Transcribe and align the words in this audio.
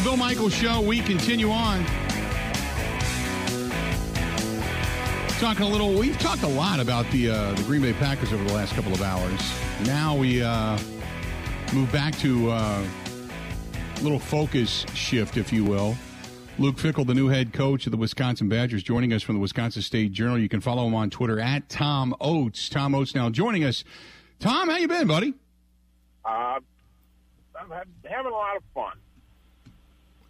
the 0.00 0.04
Bill 0.04 0.16
Michaels 0.16 0.54
Show. 0.54 0.80
We 0.80 1.00
continue 1.00 1.50
on. 1.50 1.84
Talking 5.38 5.64
a 5.64 5.68
little. 5.68 5.94
We've 5.94 6.18
talked 6.18 6.42
a 6.42 6.48
lot 6.48 6.80
about 6.80 7.10
the 7.10 7.30
uh, 7.30 7.54
the 7.54 7.62
Green 7.64 7.82
Bay 7.82 7.92
Packers 7.94 8.32
over 8.32 8.42
the 8.44 8.52
last 8.52 8.74
couple 8.74 8.92
of 8.92 9.02
hours. 9.02 9.40
Now 9.86 10.16
we 10.16 10.42
uh, 10.42 10.78
move 11.72 11.90
back 11.92 12.16
to 12.18 12.50
uh, 12.50 12.84
a 13.96 14.00
little 14.00 14.18
focus 14.18 14.86
shift, 14.94 15.36
if 15.36 15.52
you 15.52 15.64
will. 15.64 15.96
Luke 16.58 16.76
Fickell, 16.76 17.06
the 17.06 17.14
new 17.14 17.28
head 17.28 17.52
coach 17.52 17.86
of 17.86 17.92
the 17.92 17.98
Wisconsin 17.98 18.48
Badgers, 18.48 18.82
joining 18.82 19.12
us 19.12 19.22
from 19.22 19.34
the 19.36 19.40
Wisconsin 19.40 19.82
State 19.82 20.12
Journal. 20.12 20.38
You 20.38 20.48
can 20.48 20.60
follow 20.60 20.86
him 20.86 20.94
on 20.94 21.10
Twitter 21.10 21.40
at 21.40 21.68
Tom 21.68 22.14
Oates. 22.20 22.68
Tom 22.68 22.94
Oates 22.94 23.14
now 23.14 23.30
joining 23.30 23.64
us. 23.64 23.82
Tom, 24.38 24.68
how 24.68 24.76
you 24.76 24.88
been, 24.88 25.06
buddy? 25.06 25.34
Uh, 26.24 26.58
I'm 27.58 27.70
having 28.04 28.32
a 28.32 28.34
lot 28.34 28.56
of 28.56 28.62
fun. 28.74 28.92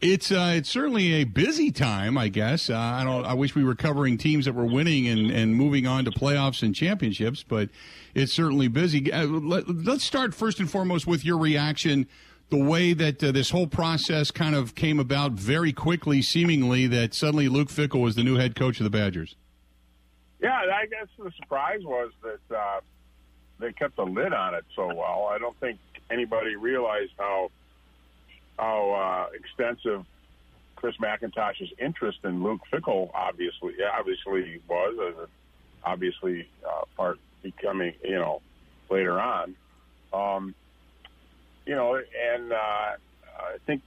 It's 0.01 0.33
uh, 0.33 0.55
it's 0.57 0.71
certainly 0.71 1.13
a 1.13 1.25
busy 1.25 1.71
time, 1.71 2.17
I 2.17 2.29
guess. 2.29 2.71
Uh, 2.71 2.79
I 2.79 3.05
don't. 3.05 3.27
I 3.27 3.35
wish 3.35 3.55
we 3.55 3.63
were 3.63 3.75
covering 3.75 4.17
teams 4.17 4.47
that 4.47 4.55
were 4.55 4.65
winning 4.65 5.07
and, 5.07 5.31
and 5.31 5.55
moving 5.55 5.87
on 5.87 6.07
to 6.07 6.11
playoffs 6.11 6.63
and 6.63 6.75
championships, 6.75 7.43
but 7.43 7.69
it's 8.15 8.33
certainly 8.33 8.69
busy. 8.69 9.13
Uh, 9.13 9.27
let, 9.27 9.69
us 9.69 10.03
start 10.03 10.35
first 10.35 10.59
and 10.59 10.71
foremost 10.71 11.07
with 11.07 11.23
your 11.23 11.37
reaction, 11.37 12.09
the 12.49 12.57
way 12.57 12.95
that 12.95 13.23
uh, 13.23 13.31
this 13.31 13.51
whole 13.51 13.67
process 13.67 14.31
kind 14.31 14.55
of 14.55 14.75
came 14.75 14.99
about 14.99 15.33
very 15.33 15.73
quickly, 15.73 16.23
seemingly 16.23 16.87
that 16.87 17.13
suddenly 17.13 17.49
Luke 17.49 17.69
Fickell 17.69 18.01
was 18.01 18.15
the 18.15 18.25
new 18.25 18.37
head 18.37 18.57
coach 18.57 18.81
of 18.81 18.85
the 18.85 18.91
Badgers. 18.91 19.37
Yeah, 20.41 20.55
I 20.55 20.87
guess 20.87 21.09
the 21.19 21.31
surprise 21.33 21.85
was 21.85 22.11
that 22.23 22.57
uh, 22.57 22.81
they 23.59 23.75
kept 23.75 23.97
the 23.97 24.07
lid 24.07 24.33
on 24.33 24.55
it 24.55 24.65
so 24.75 24.87
well. 24.87 25.29
I 25.31 25.37
don't 25.37 25.59
think 25.61 25.79
anybody 26.11 26.57
realized 26.57 27.13
how 27.19 27.51
how 28.61 29.29
uh, 29.31 29.35
extensive 29.35 30.05
Chris 30.77 30.95
McIntosh's 31.03 31.73
interest 31.79 32.19
in 32.25 32.43
Luke 32.43 32.61
Fickell 32.73 33.11
obviously 33.15 33.73
obviously 33.99 34.61
was, 34.69 34.97
as 35.09 35.29
obviously 35.85 36.49
uh, 36.67 36.85
part 36.97 37.19
becoming 37.43 37.95
you 38.05 38.17
know 38.17 38.43
later 38.91 39.19
on. 39.19 39.57
Um, 40.13 40.55
you 41.67 41.75
know, 41.75 41.95
and 41.97 42.53
uh, 42.53 42.57
I 42.57 43.57
think 43.67 43.83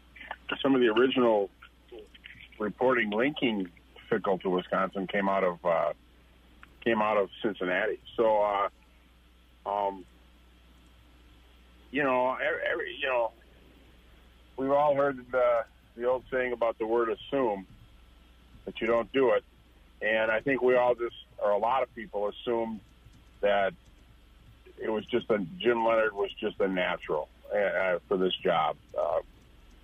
some 0.61 0.75
of 0.75 0.81
the 0.81 0.87
original 0.87 1.49
reporting 2.59 3.11
linking 3.11 3.67
Fickell 4.09 4.41
to 4.41 4.49
Wisconsin 4.49 5.07
came 5.07 5.29
out 5.29 5.43
of 5.43 5.63
uh, 5.65 5.93
came 6.83 7.01
out 7.01 7.17
of 7.17 7.29
Cincinnati. 7.41 7.99
So, 8.17 8.41
uh, 8.41 9.69
um, 9.69 10.05
you 11.91 12.03
know, 12.03 12.35
every, 12.35 12.95
you 12.99 13.07
know, 13.07 13.31
we've 14.57 14.71
all 14.71 14.95
heard 14.95 15.17
the, 15.31 15.65
the 15.95 16.05
old 16.05 16.23
saying 16.31 16.53
about 16.53 16.77
the 16.77 16.85
word 16.85 17.09
assume 17.09 17.65
that 18.65 18.79
you 18.79 18.87
don't 18.87 19.11
do 19.11 19.31
it. 19.31 19.43
And 20.01 20.31
I 20.31 20.41
think 20.41 20.61
we 20.61 20.75
all 20.75 20.95
just, 20.95 21.15
or 21.41 21.51
a 21.51 21.57
lot 21.57 21.83
of 21.83 21.93
people 21.95 22.29
assumed 22.29 22.79
that 23.41 23.73
it 24.77 24.89
was 24.89 25.05
just 25.05 25.29
a, 25.29 25.37
Jim 25.59 25.85
Leonhard 25.85 26.13
was 26.13 26.29
just 26.39 26.59
a 26.59 26.67
natural 26.67 27.29
uh, 27.53 27.99
for 28.07 28.17
this 28.17 28.33
job. 28.43 28.75
Uh, 28.97 29.19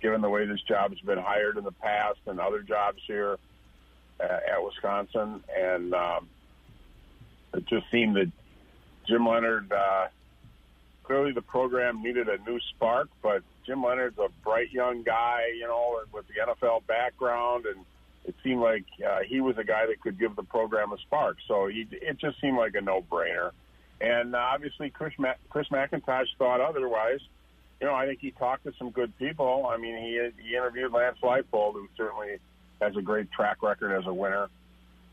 given 0.02 0.20
the 0.20 0.28
way 0.28 0.46
this 0.46 0.60
job 0.62 0.90
has 0.90 1.00
been 1.00 1.18
hired 1.18 1.56
in 1.56 1.64
the 1.64 1.72
past 1.72 2.18
and 2.26 2.40
other 2.40 2.62
jobs 2.62 2.98
here 3.06 3.38
uh, 4.18 4.38
at 4.50 4.62
Wisconsin. 4.62 5.42
And 5.56 5.94
um, 5.94 6.28
it 7.54 7.66
just 7.66 7.84
seemed 7.90 8.16
that 8.16 8.30
Jim 9.06 9.26
Leonhard 9.26 9.70
uh, 9.72 10.06
clearly 11.04 11.32
the 11.32 11.42
program 11.42 12.02
needed 12.02 12.28
a 12.28 12.38
new 12.48 12.58
spark, 12.74 13.08
but 13.22 13.42
Jim 13.70 13.84
Leonhard's 13.84 14.18
a 14.18 14.26
bright 14.42 14.72
young 14.72 15.04
guy, 15.04 15.42
you 15.56 15.64
know, 15.64 16.00
with 16.12 16.26
the 16.26 16.34
NFL 16.34 16.88
background, 16.88 17.66
and 17.66 17.84
it 18.24 18.34
seemed 18.42 18.60
like 18.60 18.84
uh, 19.08 19.20
he 19.24 19.40
was 19.40 19.58
a 19.58 19.64
guy 19.64 19.86
that 19.86 20.00
could 20.00 20.18
give 20.18 20.34
the 20.34 20.42
program 20.42 20.92
a 20.92 20.98
spark. 20.98 21.36
So 21.46 21.68
he, 21.68 21.86
it 21.92 22.18
just 22.18 22.40
seemed 22.40 22.56
like 22.56 22.74
a 22.74 22.80
no-brainer. 22.80 23.52
And 24.00 24.34
uh, 24.34 24.38
obviously, 24.38 24.90
Chris, 24.90 25.12
Ma- 25.20 25.38
Chris 25.50 25.68
McIntosh 25.68 26.26
thought 26.36 26.60
otherwise. 26.60 27.20
You 27.80 27.86
know, 27.86 27.94
I 27.94 28.06
think 28.06 28.18
he 28.18 28.32
talked 28.32 28.64
to 28.64 28.72
some 28.76 28.90
good 28.90 29.16
people. 29.18 29.68
I 29.70 29.76
mean, 29.76 29.96
he 29.98 30.42
he 30.42 30.56
interviewed 30.56 30.92
Lance 30.92 31.18
Leipold, 31.22 31.74
who 31.74 31.86
certainly 31.96 32.38
has 32.82 32.96
a 32.96 33.02
great 33.02 33.30
track 33.30 33.62
record 33.62 33.96
as 33.96 34.04
a 34.04 34.12
winner. 34.12 34.48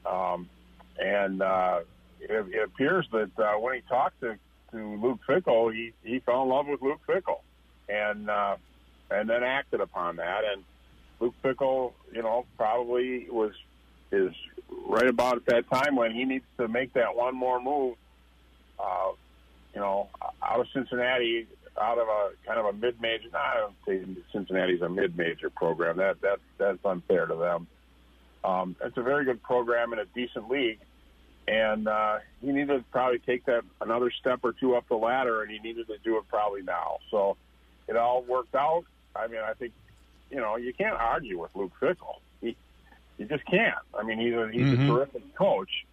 Um, 0.03 0.50
and 0.97 1.44
uh, 1.44 1.81
it, 2.19 2.31
it 2.51 2.63
appears 2.63 3.06
that 3.12 3.29
uh, 3.38 3.59
when 3.59 3.75
he 3.75 3.81
talked 3.81 4.19
to, 4.22 4.35
to 4.72 4.78
Luke 5.00 5.19
Fickell, 5.29 5.72
he, 5.72 5.94
he 6.03 6.19
fell 6.22 6.41
in 6.41 6.50
love 6.50 6.66
with 6.66 6.81
Luke 6.81 7.01
Fickell 7.07 7.41
and 7.90 8.30
uh, 8.30 8.56
and 9.12 9.30
then 9.30 9.44
acted 9.44 9.81
upon 9.81 10.18
that. 10.18 10.42
And 10.52 10.64
Luke 11.20 11.36
Fickell, 11.44 11.94
you 12.14 12.22
know, 12.22 12.46
probably 12.58 13.28
was 13.30 13.53
is 14.12 14.34
right 14.88 15.08
about 15.08 15.38
at 15.38 15.46
that 15.48 15.70
time 15.70 15.96
when 15.96 16.12
he 16.12 16.26
needs 16.26 16.46
to 16.58 16.68
make 16.68 16.94
that 16.94 17.16
one 17.16 17.36
more 17.36 17.62
move. 17.62 17.96
Uh, 18.80 19.12
you 19.74 19.81
know, 19.81 20.09
out 20.42 20.59
of 20.59 20.68
Cincinnati, 20.74 21.47
out 21.80 21.97
of 21.97 22.08
a 22.08 22.31
kind 22.46 22.59
of 22.59 22.66
a 22.66 22.74
mid-major. 22.74 23.30
I 23.34 23.56
don't 23.59 23.76
say 23.88 24.22
Cincinnati's 24.31 24.81
a 24.81 24.90
mid-major 24.90 25.50
program. 25.50 25.97
That 25.97 26.22
that 26.22 26.40
that's 26.58 26.84
unfair 26.86 27.26
to 27.26 27.36
them. 27.36 27.68
Um, 28.44 28.76
it's 28.84 28.97
a 28.97 29.02
very 29.02 29.26
good 29.26 29.42
program 29.44 29.94
in 29.94 30.00
a 30.00 30.06
decent 30.06 30.50
league, 30.50 30.80
and 31.47 31.88
uh, 31.88 32.20
he 32.42 32.52
needed 32.52 32.68
to 32.68 32.84
probably 32.92 33.20
take 33.20 33.46
that 33.46 33.64
another 33.81 34.12
step 34.12 34.40
or 34.44 34.53
two 34.53 34.76
up 34.76 34.88
the 34.88 34.96
ladder, 34.96 35.42
and 35.42 35.52
he 35.52 35.59
needed 35.59 35.88
to 35.88 35.97
do 36.03 36.18
it 36.18 36.24
probably 36.30 36.62
now. 36.62 36.97
So 37.12 37.36
it 37.88 37.96
all 37.96 38.24
worked 38.24 38.56
out. 38.56 38.84
I 39.16 39.28
mean, 39.28 39.42
I 39.42 39.53
think 39.53 39.74
you 40.30 40.38
know 40.38 40.56
you 40.58 40.74
can't 40.74 40.96
argue 40.96 41.40
with 41.40 41.52
Luke 41.56 41.72
Fickell. 41.81 42.20
He, 42.42 42.56
you 43.18 43.25
just 43.25 43.46
can't. 43.46 43.75
I 43.98 44.03
mean, 44.03 44.20
he's 44.20 44.34
a 44.34 44.50
he's 44.52 44.62
mm-hmm. 44.62 44.90
a 44.90 44.94
terrific 44.94 45.36
coach. 45.36 45.86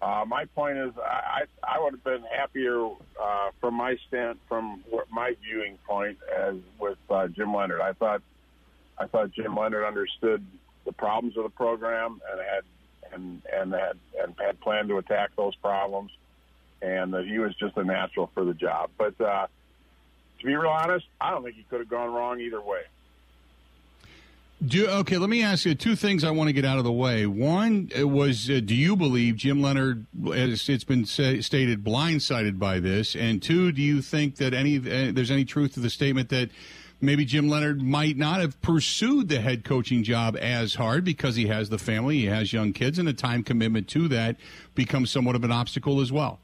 Uh, 0.00 0.24
my 0.26 0.46
point 0.46 0.78
is, 0.78 0.92
I 0.98 1.44
I 1.62 1.80
would 1.80 1.92
have 1.92 2.04
been 2.04 2.24
happier 2.24 2.88
uh, 3.20 3.50
from 3.60 3.74
my 3.74 3.96
stand 4.08 4.38
from 4.48 4.82
my 5.10 5.36
viewing 5.44 5.78
point 5.86 6.18
as 6.36 6.56
with 6.80 6.98
uh, 7.08 7.28
Jim 7.28 7.54
Leonhard. 7.54 7.80
I 7.80 7.92
thought 7.92 8.22
I 8.98 9.06
thought 9.06 9.30
Jim 9.32 9.56
Leonhard 9.56 9.84
understood 9.84 10.44
the 10.84 10.92
problems 10.92 11.36
of 11.36 11.44
the 11.44 11.50
program 11.50 12.20
and 12.30 12.40
had 12.40 12.64
and 13.12 13.42
and 13.52 13.72
had 13.72 13.98
and 14.20 14.34
had 14.38 14.60
planned 14.60 14.88
to 14.88 14.98
attack 14.98 15.30
those 15.36 15.54
problems, 15.56 16.10
and 16.80 17.14
that 17.14 17.24
he 17.24 17.38
was 17.38 17.54
just 17.54 17.76
a 17.76 17.84
natural 17.84 18.28
for 18.34 18.44
the 18.44 18.54
job. 18.54 18.90
But 18.98 19.20
uh, 19.20 19.46
to 20.42 20.46
be 20.46 20.56
real 20.56 20.70
honest, 20.70 21.06
I 21.20 21.30
don't 21.30 21.44
think 21.44 21.54
he 21.54 21.62
could 21.62 21.78
have 21.78 21.88
gone 21.88 22.12
wrong 22.12 22.40
either 22.40 22.60
way. 22.60 22.80
Do, 24.64 24.88
okay, 24.88 25.18
let 25.18 25.30
me 25.30 25.42
ask 25.42 25.64
you 25.64 25.74
two 25.74 25.96
things 25.96 26.24
I 26.24 26.30
want 26.30 26.48
to 26.48 26.52
get 26.52 26.64
out 26.64 26.78
of 26.78 26.84
the 26.84 26.92
way. 26.92 27.26
One 27.26 27.90
was, 27.96 28.50
uh, 28.50 28.60
do 28.64 28.74
you 28.74 28.96
believe 28.96 29.36
Jim 29.36 29.62
Leonhard, 29.62 30.06
as 30.32 30.68
it's 30.68 30.84
been 30.84 31.04
say, 31.04 31.40
stated, 31.40 31.84
blindsided 31.84 32.58
by 32.58 32.80
this? 32.80 33.16
And 33.16 33.42
two, 33.42 33.72
do 33.72 33.82
you 33.82 34.02
think 34.02 34.36
that 34.36 34.52
any 34.52 34.78
uh, 34.78 35.12
there's 35.12 35.30
any 35.30 35.44
truth 35.44 35.74
to 35.74 35.80
the 35.80 35.90
statement 35.90 36.28
that 36.28 36.50
maybe 37.00 37.24
Jim 37.24 37.48
Leonhard 37.48 37.82
might 37.82 38.16
not 38.16 38.40
have 38.40 38.60
pursued 38.62 39.28
the 39.28 39.40
head 39.40 39.64
coaching 39.64 40.04
job 40.04 40.36
as 40.40 40.74
hard 40.74 41.04
because 41.04 41.34
he 41.34 41.46
has 41.46 41.68
the 41.68 41.78
family, 41.78 42.18
he 42.18 42.26
has 42.26 42.52
young 42.52 42.72
kids, 42.72 42.98
and 42.98 43.08
the 43.08 43.12
time 43.12 43.42
commitment 43.42 43.88
to 43.88 44.06
that 44.08 44.36
becomes 44.76 45.10
somewhat 45.10 45.34
of 45.34 45.42
an 45.42 45.52
obstacle 45.52 46.00
as 46.00 46.12
well? 46.12 46.38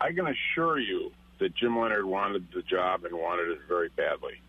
I 0.00 0.12
can 0.12 0.26
assure 0.26 0.80
you 0.80 1.12
that 1.38 1.54
Jim 1.54 1.78
Leonhard 1.78 2.06
wanted 2.06 2.46
the 2.54 2.62
job 2.62 3.04
and 3.04 3.14
wanted 3.14 3.50
it 3.50 3.58
very 3.68 3.88
badly. 3.90 4.40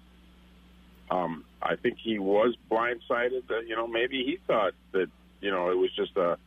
Um, 1.09 1.45
I 1.61 1.75
think 1.75 1.97
he 2.01 2.19
was 2.19 2.55
blindsided 2.69 3.47
that, 3.47 3.67
you 3.67 3.75
know, 3.75 3.87
maybe 3.87 4.23
he 4.23 4.39
thought 4.45 4.73
that, 4.91 5.09
you 5.41 5.51
know, 5.51 5.69
it 5.71 5.77
was 5.77 5.89
just 5.95 6.15
a 6.17 6.37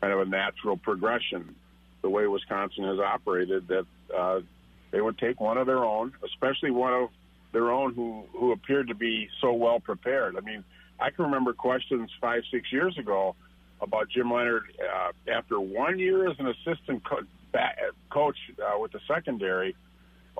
kind 0.00 0.12
of 0.12 0.20
a 0.20 0.24
natural 0.24 0.76
progression 0.76 1.54
the 2.02 2.08
way 2.08 2.26
Wisconsin 2.26 2.84
has 2.84 2.98
operated 2.98 3.68
that 3.68 3.86
uh, 4.16 4.40
they 4.90 5.00
would 5.00 5.18
take 5.18 5.40
one 5.40 5.58
of 5.58 5.66
their 5.66 5.84
own, 5.84 6.12
especially 6.24 6.70
one 6.70 6.92
of 6.92 7.08
their 7.52 7.70
own 7.70 7.94
who, 7.94 8.24
who 8.32 8.52
appeared 8.52 8.88
to 8.88 8.94
be 8.94 9.28
so 9.40 9.52
well 9.52 9.80
prepared. 9.80 10.36
I 10.36 10.40
mean, 10.40 10.64
I 10.98 11.10
can 11.10 11.26
remember 11.26 11.52
questions 11.52 12.10
five, 12.20 12.42
six 12.50 12.72
years 12.72 12.96
ago 12.98 13.36
about 13.80 14.08
Jim 14.08 14.32
Leonhard 14.32 14.64
uh, 14.80 15.12
after 15.30 15.58
one 15.58 15.98
year 15.98 16.28
as 16.30 16.38
an 16.38 16.46
assistant 16.46 17.02
co- 17.04 17.26
coach 18.10 18.36
uh, 18.62 18.78
with 18.78 18.92
the 18.92 19.00
secondary– 19.06 19.74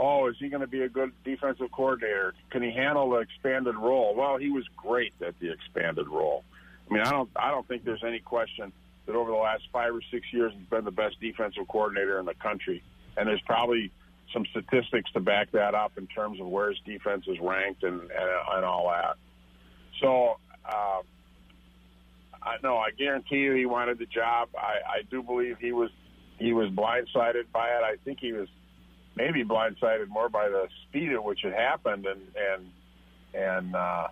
oh, 0.01 0.29
is 0.29 0.37
he 0.39 0.49
going 0.49 0.63
to 0.63 0.67
be 0.67 0.83
a 0.83 0.89
good 0.89 1.13
defensive 1.25 1.71
coordinator? 1.71 2.35
Can 2.51 2.63
he 2.63 2.71
handle 2.71 3.11
the 3.11 3.19
expanded 3.19 3.77
role? 3.77 4.15
Well, 4.17 4.39
he 4.39 4.51
was 4.51 4.65
great 4.77 5.13
at 5.25 5.39
the 5.39 5.53
expanded 5.53 6.09
role. 6.09 6.43
I 6.91 6.95
mean, 6.95 7.03
I 7.03 7.11
don't, 7.11 7.29
I 7.37 7.51
don't 7.51 7.69
think 7.69 7.85
there's 7.85 8.03
any 8.03 8.19
question 8.19 8.73
that 9.07 9.15
over 9.15 9.31
the 9.31 9.37
last 9.37 9.65
five 9.73 9.95
or 9.95 10.01
six 10.11 10.27
years 10.33 10.53
he's 10.57 10.67
been 10.69 10.85
the 10.85 10.91
best 10.91 11.21
defensive 11.21 11.69
coordinator 11.69 12.19
in 12.19 12.25
the 12.25 12.35
country. 12.35 12.83
And 13.17 13.29
there's 13.29 13.43
probably 13.43 13.93
some 14.33 14.47
statistics 14.51 15.11
to 15.13 15.21
back 15.21 15.53
that 15.53 15.75
up 15.75 15.93
in 15.99 16.07
terms 16.07 16.41
of 16.41 16.47
where 16.47 16.71
his 16.71 16.79
defense 16.87 17.27
is 17.27 17.39
ranked 17.41 17.83
and 17.83 18.01
and, 18.01 18.31
and 18.53 18.65
all 18.65 18.89
that. 18.89 19.17
So, 20.01 20.37
uh, 20.65 21.03
I 22.43 22.57
know 22.63 22.79
I 22.79 22.91
guarantee 22.97 23.37
you 23.37 23.55
he 23.55 23.67
wanted 23.67 23.99
the 23.99 24.07
job. 24.07 24.49
I, 24.57 24.99
I 24.99 25.03
do 25.11 25.23
believe 25.23 25.59
he 25.61 25.73
was 25.73 25.91
he 26.39 26.53
was 26.53 26.71
blindsided 26.71 27.51
by 27.53 27.69
it. 27.69 27.83
I 27.83 27.97
think 28.05 28.19
he 28.21 28.33
was 28.33 28.49
maybe 29.17 29.45
blindsided 29.45 30.09
more 30.09 30.29
by 30.29 30.49
the 30.49 30.69
speed 30.89 31.13
at 31.13 31.23
which 31.23 31.45
it 31.45 31.53
happened 31.53 32.07
and 32.07 32.21
and 32.37 32.71
and 33.33 33.75
uh, 33.75 34.09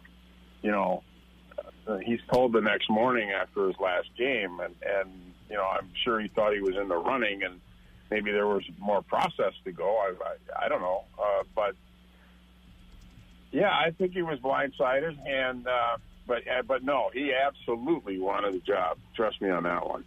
you 0.62 0.70
know, 0.70 1.02
uh, 1.86 1.98
he's 1.98 2.20
told 2.32 2.52
the 2.52 2.60
next 2.60 2.90
morning 2.90 3.30
after 3.30 3.66
his 3.66 3.76
last 3.80 4.08
game, 4.16 4.60
and 4.60 4.74
and 4.82 5.10
you 5.48 5.56
know, 5.56 5.64
I'm 5.64 5.90
sure 6.04 6.20
he 6.20 6.28
thought 6.28 6.54
he 6.54 6.60
was 6.60 6.76
in 6.76 6.88
the 6.88 6.96
running, 6.96 7.42
and 7.42 7.60
maybe 8.10 8.30
there 8.32 8.46
was 8.46 8.62
more 8.78 9.02
process 9.02 9.54
to 9.64 9.72
go. 9.72 9.96
I 9.96 10.12
I, 10.24 10.66
I 10.66 10.68
don't 10.68 10.80
know, 10.80 11.04
uh, 11.18 11.44
but 11.54 11.74
yeah, 13.50 13.70
I 13.70 13.90
think 13.90 14.12
he 14.12 14.22
was 14.22 14.38
blindsided, 14.40 15.16
and 15.26 15.66
uh, 15.66 15.96
but 16.26 16.42
uh, 16.48 16.62
but 16.66 16.84
no, 16.84 17.10
he 17.12 17.32
absolutely 17.32 18.18
wanted 18.18 18.54
the 18.54 18.60
job. 18.60 18.98
Trust 19.14 19.40
me 19.40 19.50
on 19.50 19.62
that 19.64 19.88
one. 19.88 20.04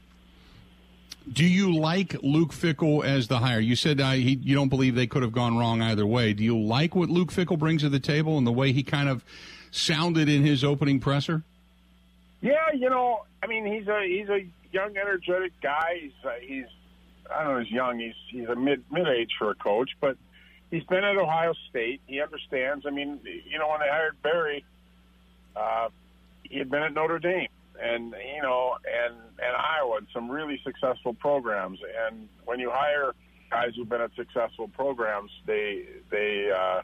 Do 1.32 1.46
you 1.46 1.76
like 1.76 2.16
Luke 2.24 2.52
Fickell 2.52 3.06
as 3.06 3.28
the 3.28 3.40
hire? 3.40 3.60
You 3.60 3.76
said 3.76 4.02
uh, 4.02 4.12
he, 4.12 4.40
you 4.42 4.56
don't 4.56 4.70
believe 4.70 4.96
they 4.96 5.08
could 5.08 5.22
have 5.22 5.32
gone 5.32 5.58
wrong 5.58 5.82
either 5.82 6.06
way. 6.06 6.34
Do 6.34 6.44
you 6.44 6.60
like 6.60 6.96
what 6.96 7.10
Luke 7.10 7.32
Fickell 7.32 7.60
brings 7.60 7.84
to 7.84 7.90
the 7.90 8.00
table 8.00 8.38
and 8.38 8.48
the 8.48 8.52
way 8.52 8.72
he 8.72 8.84
kind 8.84 9.08
of 9.08 9.24
sounded 9.70 10.28
in 10.28 10.44
his 10.44 10.64
opening 10.64 11.00
presser? 11.00 11.44
Yeah, 12.42 12.72
you 12.74 12.90
know, 12.90 13.26
I 13.44 13.48
mean, 13.48 13.66
he's 13.66 13.88
a 13.88 14.04
he's 14.08 14.30
a 14.30 14.48
young, 14.72 14.98
energetic 14.98 15.54
guy. 15.62 16.00
He's 16.02 16.12
uh, 16.26 16.32
he's 16.42 16.66
I 17.34 17.44
don't 17.44 17.54
know, 17.54 17.60
he's 17.64 17.72
young. 17.72 18.00
He's 18.00 18.16
he's 18.30 18.48
a 18.48 18.56
mid 18.56 18.84
mid 18.92 19.08
age 19.08 19.32
for 19.38 19.52
a 19.52 19.56
coach, 19.56 19.92
but 20.02 20.18
he's 20.72 20.84
been 20.86 21.04
at 21.04 21.18
Ohio 21.18 21.54
State. 21.70 22.02
He 22.08 22.20
understands. 22.20 22.86
I 22.88 22.90
mean, 22.90 23.20
you 23.24 23.60
know, 23.60 23.70
when 23.70 23.80
they 23.80 23.90
hired 23.90 24.20
Barry, 24.24 24.66
uh, 25.56 25.90
he 26.44 26.58
had 26.58 26.72
been 26.72 26.82
at 26.82 26.96
Notre 26.96 27.20
Dame 27.20 27.48
and 27.82 28.14
you 28.36 28.42
know 28.42 28.76
and 28.86 29.16
and 29.16 29.56
Iowa 29.56 30.00
some 30.14 30.30
really 30.30 30.62
successful 30.64 31.14
programs. 31.14 31.80
And 32.06 32.28
when 32.46 32.60
you 32.60 32.70
hire 32.72 33.14
guys 33.50 33.72
who've 33.76 33.90
been 33.90 34.02
at 34.02 34.12
successful 34.16 34.68
programs, 34.68 35.32
they 35.46 35.86
they 36.10 36.50
uh, 36.56 36.82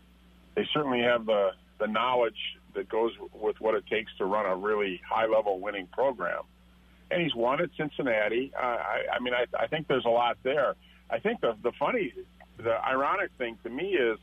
they 0.56 0.68
certainly 0.74 1.02
have 1.02 1.26
the 1.26 1.52
the 1.80 1.88
knowledge 1.88 2.58
that 2.74 2.90
goes 2.90 3.12
with 3.34 3.60
what 3.60 3.76
it 3.76 3.86
takes 3.88 4.12
to 4.18 4.26
run 4.26 4.46
a 4.46 4.56
really 4.56 5.02
high 5.08 5.26
level 5.26 5.60
winning 5.60 5.88
program. 5.88 6.44
And 7.10 7.22
he's 7.22 7.34
won 7.34 7.62
at 7.62 7.70
Cincinnati. 7.78 8.52
Uh, 8.56 8.66
I, 8.66 9.02
I 9.14 9.20
mean, 9.20 9.34
I, 9.34 9.46
I 9.58 9.68
think 9.68 9.88
there's 9.88 10.06
a 10.06 10.10
lot 10.10 10.38
there. 10.44 10.76
I 11.10 11.20
think 11.20 11.42
the 11.42 11.56
the 11.64 11.72
funny, 11.80 12.14
the 12.58 12.76
ironic 12.86 13.32
thing 13.38 13.58
to 13.64 13.70
me 13.70 13.94
is 13.94 14.20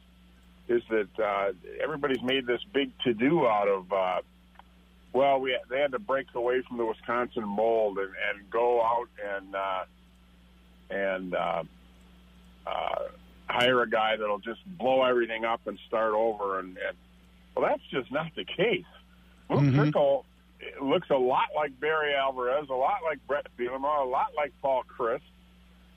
is 0.68 0.82
that 0.90 1.22
uh, 1.22 1.52
everybody's 1.82 2.22
made 2.22 2.46
this 2.46 2.60
big 2.72 2.90
to 3.04 3.14
do 3.14 3.46
out 3.46 3.68
of. 3.68 3.92
Uh, 3.92 4.20
well, 5.14 5.40
we 5.40 5.56
they 5.70 5.80
had 5.80 5.92
to 5.92 5.98
break 5.98 6.26
away 6.34 6.62
from 6.68 6.76
the 6.76 6.84
Wisconsin 6.84 7.44
mold 7.44 7.98
and, 7.98 8.08
and 8.08 8.50
go 8.50 8.82
out 8.82 9.08
and 9.24 9.54
uh, 9.54 9.84
and 10.90 11.34
uh, 11.34 11.62
uh, 12.66 13.02
hire 13.48 13.82
a 13.82 13.88
guy 13.88 14.16
that'll 14.16 14.40
just 14.40 14.60
blow 14.78 15.04
everything 15.04 15.44
up 15.44 15.66
and 15.66 15.78
start 15.86 16.14
over. 16.14 16.58
And, 16.58 16.76
and 16.76 16.96
well, 17.54 17.66
that's 17.68 17.82
just 17.90 18.10
not 18.10 18.34
the 18.34 18.44
case. 18.44 18.84
Luke 19.48 19.60
mm-hmm. 19.60 19.80
Fickell 19.80 20.24
looks 20.82 21.08
a 21.10 21.16
lot 21.16 21.48
like 21.54 21.78
Barry 21.78 22.14
Alvarez, 22.14 22.66
a 22.68 22.74
lot 22.74 23.00
like 23.04 23.24
Bret 23.26 23.46
Bielema, 23.58 24.04
a 24.04 24.08
lot 24.08 24.32
like 24.36 24.52
Paul 24.60 24.82
Chryst 24.98 25.20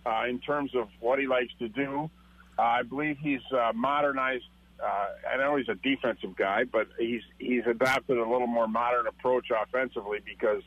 uh, 0.05 0.25
in 0.29 0.39
terms 0.39 0.75
of 0.75 0.89
what 0.99 1.19
he 1.19 1.27
likes 1.27 1.53
to 1.59 1.69
do. 1.69 2.09
Uh, 2.57 2.61
I 2.61 2.83
believe 2.83 3.17
he's 3.19 3.41
uh, 3.51 3.71
modernized. 3.73 4.45
Uh, 4.81 5.07
I 5.33 5.37
know 5.37 5.55
he's 5.55 5.69
a 5.69 5.75
defensive 5.75 6.35
guy, 6.35 6.63
but 6.63 6.87
he's 6.99 7.23
he's 7.39 7.65
adopted 7.65 8.17
a 8.17 8.29
little 8.29 8.47
more 8.47 8.67
modern 8.67 9.07
approach 9.07 9.47
offensively 9.49 10.19
because 10.23 10.61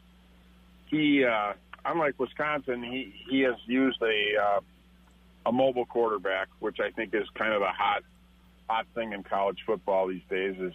he, 0.86 1.24
uh, 1.24 1.52
unlike 1.84 2.18
Wisconsin, 2.18 2.82
he 2.82 3.14
he 3.28 3.40
has 3.42 3.54
used 3.66 4.02
a 4.02 4.42
uh, 4.42 4.60
a 5.46 5.52
mobile 5.52 5.86
quarterback, 5.86 6.48
which 6.58 6.80
I 6.80 6.90
think 6.90 7.14
is 7.14 7.28
kind 7.34 7.52
of 7.52 7.62
a 7.62 7.70
hot 7.70 8.02
hot 8.68 8.86
thing 8.94 9.12
in 9.12 9.22
college 9.22 9.58
football 9.64 10.08
these 10.08 10.22
days. 10.28 10.56
Is 10.58 10.74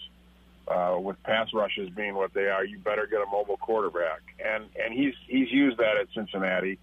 uh, 0.68 0.98
with 1.00 1.22
pass 1.24 1.50
rushes 1.54 1.90
being 1.90 2.16
what 2.16 2.34
they 2.34 2.48
are, 2.48 2.66
you 2.66 2.80
better 2.80 3.06
get 3.06 3.22
a 3.22 3.30
mobile 3.30 3.58
quarterback, 3.58 4.22
and 4.44 4.66
and 4.84 4.94
he's 4.94 5.14
he's 5.28 5.52
used 5.52 5.78
that 5.78 5.98
at 5.98 6.08
Cincinnati, 6.16 6.80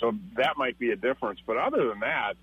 so 0.00 0.14
that 0.36 0.56
might 0.56 0.78
be 0.78 0.90
a 0.92 0.96
difference. 0.96 1.40
But 1.44 1.56
other 1.56 1.88
than 1.88 2.00
that, 2.00 2.34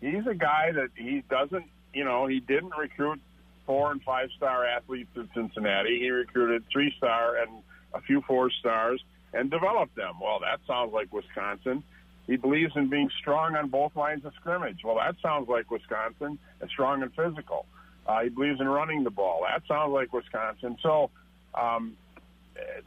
he's 0.00 0.26
a 0.26 0.34
guy 0.34 0.72
that 0.72 0.90
he 0.96 1.22
doesn't, 1.28 1.66
you 1.94 2.04
know, 2.04 2.26
he 2.26 2.40
didn't 2.40 2.72
recruit 2.76 3.20
four 3.66 3.92
and 3.92 4.02
five 4.02 4.28
star 4.36 4.66
athletes 4.66 5.10
at 5.16 5.26
Cincinnati. 5.34 5.98
He 5.98 6.10
recruited 6.10 6.64
three 6.72 6.92
star 6.96 7.36
and 7.36 7.62
a 7.94 8.00
few 8.00 8.22
four 8.22 8.50
stars 8.50 9.02
and 9.32 9.50
developed 9.50 9.96
them. 9.96 10.14
Well, 10.20 10.40
that 10.40 10.60
sounds 10.66 10.92
like 10.92 11.12
Wisconsin. 11.12 11.82
He 12.26 12.36
believes 12.36 12.72
in 12.74 12.88
being 12.88 13.10
strong 13.20 13.54
on 13.54 13.68
both 13.68 13.94
lines 13.96 14.24
of 14.24 14.32
scrimmage. 14.34 14.80
Well, 14.84 14.96
that 14.96 15.16
sounds 15.22 15.48
like 15.48 15.70
Wisconsin 15.70 16.38
and 16.60 16.70
strong 16.70 17.02
and 17.02 17.12
physical. 17.14 17.66
Uh, 18.06 18.22
he 18.22 18.28
believes 18.28 18.60
in 18.60 18.68
running 18.68 19.04
the 19.04 19.10
ball. 19.10 19.44
That 19.48 19.62
sounds 19.66 19.92
like 19.92 20.12
Wisconsin. 20.12 20.76
So 20.82 21.10
um, 21.54 21.96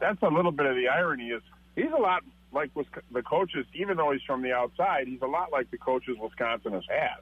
that's 0.00 0.22
a 0.22 0.28
little 0.28 0.52
bit 0.52 0.66
of 0.66 0.76
the 0.76 0.88
irony. 0.88 1.28
Is 1.28 1.42
he's 1.76 1.92
a 1.96 2.00
lot 2.00 2.24
like 2.52 2.70
the 3.12 3.22
coaches, 3.22 3.66
even 3.74 3.96
though 3.96 4.12
he's 4.12 4.22
from 4.22 4.42
the 4.42 4.52
outside, 4.52 5.06
he's 5.06 5.22
a 5.22 5.26
lot 5.26 5.52
like 5.52 5.70
the 5.70 5.78
coaches 5.78 6.16
Wisconsin 6.18 6.72
has 6.72 6.84
had. 6.88 7.18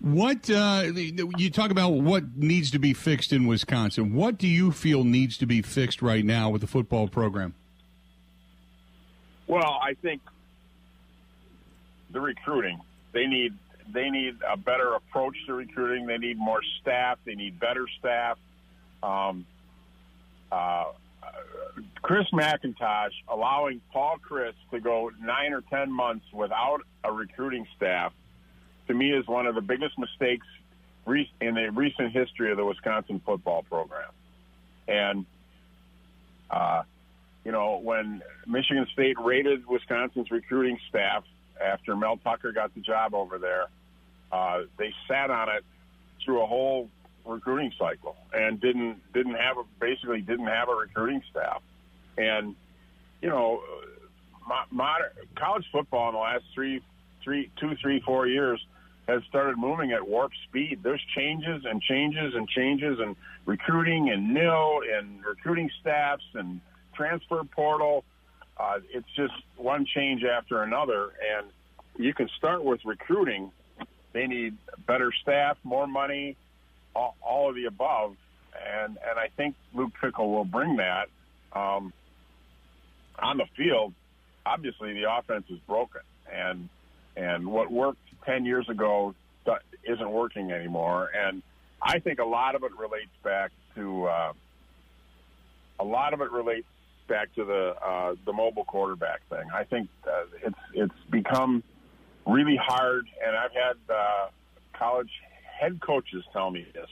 What 0.00 0.48
uh, 0.48 0.84
you 0.94 1.50
talk 1.50 1.70
about 1.70 1.90
what 1.90 2.36
needs 2.36 2.70
to 2.70 2.78
be 2.78 2.94
fixed 2.94 3.32
in 3.32 3.46
Wisconsin? 3.46 4.14
What 4.14 4.38
do 4.38 4.46
you 4.46 4.70
feel 4.70 5.02
needs 5.02 5.36
to 5.38 5.46
be 5.46 5.60
fixed 5.60 6.02
right 6.02 6.24
now 6.24 6.50
with 6.50 6.60
the 6.60 6.68
football 6.68 7.08
program? 7.08 7.54
Well, 9.48 9.80
I 9.82 9.94
think 9.94 10.20
the 12.12 12.20
recruiting. 12.20 12.80
They 13.12 13.26
need 13.26 13.54
they 13.92 14.10
need 14.10 14.36
a 14.48 14.56
better 14.56 14.94
approach 14.94 15.36
to 15.46 15.54
recruiting. 15.54 16.06
They 16.06 16.18
need 16.18 16.38
more 16.38 16.60
staff. 16.80 17.18
They 17.24 17.34
need 17.34 17.58
better 17.58 17.86
staff. 17.98 18.38
Um, 19.02 19.46
uh, 20.52 20.84
Chris 22.02 22.26
McIntosh 22.32 23.12
allowing 23.28 23.80
Paul 23.92 24.16
Chryst 24.18 24.54
to 24.70 24.80
go 24.80 25.10
nine 25.20 25.52
or 25.52 25.62
ten 25.62 25.90
months 25.90 26.26
without 26.32 26.82
a 27.04 27.12
recruiting 27.12 27.66
staff, 27.76 28.12
to 28.88 28.94
me, 28.94 29.12
is 29.12 29.26
one 29.26 29.46
of 29.46 29.54
the 29.54 29.60
biggest 29.60 29.98
mistakes 29.98 30.46
in 31.40 31.54
the 31.54 31.70
recent 31.72 32.12
history 32.12 32.50
of 32.50 32.58
the 32.58 32.64
Wisconsin 32.64 33.20
football 33.24 33.62
program. 33.62 34.10
And 34.86 35.26
uh, 36.50 36.82
you 37.44 37.52
know, 37.52 37.80
when 37.82 38.22
Michigan 38.46 38.86
State 38.92 39.16
rated 39.18 39.66
Wisconsin's 39.66 40.30
recruiting 40.30 40.78
staff 40.88 41.24
after 41.62 41.96
Mel 41.96 42.18
Tucker 42.18 42.52
got 42.52 42.74
the 42.74 42.80
job 42.80 43.14
over 43.14 43.38
there, 43.38 43.66
uh, 44.30 44.62
they 44.78 44.92
sat 45.08 45.30
on 45.30 45.48
it 45.48 45.64
through 46.24 46.42
a 46.42 46.46
whole 46.46 46.90
recruiting 47.24 47.72
cycle 47.78 48.16
and 48.32 48.60
didn't 48.60 49.00
didn't 49.12 49.34
have 49.34 49.58
a 49.58 49.62
basically 49.80 50.20
didn't 50.20 50.46
have 50.46 50.68
a 50.68 50.74
recruiting 50.74 51.22
staff. 51.30 51.62
And 52.16 52.54
you 53.22 53.28
know, 53.28 53.62
modern 54.70 55.10
college 55.36 55.64
football 55.72 56.08
in 56.08 56.14
the 56.14 56.20
last 56.20 56.44
three, 56.54 56.82
three, 57.22 57.50
two, 57.58 57.76
three, 57.80 58.00
four 58.00 58.26
years 58.26 58.64
has 59.08 59.22
started 59.24 59.56
moving 59.58 59.90
at 59.92 60.06
warp 60.06 60.32
speed. 60.48 60.80
There's 60.82 61.02
changes 61.16 61.64
and 61.64 61.80
changes 61.80 62.34
and 62.34 62.46
changes 62.46 62.98
and 63.00 63.16
recruiting 63.46 64.10
and 64.10 64.34
nil 64.34 64.80
and 64.94 65.24
recruiting 65.24 65.70
staffs 65.80 66.24
and 66.34 66.60
transfer 66.94 67.42
portal. 67.44 68.04
Uh, 68.58 68.80
it's 68.92 69.08
just 69.16 69.32
one 69.56 69.86
change 69.86 70.22
after 70.24 70.62
another, 70.62 71.12
and 71.36 71.46
you 71.96 72.12
can 72.12 72.28
start 72.36 72.62
with 72.62 72.84
recruiting. 72.84 73.50
They 74.12 74.26
need 74.26 74.56
better 74.86 75.10
staff, 75.22 75.56
more 75.64 75.86
money, 75.86 76.36
all, 76.94 77.16
all 77.22 77.48
of 77.48 77.54
the 77.54 77.64
above, 77.64 78.14
and 78.54 78.98
and 79.08 79.18
I 79.18 79.28
think 79.36 79.54
Luke 79.74 79.92
Fickell 80.02 80.30
will 80.34 80.44
bring 80.44 80.76
that. 80.76 81.08
Um, 81.52 81.94
on 83.18 83.38
the 83.38 83.46
field, 83.56 83.94
obviously 84.44 84.92
the 84.92 85.10
offense 85.10 85.44
is 85.48 85.58
broken, 85.66 86.02
and 86.30 86.68
and 87.16 87.46
what 87.46 87.70
worked 87.70 87.98
ten 88.28 88.44
years 88.44 88.68
ago 88.68 89.14
isn't 89.84 90.10
working 90.10 90.52
anymore. 90.52 91.10
And 91.14 91.42
I 91.80 91.98
think 92.00 92.18
a 92.18 92.24
lot 92.24 92.54
of 92.54 92.62
it 92.62 92.72
relates 92.78 93.10
back 93.22 93.50
to 93.74 94.04
uh, 94.04 94.32
a 95.80 95.84
lot 95.84 96.12
of 96.12 96.20
it 96.20 96.30
relates 96.30 96.66
back 97.08 97.34
to 97.36 97.44
the 97.44 97.74
uh, 97.82 98.14
the 98.26 98.32
mobile 98.32 98.64
quarterback 98.64 99.20
thing. 99.30 99.48
I 99.54 99.64
think 99.64 99.88
uh, 100.06 100.24
it's 100.44 100.58
it's 100.74 101.00
become 101.10 101.62
really 102.26 102.58
hard, 102.62 103.06
and 103.24 103.34
I've 103.34 103.52
had 103.52 103.76
uh, 103.88 104.28
college 104.74 105.10
head 105.58 105.80
coaches 105.80 106.24
tell 106.32 106.50
me 106.50 106.66
this. 106.74 106.88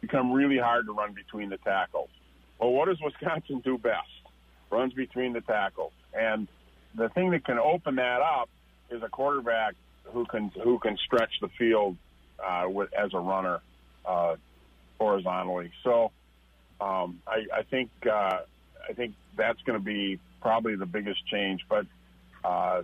Become 0.00 0.32
really 0.32 0.58
hard 0.58 0.86
to 0.86 0.92
run 0.92 1.12
between 1.12 1.50
the 1.50 1.58
tackles. 1.58 2.10
Well, 2.60 2.70
what 2.70 2.86
does 2.86 2.98
Wisconsin 3.02 3.60
do 3.64 3.78
best? 3.78 4.06
runs 4.70 4.92
between 4.92 5.32
the 5.32 5.40
tackles. 5.40 5.92
And 6.14 6.48
the 6.94 7.08
thing 7.10 7.30
that 7.30 7.44
can 7.44 7.58
open 7.58 7.96
that 7.96 8.20
up 8.20 8.48
is 8.90 9.02
a 9.02 9.08
quarterback 9.08 9.74
who 10.12 10.24
can 10.26 10.50
who 10.62 10.78
can 10.78 10.96
stretch 11.06 11.32
the 11.40 11.48
field 11.58 11.96
uh, 12.38 12.64
with, 12.68 12.92
as 12.94 13.14
a 13.14 13.18
runner 13.18 13.60
uh, 14.04 14.36
horizontally. 14.98 15.70
So 15.84 16.10
um, 16.80 17.20
I, 17.26 17.46
I 17.58 17.62
think 17.62 17.90
uh, 18.06 18.40
I 18.88 18.92
think 18.94 19.14
that's 19.36 19.60
going 19.62 19.78
to 19.78 19.84
be 19.84 20.18
probably 20.40 20.76
the 20.76 20.86
biggest 20.86 21.26
change. 21.26 21.60
But 21.68 21.86
uh, 22.44 22.82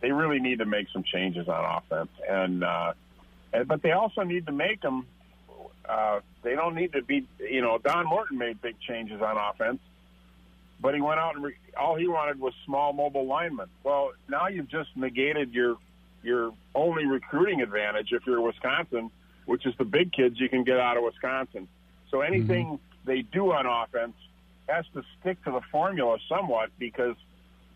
they 0.00 0.12
really 0.12 0.40
need 0.40 0.58
to 0.58 0.66
make 0.66 0.88
some 0.92 1.04
changes 1.04 1.48
on 1.48 1.64
offense, 1.78 2.10
and, 2.28 2.62
uh, 2.62 2.92
and 3.52 3.66
but 3.68 3.82
they 3.82 3.92
also 3.92 4.22
need 4.22 4.46
to 4.46 4.52
make 4.52 4.80
them 4.80 5.06
Uh, 5.88 6.18
they 6.42 6.56
don't 6.56 6.74
need 6.74 6.92
to 6.92 7.02
be. 7.02 7.28
You 7.38 7.62
know, 7.62 7.78
Don 7.78 8.06
Morton 8.06 8.38
made 8.38 8.60
big 8.60 8.74
changes 8.88 9.22
on 9.22 9.36
offense, 9.38 9.78
but 10.80 10.94
he 10.96 11.00
went 11.00 11.20
out 11.20 11.36
and 11.36 11.44
re- 11.44 11.54
all 11.78 11.94
he 11.94 12.08
wanted 12.08 12.40
was 12.40 12.52
small 12.64 12.92
mobile 12.92 13.26
linemen. 13.26 13.68
Well, 13.84 14.10
now 14.28 14.48
you've 14.48 14.68
just 14.68 14.90
negated 14.96 15.54
your 15.54 15.76
your 16.26 16.52
only 16.74 17.06
recruiting 17.06 17.62
advantage 17.62 18.08
if 18.12 18.26
you're 18.26 18.40
Wisconsin, 18.40 19.10
which 19.46 19.64
is 19.64 19.74
the 19.78 19.84
big 19.84 20.12
kids 20.12 20.38
you 20.38 20.48
can 20.48 20.64
get 20.64 20.78
out 20.78 20.96
of 20.96 21.04
Wisconsin. 21.04 21.68
So 22.10 22.20
anything 22.20 22.66
mm-hmm. 22.66 23.06
they 23.10 23.22
do 23.22 23.52
on 23.52 23.66
offense 23.66 24.14
has 24.68 24.84
to 24.94 25.02
stick 25.20 25.42
to 25.44 25.52
the 25.52 25.60
formula 25.70 26.18
somewhat 26.28 26.70
because 26.78 27.16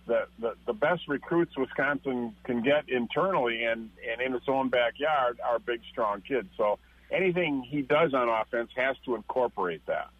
the, 0.06 0.26
the, 0.40 0.54
the 0.66 0.72
best 0.72 1.02
recruits 1.08 1.56
Wisconsin 1.56 2.34
can 2.44 2.62
get 2.62 2.88
internally 2.88 3.64
and, 3.64 3.90
and 4.10 4.20
in 4.20 4.34
its 4.34 4.46
own 4.48 4.68
backyard 4.68 5.40
are 5.44 5.58
big, 5.60 5.80
strong 5.90 6.20
kids. 6.20 6.48
So 6.56 6.78
anything 7.10 7.62
he 7.62 7.82
does 7.82 8.12
on 8.12 8.28
offense 8.28 8.70
has 8.76 8.96
to 9.04 9.14
incorporate 9.14 9.86
that. 9.86 10.10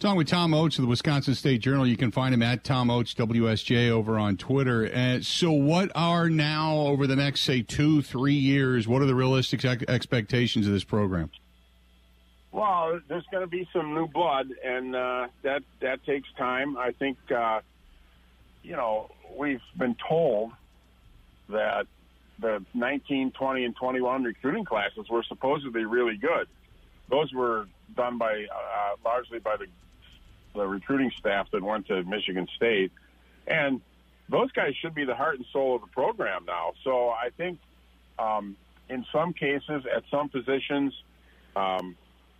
Talking 0.00 0.16
with 0.18 0.28
Tom 0.28 0.52
Oates 0.52 0.76
of 0.76 0.82
the 0.82 0.88
Wisconsin 0.88 1.34
State 1.34 1.60
Journal. 1.60 1.86
You 1.86 1.96
can 1.96 2.10
find 2.10 2.34
him 2.34 2.42
at 2.42 2.64
Tom 2.64 2.90
Oates 2.90 3.14
WSJ 3.14 3.90
over 3.90 4.18
on 4.18 4.36
Twitter. 4.36 4.90
Uh, 4.92 5.20
so, 5.22 5.52
what 5.52 5.90
are 5.94 6.28
now 6.28 6.76
over 6.78 7.06
the 7.06 7.16
next, 7.16 7.42
say, 7.42 7.62
two, 7.62 8.02
three 8.02 8.34
years? 8.34 8.88
What 8.88 9.02
are 9.02 9.06
the 9.06 9.14
realistic 9.14 9.64
ex- 9.64 9.84
expectations 9.88 10.66
of 10.66 10.72
this 10.72 10.84
program? 10.84 11.30
Well, 12.50 13.00
there's 13.08 13.24
going 13.30 13.42
to 13.42 13.48
be 13.48 13.68
some 13.72 13.94
new 13.94 14.06
blood, 14.06 14.48
and 14.64 14.94
uh, 14.94 15.28
that 15.42 15.62
that 15.80 16.04
takes 16.04 16.28
time. 16.36 16.76
I 16.76 16.92
think, 16.92 17.16
uh, 17.30 17.60
you 18.62 18.76
know, 18.76 19.10
we've 19.36 19.62
been 19.78 19.96
told 20.08 20.52
that 21.48 21.86
the 22.40 22.64
19, 22.74 23.30
20, 23.30 23.64
and 23.64 23.76
21 23.76 24.24
recruiting 24.24 24.64
classes 24.64 25.08
were 25.08 25.22
supposedly 25.22 25.84
really 25.84 26.16
good. 26.16 26.46
Those 27.08 27.32
were 27.32 27.68
done 27.96 28.18
by 28.18 28.44
uh, 28.44 28.96
largely 29.04 29.38
by 29.38 29.56
the 29.56 29.66
the 30.54 30.66
recruiting 30.66 31.10
staff 31.18 31.50
that 31.52 31.62
went 31.62 31.86
to 31.88 32.02
Michigan 32.04 32.48
State, 32.56 32.92
and 33.46 33.80
those 34.28 34.50
guys 34.52 34.74
should 34.80 34.94
be 34.94 35.04
the 35.04 35.14
heart 35.14 35.36
and 35.36 35.46
soul 35.52 35.76
of 35.76 35.82
the 35.82 35.88
program 35.88 36.44
now. 36.46 36.72
So 36.82 37.10
I 37.10 37.30
think 37.36 37.58
um, 38.18 38.56
in 38.88 39.04
some 39.12 39.32
cases, 39.32 39.84
at 39.94 40.04
some 40.10 40.28
positions, 40.28 40.94
um, 41.56 41.96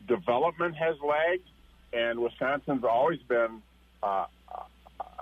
development 0.06 0.76
has 0.76 0.97
lagged, 1.06 1.49
and 1.92 2.21
Wisconsin's 2.21 2.85
always 2.85 3.21
been 3.28 3.62
uh, 4.02 4.26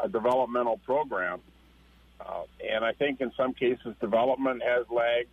a 0.03 0.09
developmental 0.09 0.79
program. 0.79 1.41
Uh, 2.21 2.43
and 2.71 2.85
I 2.85 2.93
think 2.93 3.21
in 3.21 3.33
some 3.37 3.53
cases, 3.55 3.95
development 4.01 4.63
has 4.63 4.87
lagged. 4.91 5.29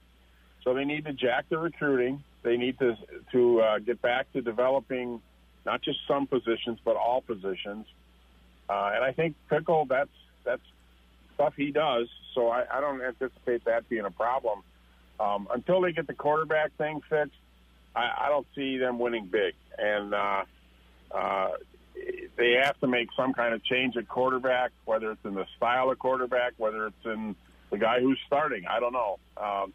So 0.63 0.73
they 0.73 0.85
need 0.85 1.05
to 1.05 1.13
jack 1.13 1.45
the 1.49 1.57
recruiting. 1.57 2.23
They 2.43 2.57
need 2.57 2.79
to 2.79 2.97
to 3.31 3.61
uh, 3.61 3.79
get 3.79 4.01
back 4.01 4.31
to 4.33 4.41
developing 4.41 5.21
not 5.69 5.83
just 5.83 5.99
some 6.07 6.25
positions, 6.25 6.79
but 6.83 6.95
all 6.95 7.21
positions. 7.21 7.85
Uh, 8.67 8.91
and 8.95 9.03
I 9.03 9.11
think 9.11 9.35
Fickell, 9.51 9.87
that's 9.87 10.09
that's 10.43 10.63
stuff 11.35 11.53
he 11.55 11.69
does. 11.71 12.07
So 12.33 12.49
I, 12.49 12.65
I 12.73 12.81
don't 12.81 12.99
anticipate 13.01 13.65
that 13.65 13.87
being 13.87 14.05
a 14.05 14.11
problem 14.11 14.63
um, 15.19 15.47
until 15.53 15.81
they 15.81 15.91
get 15.91 16.07
the 16.07 16.15
quarterback 16.15 16.75
thing 16.77 17.01
fixed. 17.07 17.37
I, 17.95 18.25
I 18.25 18.29
don't 18.29 18.47
see 18.55 18.77
them 18.77 18.97
winning 18.97 19.27
big, 19.27 19.53
and 19.77 20.13
uh, 20.13 20.43
uh, 21.11 21.49
they 22.35 22.53
have 22.63 22.79
to 22.79 22.87
make 22.87 23.09
some 23.15 23.33
kind 23.33 23.53
of 23.53 23.63
change 23.63 23.95
at 23.95 24.07
quarterback, 24.07 24.71
whether 24.85 25.11
it's 25.11 25.23
in 25.23 25.35
the 25.35 25.45
style 25.55 25.91
of 25.91 25.99
quarterback, 25.99 26.53
whether 26.57 26.87
it's 26.87 27.05
in 27.05 27.35
the 27.69 27.77
guy 27.77 27.99
who's 27.99 28.19
starting. 28.25 28.65
I 28.67 28.79
don't 28.79 28.93
know, 28.93 29.19
um, 29.37 29.73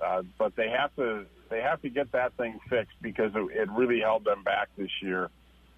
uh, 0.00 0.22
but 0.38 0.54
they 0.54 0.68
have 0.68 0.94
to 0.96 1.26
they 1.52 1.60
have 1.60 1.82
to 1.82 1.90
get 1.90 2.10
that 2.12 2.32
thing 2.38 2.58
fixed 2.68 2.96
because 3.02 3.32
it, 3.34 3.56
it 3.56 3.70
really 3.70 4.00
held 4.00 4.24
them 4.24 4.42
back 4.42 4.68
this 4.76 4.90
year 5.02 5.28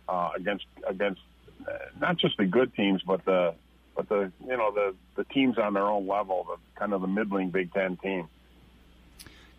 uh, 0.08 0.30
against 0.36 0.64
against 0.86 1.20
uh, 1.66 1.72
not 2.00 2.16
just 2.16 2.36
the 2.36 2.46
good 2.46 2.74
teams, 2.74 3.02
but 3.02 3.24
the 3.24 3.54
but 3.96 4.08
the 4.08 4.30
you 4.40 4.56
know 4.56 4.72
the 4.72 4.94
the 5.16 5.24
teams 5.24 5.58
on 5.58 5.74
their 5.74 5.86
own 5.86 6.06
level, 6.06 6.46
the 6.48 6.78
kind 6.78 6.92
of 6.92 7.00
the 7.00 7.08
middling 7.08 7.50
Big 7.50 7.72
Ten 7.72 7.96
team. 7.96 8.28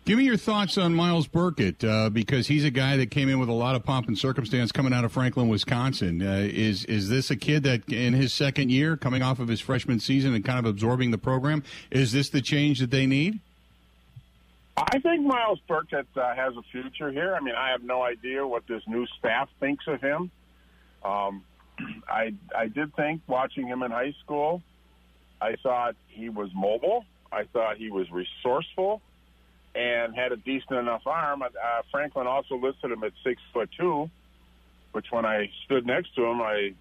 Give 0.06 0.18
me 0.18 0.24
your 0.24 0.36
thoughts 0.36 0.78
on 0.78 0.94
Myles 0.94 1.26
Burkett 1.26 1.82
uh, 1.82 2.10
because 2.10 2.46
he's 2.46 2.64
a 2.64 2.70
guy 2.70 2.96
that 2.96 3.10
came 3.10 3.28
in 3.28 3.40
with 3.40 3.48
a 3.48 3.52
lot 3.52 3.74
of 3.74 3.82
pomp 3.82 4.06
and 4.06 4.16
circumstance 4.16 4.70
coming 4.70 4.92
out 4.92 5.04
of 5.04 5.10
Franklin, 5.10 5.48
Wisconsin. 5.48 6.22
Uh, 6.22 6.46
is 6.48 6.84
is 6.86 7.08
this 7.08 7.30
a 7.30 7.36
kid 7.36 7.64
that 7.64 7.92
in 7.92 8.14
his 8.14 8.32
second 8.32 8.70
year, 8.70 8.96
coming 8.96 9.20
off 9.20 9.38
of 9.38 9.48
his 9.48 9.60
freshman 9.60 10.00
season 10.00 10.32
and 10.32 10.44
kind 10.44 10.60
of 10.60 10.64
absorbing 10.64 11.10
the 11.10 11.18
program, 11.18 11.62
is 11.90 12.12
this 12.12 12.30
the 12.30 12.40
change 12.40 12.78
that 12.78 12.90
they 12.90 13.04
need? 13.04 13.40
I 14.76 14.98
think 14.98 15.24
Myles 15.24 15.58
Burkett 15.66 16.06
uh, 16.16 16.34
has 16.34 16.54
a 16.56 16.62
future 16.70 17.10
here. 17.10 17.34
I 17.34 17.40
mean, 17.40 17.54
I 17.54 17.70
have 17.70 17.82
no 17.82 18.02
idea 18.02 18.46
what 18.46 18.66
this 18.66 18.82
new 18.86 19.06
staff 19.18 19.48
thinks 19.58 19.86
of 19.86 20.00
him. 20.00 20.30
Um, 21.02 21.44
I 22.08 22.34
I 22.54 22.68
did 22.68 22.94
think 22.94 23.22
watching 23.26 23.66
him 23.66 23.82
in 23.82 23.90
high 23.90 24.14
school, 24.22 24.62
I 25.40 25.56
thought 25.62 25.96
he 26.08 26.28
was 26.28 26.50
mobile. 26.54 27.04
I 27.32 27.44
thought 27.44 27.78
he 27.78 27.90
was 27.90 28.06
resourceful, 28.10 29.00
and 29.74 30.14
had 30.14 30.32
a 30.32 30.36
decent 30.36 30.78
enough 30.78 31.06
arm. 31.06 31.42
Uh, 31.42 31.48
Franklin 31.90 32.26
also 32.26 32.56
listed 32.56 32.92
him 32.92 33.02
at 33.02 33.12
six 33.24 33.40
foot 33.54 33.70
two, 33.78 34.10
which 34.92 35.06
when 35.10 35.24
I 35.24 35.50
stood 35.64 35.86
next 35.86 36.14
to 36.16 36.24
him, 36.24 36.42
I 36.42 36.74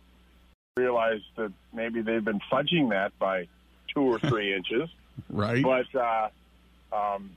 realized 0.76 1.24
that 1.38 1.54
maybe 1.74 2.02
they've 2.02 2.24
been 2.24 2.42
fudging 2.52 2.90
that 2.90 3.18
by 3.20 3.48
two 3.94 4.02
or 4.02 4.20
three 4.20 4.54
inches. 4.58 4.90
Right. 5.30 5.64
But 5.64 5.96
uh, 5.96 6.30
um, 6.94 7.32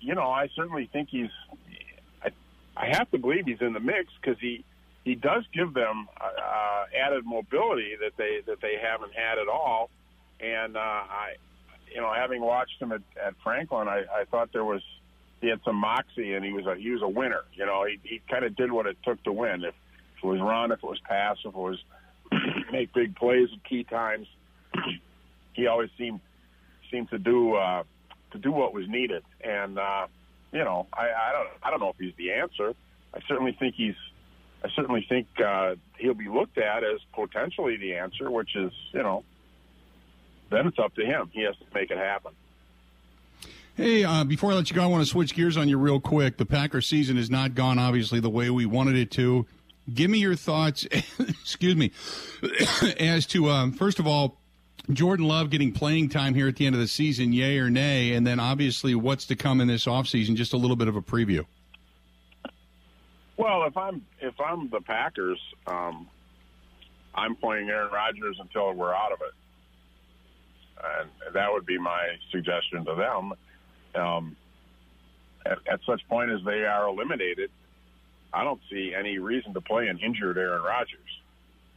you 0.00 0.14
know, 0.14 0.30
I 0.30 0.48
certainly 0.54 0.88
think 0.92 1.08
he's. 1.10 1.30
I, 2.22 2.30
I 2.76 2.86
have 2.96 3.10
to 3.10 3.18
believe 3.18 3.46
he's 3.46 3.60
in 3.60 3.72
the 3.72 3.80
mix 3.80 4.08
because 4.20 4.40
he 4.40 4.64
he 5.04 5.14
does 5.14 5.44
give 5.54 5.74
them 5.74 6.08
uh, 6.20 6.84
added 6.94 7.24
mobility 7.24 7.96
that 8.00 8.12
they 8.16 8.40
that 8.46 8.60
they 8.60 8.76
haven't 8.80 9.14
had 9.14 9.38
at 9.38 9.48
all. 9.48 9.90
And 10.40 10.76
uh, 10.76 10.80
I, 10.80 11.36
you 11.92 12.00
know, 12.00 12.12
having 12.14 12.42
watched 12.42 12.80
him 12.80 12.92
at, 12.92 13.00
at 13.24 13.34
Franklin, 13.42 13.88
I, 13.88 14.04
I 14.20 14.24
thought 14.30 14.52
there 14.52 14.64
was 14.64 14.82
he 15.40 15.48
had 15.48 15.60
some 15.64 15.76
moxie 15.76 16.34
and 16.34 16.44
he 16.44 16.52
was 16.52 16.66
a 16.66 16.76
he 16.76 16.90
was 16.90 17.02
a 17.02 17.08
winner. 17.08 17.42
You 17.54 17.66
know, 17.66 17.84
he 17.84 17.98
he 18.02 18.20
kind 18.30 18.44
of 18.44 18.54
did 18.56 18.70
what 18.70 18.86
it 18.86 18.96
took 19.04 19.22
to 19.24 19.32
win. 19.32 19.64
If, 19.64 19.74
if 20.18 20.24
it 20.24 20.26
was 20.26 20.40
run, 20.40 20.72
if 20.72 20.78
it 20.78 20.86
was 20.86 21.00
pass, 21.00 21.38
if 21.40 21.46
it 21.46 21.54
was 21.54 21.78
make 22.72 22.92
big 22.92 23.16
plays 23.16 23.48
at 23.52 23.64
key 23.64 23.84
times, 23.84 24.26
he 25.54 25.66
always 25.66 25.90
seemed 25.96 26.20
seemed 26.90 27.10
to 27.10 27.18
do. 27.18 27.54
Uh, 27.54 27.84
to 28.32 28.38
do 28.38 28.52
what 28.52 28.74
was 28.74 28.88
needed. 28.88 29.22
And 29.42 29.78
uh, 29.78 30.06
you 30.52 30.64
know, 30.64 30.86
I, 30.92 31.02
I 31.02 31.32
don't 31.32 31.48
I 31.62 31.70
don't 31.70 31.80
know 31.80 31.90
if 31.90 31.96
he's 31.98 32.14
the 32.16 32.32
answer. 32.32 32.74
I 33.14 33.20
certainly 33.26 33.52
think 33.58 33.74
he's 33.74 33.96
I 34.64 34.68
certainly 34.74 35.06
think 35.08 35.26
uh, 35.44 35.76
he'll 35.98 36.14
be 36.14 36.28
looked 36.28 36.58
at 36.58 36.82
as 36.84 37.00
potentially 37.12 37.76
the 37.76 37.94
answer, 37.96 38.30
which 38.30 38.56
is 38.56 38.72
you 38.92 39.02
know, 39.02 39.24
then 40.50 40.66
it's 40.66 40.78
up 40.78 40.94
to 40.96 41.04
him. 41.04 41.30
He 41.32 41.42
has 41.42 41.56
to 41.56 41.64
make 41.74 41.90
it 41.90 41.98
happen. 41.98 42.32
Hey, 43.76 44.02
uh, 44.02 44.24
before 44.24 44.50
I 44.50 44.54
let 44.54 44.70
you 44.70 44.74
go, 44.74 44.82
I 44.82 44.86
want 44.86 45.04
to 45.04 45.08
switch 45.08 45.34
gears 45.34 45.56
on 45.56 45.68
you 45.68 45.78
real 45.78 46.00
quick. 46.00 46.36
The 46.36 46.46
Packer 46.46 46.80
season 46.80 47.16
has 47.16 47.30
not 47.30 47.54
gone 47.54 47.78
obviously 47.78 48.18
the 48.18 48.28
way 48.28 48.50
we 48.50 48.66
wanted 48.66 48.96
it 48.96 49.12
to. 49.12 49.46
Give 49.94 50.10
me 50.10 50.18
your 50.18 50.34
thoughts, 50.34 50.84
excuse 51.18 51.76
me, 51.76 51.92
as 52.98 53.24
to 53.26 53.48
um, 53.48 53.72
first 53.72 54.00
of 54.00 54.06
all 54.06 54.37
Jordan 54.92 55.26
Love 55.26 55.50
getting 55.50 55.72
playing 55.72 56.08
time 56.08 56.34
here 56.34 56.48
at 56.48 56.56
the 56.56 56.66
end 56.66 56.74
of 56.74 56.80
the 56.80 56.88
season, 56.88 57.32
yay 57.32 57.58
or 57.58 57.70
nay? 57.70 58.14
And 58.14 58.26
then 58.26 58.40
obviously 58.40 58.94
what's 58.94 59.26
to 59.26 59.36
come 59.36 59.60
in 59.60 59.68
this 59.68 59.84
offseason, 59.86 60.34
just 60.34 60.52
a 60.52 60.56
little 60.56 60.76
bit 60.76 60.88
of 60.88 60.96
a 60.96 61.02
preview. 61.02 61.44
Well, 63.36 63.64
if 63.64 63.76
I'm 63.76 64.02
if 64.20 64.34
I'm 64.40 64.68
the 64.68 64.80
Packers, 64.80 65.38
um, 65.66 66.08
I'm 67.14 67.36
playing 67.36 67.68
Aaron 67.68 67.92
Rodgers 67.92 68.36
until 68.40 68.72
we're 68.72 68.94
out 68.94 69.12
of 69.12 69.20
it, 69.20 69.34
and 70.84 71.34
that 71.34 71.52
would 71.52 71.64
be 71.64 71.78
my 71.78 72.16
suggestion 72.32 72.84
to 72.84 72.94
them. 72.94 73.32
Um, 73.94 74.36
at, 75.46 75.58
at 75.70 75.80
such 75.86 76.00
point 76.08 76.30
as 76.30 76.40
they 76.44 76.64
are 76.64 76.88
eliminated, 76.88 77.50
I 78.32 78.42
don't 78.42 78.60
see 78.70 78.92
any 78.98 79.18
reason 79.18 79.54
to 79.54 79.60
play 79.60 79.86
an 79.86 79.98
injured 79.98 80.36
Aaron 80.36 80.62
Rodgers. 80.62 81.20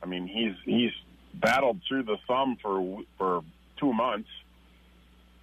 I 0.02 0.08
mean, 0.08 0.28
he's 0.28 0.56
he's 0.66 0.92
battled 1.34 1.82
through 1.88 2.04
the 2.04 2.18
thumb 2.28 2.58
for 2.62 3.00
for 3.18 3.44
two 3.78 3.94
months, 3.94 4.30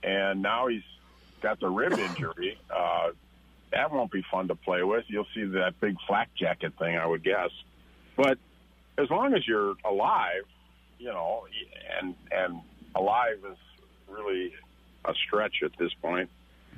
and 0.03 0.43
now 0.43 0.69
he's 0.69 0.83
got 1.41 1.61
the 1.61 1.69
rib 1.69 1.93
injury. 1.99 2.59
Uh, 2.71 3.11
that 3.73 3.93
won't 3.93 4.11
be 4.11 4.25
fun 4.31 4.49
to 4.49 4.55
play 4.55 4.83
with. 4.83 5.05
You'll 5.09 5.27
see 5.35 5.45
that 5.45 5.79
big 5.81 5.97
flak 6.07 6.31
jacket 6.35 6.73
thing, 6.79 6.97
I 6.97 7.07
would 7.07 7.23
guess. 7.23 7.51
But 8.17 8.39
as 8.97 9.11
long 9.11 9.35
as 9.35 9.47
you're 9.47 9.75
alive, 9.85 10.45
you 10.99 11.09
know, 11.09 11.47
and 12.01 12.15
and 12.31 12.61
alive 12.95 13.39
is 13.51 13.59
really 14.09 14.53
a 15.05 15.15
stretch 15.27 15.63
at 15.63 15.73
this 15.79 15.93
point 15.95 16.31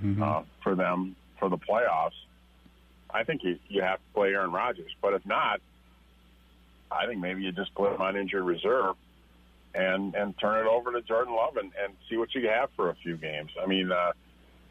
mm-hmm. 0.03 0.23
uh, 0.23 0.43
for 0.63 0.75
them 0.75 1.17
for 1.39 1.49
the 1.49 1.59
playoffs. 1.59 2.19
I 3.13 3.25
think 3.25 3.43
you 3.43 3.59
you 3.69 3.83
have 3.83 3.99
to 3.99 4.15
play 4.15 4.29
Aaron 4.31 4.53
Rodgers, 4.53 4.95
but 5.01 5.15
if 5.15 5.25
not, 5.27 5.61
I 6.91 7.07
think 7.07 7.21
maybe 7.21 7.43
you 7.43 7.53
just 7.53 7.75
put 7.75 7.95
him 7.95 8.01
on 8.01 8.17
injured 8.17 8.45
reserve 8.45 8.97
and 9.75 10.15
and 10.15 10.37
turn 10.39 10.67
it 10.67 10.69
over 10.69 10.93
to 10.93 11.01
Jordan 11.03 11.35
Love 11.35 11.57
and, 11.57 11.73
and 11.83 11.95
see 12.09 12.17
what 12.17 12.35
you 12.35 12.49
have 12.49 12.71
for 12.77 12.91
a 12.91 12.95
few 12.97 13.17
games. 13.17 13.51
I 13.63 13.67
mean, 13.67 13.91
uh, 13.93 14.13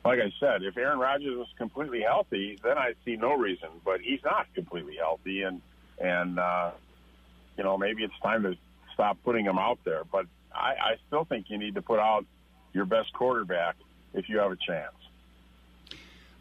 like 0.04 0.20
I 0.20 0.32
said, 0.40 0.64
if 0.64 0.78
Aaron 0.78 1.00
Rodgers 1.00 1.38
was 1.38 1.48
completely 1.58 2.02
healthy, 2.02 2.60
then 2.64 2.78
I 2.78 2.94
see 3.06 3.16
no 3.16 3.36
reason. 3.36 3.70
But 3.84 4.02
he's 4.02 4.24
not 4.24 4.48
completely 4.54 4.98
healthy, 4.98 5.44
and 5.44 5.62
and 6.00 6.40
uh, 6.40 6.72
you 7.58 7.64
know 7.64 7.78
maybe 7.78 8.04
it's 8.04 8.20
time 8.22 8.44
to 8.44 8.56
stop 8.94 9.18
putting 9.24 9.46
him 9.46 9.58
out 9.58 9.80
there. 9.86 10.04
But 10.04 10.26
I, 10.54 10.72
I 10.72 10.96
still 11.08 11.26
think 11.26 11.50
you 11.50 11.58
need 11.58 11.76
to 11.76 11.82
put 11.82 12.00
out 12.00 12.26
your 12.74 12.86
best 12.86 13.14
quarterback 13.14 13.76
if 14.14 14.30
you 14.30 14.40
have 14.40 14.52
a 14.52 14.58
chance. 14.58 14.94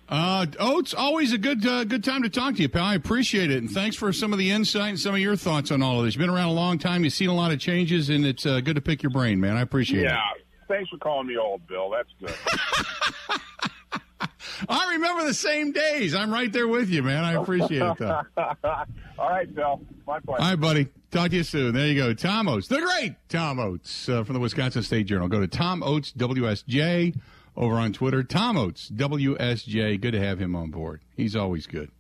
Uh, 0.09 0.47
oh, 0.59 0.79
it's 0.79 0.95
always 0.95 1.35
a 1.35 1.39
good 1.39 1.67
uh, 1.67 1.85
good 1.85 2.03
time 2.03 2.23
to 2.23 2.31
talk 2.31 2.55
to 2.55 2.63
you, 2.63 2.69
pal. 2.69 2.83
I 2.83 2.95
appreciate 2.95 3.51
it, 3.51 3.59
and 3.59 3.71
thanks 3.71 3.95
for 3.95 4.11
some 4.11 4.33
of 4.33 4.39
the 4.39 4.51
insight 4.51 4.89
and 4.89 4.99
some 4.99 5.15
of 5.15 5.21
your 5.21 5.37
thoughts 5.37 5.71
on 5.71 5.83
all 5.83 5.99
of 5.99 6.07
this. 6.07 6.15
You've 6.15 6.21
been 6.21 6.31
around 6.31 6.49
a 6.49 6.53
long 6.53 6.79
time. 6.79 7.05
You've 7.05 7.13
seen 7.13 7.29
a 7.29 7.35
lot 7.35 7.53
of 7.53 7.61
changes, 7.61 8.09
and 8.09 8.25
it's 8.25 8.47
uh, 8.47 8.61
good 8.61 8.77
to 8.77 8.81
pick 8.81 9.03
your 9.03 9.11
brain, 9.11 9.39
man. 9.39 9.59
I 9.59 9.61
appreciate 9.61 10.05
yeah. 10.05 10.13
it. 10.13 10.13
Yeah, 10.13 10.77
thanks 10.77 10.89
for 10.89 10.97
calling 10.97 11.27
me 11.27 11.37
old, 11.37 11.67
Bill. 11.67 11.91
That's 11.91 12.09
good. 12.19 12.35
I 14.69 14.93
remember 14.93 15.25
the 15.25 15.35
same 15.35 15.73
days. 15.73 16.15
I'm 16.15 16.33
right 16.33 16.53
there 16.53 16.67
with 16.67 16.89
you, 16.89 17.03
man. 17.03 17.23
I 17.25 17.35
appreciate 17.35 17.83
it, 17.83 17.99
though. 17.99 18.23
All 19.19 19.29
right, 19.29 19.55
Bill. 19.55 19.81
My 20.07 20.21
pleasure. 20.21 20.43
All 20.43 20.49
right, 20.49 20.61
buddy. 20.61 20.89
Talk 21.11 21.31
to 21.31 21.37
you 21.37 21.43
soon. 21.43 21.75
There 21.75 21.87
you 21.87 21.95
go. 21.95 22.15
Tom 22.15 22.49
Oates, 22.49 22.69
the 22.69 22.81
great 22.81 23.15
Tom 23.29 23.59
Oates 23.59 24.09
uh, 24.09 24.25
from 24.25 24.35
the 24.35 24.41
Wisconsin 24.41 24.83
State 24.83 25.07
Journal. 25.07 25.29
Go 25.29 25.41
to 25.41 25.47
Tom 25.47 25.83
Oates, 25.83 26.13
WSJ, 26.13 27.15
over 27.59 27.75
on 27.75 27.93
Twitter. 27.93 28.23
Tom 28.23 28.57
Oates, 28.57 28.89
WSJ. 28.89 30.01
Good 30.01 30.13
to 30.13 30.21
have 30.21 30.39
him 30.39 30.55
on 30.55 30.71
board. 30.71 31.03
He's 31.17 31.37
always 31.37 31.67
good. 31.67 31.91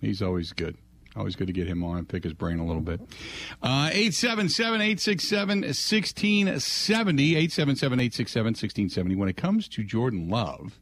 He's 0.00 0.22
always 0.22 0.52
good. 0.52 0.76
Always 1.16 1.36
good 1.36 1.46
to 1.46 1.52
get 1.52 1.66
him 1.66 1.82
on 1.82 1.98
and 1.98 2.08
pick 2.08 2.24
his 2.24 2.34
brain 2.34 2.58
a 2.58 2.66
little 2.66 2.82
bit. 2.82 3.00
Uh, 3.62 3.88
877 3.92 4.80
867 4.80 5.60
1670. 5.60 7.36
877 7.36 8.00
867 8.00 8.44
1670. 8.46 9.16
When 9.16 9.28
it 9.28 9.36
comes 9.36 9.68
to 9.68 9.82
Jordan 9.82 10.28
Love, 10.28 10.80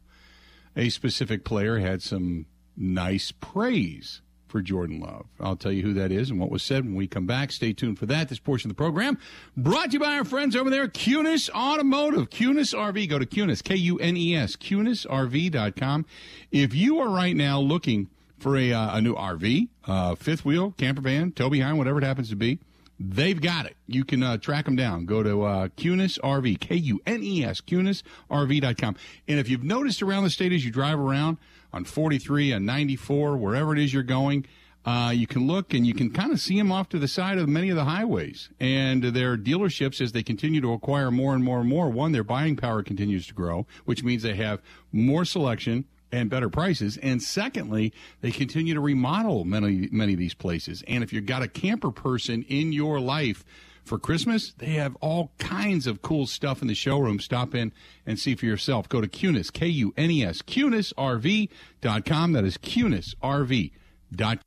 a 0.75 0.89
specific 0.89 1.45
player 1.45 1.77
had 1.77 2.01
some 2.01 2.47
nice 2.75 3.31
praise 3.31 4.21
for 4.53 4.61
Jordan 4.61 4.99
Love. 4.99 5.25
I'll 5.39 5.55
tell 5.55 5.71
you 5.71 5.81
who 5.81 5.93
that 5.95 6.11
is 6.11 6.29
and 6.29 6.39
what 6.39 6.51
was 6.51 6.61
said 6.61 6.85
when 6.85 6.93
we 6.93 7.07
come 7.07 7.25
back. 7.25 7.51
Stay 7.51 7.73
tuned 7.73 7.97
for 7.97 8.05
that. 8.05 8.29
This 8.29 8.37
portion 8.37 8.69
of 8.69 8.77
the 8.77 8.79
program 8.79 9.17
brought 9.57 9.87
to 9.87 9.93
you 9.93 9.99
by 9.99 10.15
our 10.15 10.23
friends 10.23 10.55
over 10.55 10.69
there, 10.69 10.87
Kunes 10.87 11.49
Automotive, 11.49 12.29
Kunes 12.29 12.71
RV. 12.71 13.09
Go 13.09 13.17
to 13.17 13.25
Kunes, 13.25 13.63
K 13.63 13.75
U 13.75 13.97
N 13.97 14.15
E 14.15 14.35
S, 14.35 14.55
KunesRV.com. 14.55 16.05
If 16.51 16.75
you 16.75 16.99
are 16.99 17.09
right 17.09 17.35
now 17.35 17.59
looking 17.59 18.09
for 18.37 18.55
a, 18.55 18.71
uh, 18.71 18.97
a 18.97 19.01
new 19.01 19.15
RV, 19.15 19.69
uh, 19.87 20.13
fifth 20.13 20.45
wheel, 20.45 20.75
camper 20.77 21.01
van, 21.01 21.31
tow 21.31 21.49
behind, 21.49 21.79
whatever 21.79 21.97
it 21.97 22.03
happens 22.03 22.29
to 22.29 22.35
be, 22.35 22.59
They've 22.99 23.41
got 23.41 23.65
it. 23.65 23.75
You 23.87 24.05
can 24.05 24.21
uh, 24.21 24.37
track 24.37 24.65
them 24.65 24.75
down. 24.75 25.05
Go 25.05 25.23
to 25.23 25.43
uh, 25.43 25.67
Kunes 25.69 26.19
RV, 26.19 26.59
K 26.59 26.75
U 26.75 27.01
N 27.07 27.23
E 27.23 27.43
S, 27.43 27.59
KunesRV.com. 27.59 28.95
And 29.27 29.39
if 29.39 29.49
you've 29.49 29.63
noticed 29.63 30.03
around 30.03 30.23
the 30.23 30.29
state 30.29 30.53
as 30.53 30.63
you 30.63 30.71
drive 30.71 30.99
around 30.99 31.37
on 31.73 31.83
43 31.83 32.51
and 32.51 32.65
94, 32.65 33.35
wherever 33.37 33.73
it 33.73 33.79
is 33.79 33.93
you're 33.93 34.03
going, 34.03 34.45
uh, 34.85 35.11
you 35.15 35.25
can 35.25 35.47
look 35.47 35.73
and 35.73 35.87
you 35.87 35.93
can 35.93 36.11
kind 36.11 36.31
of 36.31 36.39
see 36.39 36.57
them 36.57 36.71
off 36.71 36.89
to 36.89 36.99
the 36.99 37.07
side 37.07 37.37
of 37.37 37.47
many 37.47 37.69
of 37.69 37.75
the 37.75 37.85
highways. 37.85 38.49
And 38.59 39.01
their 39.01 39.37
dealerships, 39.37 40.01
as 40.01 40.11
they 40.11 40.23
continue 40.23 40.61
to 40.61 40.73
acquire 40.73 41.09
more 41.09 41.33
and 41.33 41.43
more 41.43 41.59
and 41.59 41.69
more, 41.69 41.89
one, 41.89 42.11
their 42.11 42.23
buying 42.23 42.55
power 42.55 42.83
continues 42.83 43.25
to 43.27 43.33
grow, 43.33 43.65
which 43.85 44.03
means 44.03 44.23
they 44.23 44.35
have 44.35 44.61
more 44.91 45.25
selection 45.25 45.85
and 46.11 46.29
better 46.29 46.49
prices. 46.49 46.97
And 46.97 47.23
secondly, 47.23 47.93
they 48.21 48.31
continue 48.31 48.73
to 48.73 48.79
remodel 48.79 49.45
many 49.45 49.89
many 49.91 50.13
of 50.13 50.19
these 50.19 50.35
places. 50.35 50.83
And 50.87 51.03
if 51.03 51.11
you've 51.11 51.25
got 51.25 51.41
a 51.41 51.47
camper 51.47 51.91
person 51.91 52.43
in 52.43 52.71
your 52.71 52.99
life 52.99 53.43
for 53.83 53.99
Christmas, 53.99 54.53
they 54.53 54.71
have 54.71 54.95
all 55.01 55.31
kinds 55.37 55.87
of 55.87 56.01
cool 56.01 56.25
stuff 56.27 56.61
in 56.61 56.67
the 56.67 56.75
showroom. 56.75 57.19
Stop 57.19 57.53
in 57.53 57.73
and 58.05 58.19
see 58.19 58.35
for 58.35 58.45
yourself. 58.45 58.87
Go 58.89 59.01
to 59.01 59.07
Kunes, 59.07 59.51
K 59.51 59.67
U 59.67 59.93
N 59.97 60.11
E 60.11 60.23
S, 60.23 60.41
KunesRV.com. 60.41 62.31
That 62.33 62.45
is 62.45 62.57
KunesRV.com. 62.57 64.39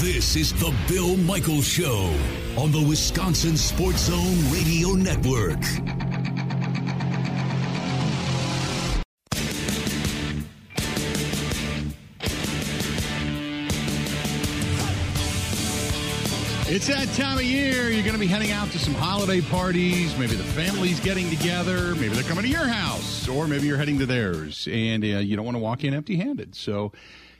This 0.00 0.36
is 0.36 0.52
the 0.52 0.72
Bill 0.86 1.16
Michaels 1.16 1.66
Show 1.66 2.14
on 2.56 2.70
the 2.70 2.84
Wisconsin 2.88 3.56
Sports 3.56 4.04
Zone 4.04 4.52
Radio 4.52 4.90
Network. 4.90 5.58
It's 16.70 16.86
that 16.88 17.08
time 17.14 17.38
of 17.38 17.44
year. 17.44 17.88
You're 17.88 18.02
going 18.02 18.12
to 18.12 18.20
be 18.20 18.26
heading 18.26 18.50
out 18.50 18.70
to 18.72 18.78
some 18.78 18.92
holiday 18.92 19.40
parties. 19.40 20.14
Maybe 20.18 20.34
the 20.34 20.44
family's 20.44 21.00
getting 21.00 21.30
together. 21.30 21.94
Maybe 21.94 22.08
they're 22.10 22.22
coming 22.24 22.44
to 22.44 22.50
your 22.50 22.66
house, 22.66 23.26
or 23.26 23.48
maybe 23.48 23.66
you're 23.66 23.78
heading 23.78 23.98
to 24.00 24.06
theirs, 24.06 24.68
and 24.70 25.02
uh, 25.02 25.06
you 25.06 25.34
don't 25.34 25.46
want 25.46 25.54
to 25.54 25.60
walk 25.60 25.82
in 25.82 25.94
empty-handed. 25.94 26.54
So 26.54 26.92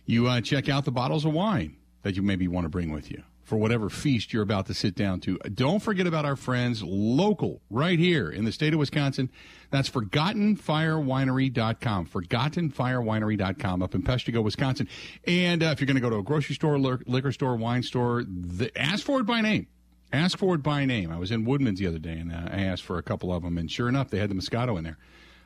you 0.07 0.29
uh, 0.29 0.41
check 0.41 0.71
out 0.71 0.87
the 0.87 0.93
bottles 0.93 1.27
of 1.27 1.35
wine 1.35 1.77
that 2.05 2.17
you 2.17 2.23
maybe 2.23 2.49
want 2.49 2.65
to 2.65 2.71
bring 2.71 2.91
with 2.91 3.11
you 3.11 3.23
for 3.49 3.57
whatever 3.57 3.89
feast 3.89 4.33
you're 4.33 4.43
about 4.43 4.67
to 4.67 4.75
sit 4.75 4.95
down 4.95 5.19
to. 5.21 5.39
Don't 5.55 5.81
forget 5.81 6.07
about 6.07 6.27
our 6.27 6.37
friends 6.37 6.83
local 6.83 7.63
right 7.71 7.99
here 7.99 8.31
in 8.31 8.45
the 8.45 8.53
state 8.53 8.75
of 8.75 8.79
Wisconsin. 8.79 9.31
That's 9.71 9.89
ForgottenFireWinery.com. 9.89 12.07
ForgottenFireWinery.com 12.07 13.83
up 13.83 13.95
in 13.95 14.03
Peshtigo, 14.03 14.45
Wisconsin. 14.45 14.87
And 15.27 15.63
uh, 15.63 15.69
if 15.69 15.81
you're 15.81 15.87
going 15.87 15.97
to 15.97 16.03
go 16.03 16.11
to 16.11 16.17
a 16.17 16.23
grocery 16.23 16.55
store, 16.55 16.79
liquor 16.79 17.33
store, 17.33 17.57
wine 17.57 17.83
store, 17.83 18.23
the, 18.25 18.71
ask 18.79 19.03
for 19.05 19.21
it 19.21 19.25
by 19.25 19.41
name. 19.41 19.67
Ask 20.13 20.37
for 20.39 20.55
it 20.55 20.63
by 20.63 20.85
name. 20.85 21.11
I 21.11 21.17
was 21.19 21.31
in 21.31 21.47
Woodman's 21.47 21.81
the 21.81 21.87
other 21.87 21.99
day 21.99 22.19
and 22.19 22.31
uh, 22.33 22.49
I 22.51 22.61
asked 22.61 22.83
for 22.83 22.99
a 22.99 23.03
couple 23.03 23.33
of 23.33 23.43
them, 23.43 23.57
and 23.59 23.71
sure 23.71 23.89
enough, 23.89 24.11
they 24.11 24.19
had 24.19 24.31
the 24.31 24.35
Moscato 24.35 24.77
in 24.77 24.85
there, 24.85 24.99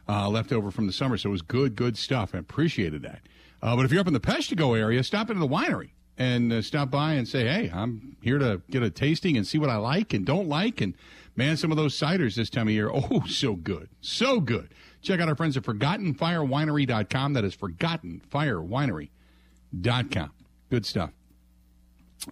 uh, 0.09 0.29
left 0.29 0.51
over 0.53 0.73
from 0.73 0.88
the 0.88 0.93
summer. 0.93 1.17
So 1.17 1.29
it 1.29 1.33
was 1.33 1.43
good, 1.43 1.77
good 1.77 1.97
stuff. 1.97 2.35
I 2.35 2.38
appreciated 2.38 3.03
that. 3.03 3.21
Uh, 3.62 3.77
but 3.77 3.85
if 3.85 3.93
you're 3.93 4.01
up 4.01 4.09
in 4.09 4.12
the 4.12 4.21
Peshtigo 4.21 4.77
area, 4.77 5.05
stop 5.05 5.31
into 5.31 5.38
the 5.41 5.49
winery 5.49 5.91
and 6.23 6.53
uh, 6.53 6.63
stop 6.63 6.91
by 6.91 7.15
and 7.15 7.27
say, 7.27 7.45
hey, 7.47 7.69
I'm 7.73 8.17
here 8.23 8.39
to 8.39 8.63
get 8.71 8.85
a 8.85 8.91
tasting 8.91 9.37
and 9.37 9.45
see 9.47 9.59
what 9.59 9.71
I 9.71 9.77
like 9.77 10.15
and 10.15 10.25
don't 10.25 10.49
like. 10.49 10.81
And 10.81 10.95
man, 11.35 11.57
some 11.57 11.73
of 11.73 11.77
those 11.77 11.99
ciders 11.99 12.37
this 12.37 12.49
time 12.49 12.69
of 12.69 12.73
year, 12.73 12.89
oh, 12.93 13.25
so 13.27 13.57
good. 13.57 13.89
So 14.01 14.39
good. 14.39 14.69
Check 15.03 15.19
out 15.21 15.29
our 15.29 15.35
friends 15.35 15.57
at 15.57 15.65
ForgottenFireWinery.com. 15.65 17.33
That 17.33 17.45
is 17.45 17.57
ForgottenFireWinery.com. 17.57 20.31
Good 20.71 20.87
stuff. 20.87 21.11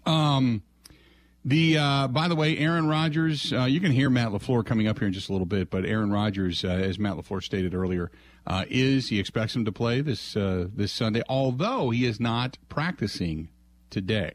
Um, 0.06 0.62
the 1.44 1.78
uh, 1.78 2.06
by 2.06 2.28
the 2.28 2.36
way, 2.36 2.56
Aaron 2.58 2.86
Rodgers. 2.86 3.52
Uh, 3.52 3.64
you 3.64 3.80
can 3.80 3.90
hear 3.90 4.08
Matt 4.08 4.28
Lafleur 4.28 4.64
coming 4.64 4.86
up 4.86 5.00
here 5.00 5.08
in 5.08 5.14
just 5.14 5.30
a 5.30 5.32
little 5.32 5.46
bit, 5.46 5.68
but 5.68 5.84
Aaron 5.84 6.12
Rodgers, 6.12 6.64
uh, 6.64 6.68
as 6.68 6.96
Matt 6.98 7.16
Lafleur 7.16 7.42
stated 7.42 7.74
earlier, 7.74 8.12
uh, 8.46 8.66
is 8.68 9.08
he 9.08 9.18
expects 9.18 9.56
him 9.56 9.64
to 9.64 9.72
play 9.72 10.00
this 10.00 10.36
uh, 10.36 10.68
this 10.72 10.92
Sunday, 10.92 11.22
although 11.28 11.90
he 11.90 12.06
is 12.06 12.20
not 12.20 12.56
practicing 12.68 13.48
today. 13.90 14.34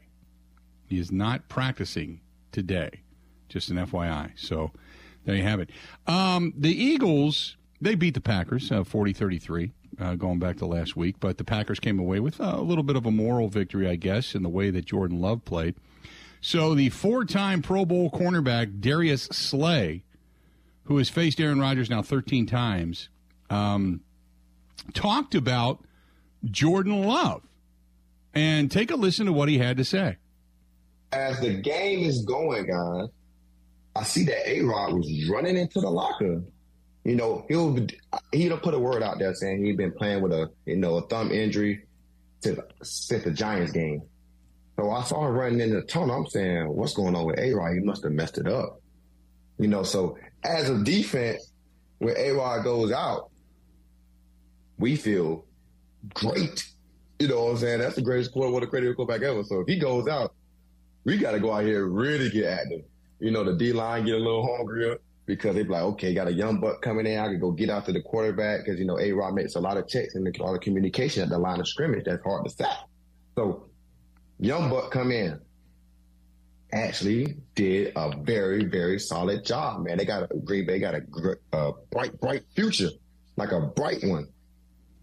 He 0.88 0.98
is 0.98 1.10
not 1.10 1.48
practicing 1.48 2.20
today. 2.52 3.02
Just 3.48 3.70
an 3.70 3.76
FYI. 3.76 4.32
So 4.36 4.72
there 5.24 5.34
you 5.34 5.42
have 5.42 5.60
it. 5.60 5.70
Um, 6.06 6.52
the 6.56 6.70
Eagles, 6.70 7.56
they 7.80 7.94
beat 7.94 8.14
the 8.14 8.20
Packers 8.20 8.70
uh, 8.70 8.84
40 8.84 9.12
uh, 9.12 9.14
33. 9.14 9.72
Uh, 9.98 10.14
going 10.14 10.38
back 10.38 10.58
to 10.58 10.66
last 10.66 10.94
week, 10.94 11.16
but 11.20 11.38
the 11.38 11.44
Packers 11.44 11.80
came 11.80 11.98
away 11.98 12.20
with 12.20 12.38
a 12.38 12.60
little 12.60 12.84
bit 12.84 12.96
of 12.96 13.06
a 13.06 13.10
moral 13.10 13.48
victory, 13.48 13.88
I 13.88 13.96
guess, 13.96 14.34
in 14.34 14.42
the 14.42 14.48
way 14.48 14.68
that 14.68 14.84
Jordan 14.84 15.22
Love 15.22 15.46
played. 15.46 15.74
So 16.42 16.74
the 16.74 16.90
four-time 16.90 17.62
Pro 17.62 17.86
Bowl 17.86 18.10
cornerback 18.10 18.80
Darius 18.80 19.22
Slay, 19.22 20.04
who 20.84 20.98
has 20.98 21.08
faced 21.08 21.40
Aaron 21.40 21.60
Rodgers 21.60 21.88
now 21.88 22.02
13 22.02 22.44
times, 22.44 23.08
um, 23.48 24.02
talked 24.92 25.34
about 25.34 25.82
Jordan 26.44 27.02
Love 27.02 27.42
and 28.36 28.70
take 28.70 28.90
a 28.90 28.96
listen 28.96 29.26
to 29.26 29.32
what 29.32 29.48
he 29.48 29.58
had 29.58 29.78
to 29.78 29.84
say. 29.84 30.16
As 31.10 31.40
the 31.40 31.54
game 31.54 32.00
is 32.00 32.24
going 32.24 32.66
guys, 32.66 33.08
I 33.96 34.02
see 34.04 34.24
that 34.24 34.46
A 34.46 34.60
Rod 34.60 34.92
was 34.92 35.28
running 35.28 35.56
into 35.56 35.80
the 35.80 35.88
locker. 35.90 36.42
You 37.04 37.16
know, 37.16 37.46
he'll 37.48 37.86
he 38.32 38.48
don't 38.48 38.62
put 38.62 38.74
a 38.74 38.78
word 38.78 39.02
out 39.02 39.18
there 39.18 39.32
saying 39.34 39.64
he'd 39.64 39.78
been 39.78 39.92
playing 39.92 40.22
with 40.22 40.32
a 40.32 40.50
you 40.66 40.76
know 40.76 40.96
a 40.96 41.02
thumb 41.08 41.30
injury 41.30 41.86
to, 42.42 42.62
since 42.82 43.24
the 43.24 43.30
Giants 43.30 43.72
game. 43.72 44.02
So 44.76 44.90
I 44.90 45.02
saw 45.04 45.26
him 45.26 45.34
running 45.34 45.60
into 45.60 45.76
the 45.76 45.86
tunnel. 45.86 46.14
I'm 46.14 46.26
saying, 46.26 46.68
what's 46.68 46.92
going 46.92 47.14
on 47.14 47.24
with 47.24 47.38
A 47.38 47.54
Rod? 47.54 47.72
He 47.72 47.80
must 47.80 48.02
have 48.02 48.12
messed 48.12 48.36
it 48.36 48.46
up. 48.46 48.80
You 49.58 49.68
know, 49.68 49.82
so 49.82 50.18
as 50.44 50.68
a 50.68 50.84
defense, 50.84 51.50
when 51.98 52.14
A 52.18 52.32
Rod 52.32 52.62
goes 52.64 52.92
out, 52.92 53.30
we 54.76 54.96
feel 54.96 55.46
great 56.12 56.66
you 57.18 57.28
know 57.28 57.44
what 57.44 57.50
I'm 57.52 57.56
saying? 57.58 57.80
That's 57.80 57.96
the 57.96 58.02
greatest 58.02 58.32
quarter, 58.32 58.50
what 58.52 58.62
a 58.62 58.66
greatest 58.66 58.96
quarterback 58.96 59.22
ever. 59.26 59.42
So 59.44 59.60
if 59.60 59.66
he 59.66 59.78
goes 59.78 60.06
out, 60.08 60.34
we 61.04 61.16
got 61.16 61.32
to 61.32 61.40
go 61.40 61.52
out 61.52 61.64
here 61.64 61.86
and 61.86 61.96
really 61.96 62.30
get 62.30 62.44
active. 62.44 62.82
You 63.20 63.30
know, 63.30 63.44
the 63.44 63.54
D 63.54 63.72
line 63.72 64.04
get 64.04 64.16
a 64.16 64.18
little 64.18 64.56
hungrier 64.56 64.98
because 65.24 65.54
they 65.54 65.62
be 65.62 65.68
like, 65.70 65.82
okay, 65.82 66.14
got 66.14 66.28
a 66.28 66.32
young 66.32 66.60
buck 66.60 66.82
coming 66.82 67.06
in. 67.06 67.18
I 67.18 67.26
can 67.28 67.40
go 67.40 67.50
get 67.52 67.70
after 67.70 67.92
the 67.92 68.02
quarterback 68.02 68.64
because, 68.64 68.78
you 68.78 68.86
know, 68.86 68.98
A 68.98 69.12
Rod 69.12 69.34
makes 69.34 69.54
a 69.54 69.60
lot 69.60 69.76
of 69.76 69.88
checks 69.88 70.14
and 70.14 70.26
a 70.26 70.42
lot 70.42 70.54
of 70.54 70.60
communication 70.60 71.22
at 71.22 71.28
the 71.30 71.38
line 71.38 71.60
of 71.60 71.68
scrimmage. 71.68 72.04
That's 72.04 72.22
hard 72.22 72.44
to 72.44 72.50
stop. 72.50 72.88
So 73.36 73.68
young 74.38 74.70
buck 74.70 74.90
come 74.90 75.10
in. 75.10 75.40
Actually 76.72 77.36
did 77.54 77.92
a 77.96 78.14
very, 78.18 78.64
very 78.64 78.98
solid 78.98 79.44
job, 79.44 79.84
man. 79.84 79.98
They 79.98 80.04
got 80.04 80.30
a 80.30 80.36
Green 80.36 80.66
Bay 80.66 80.78
got 80.80 80.94
a, 80.94 81.02
a 81.52 81.56
uh, 81.56 81.72
bright, 81.90 82.20
bright 82.20 82.42
future, 82.54 82.90
like 83.36 83.52
a 83.52 83.60
bright 83.60 84.02
one. 84.02 84.28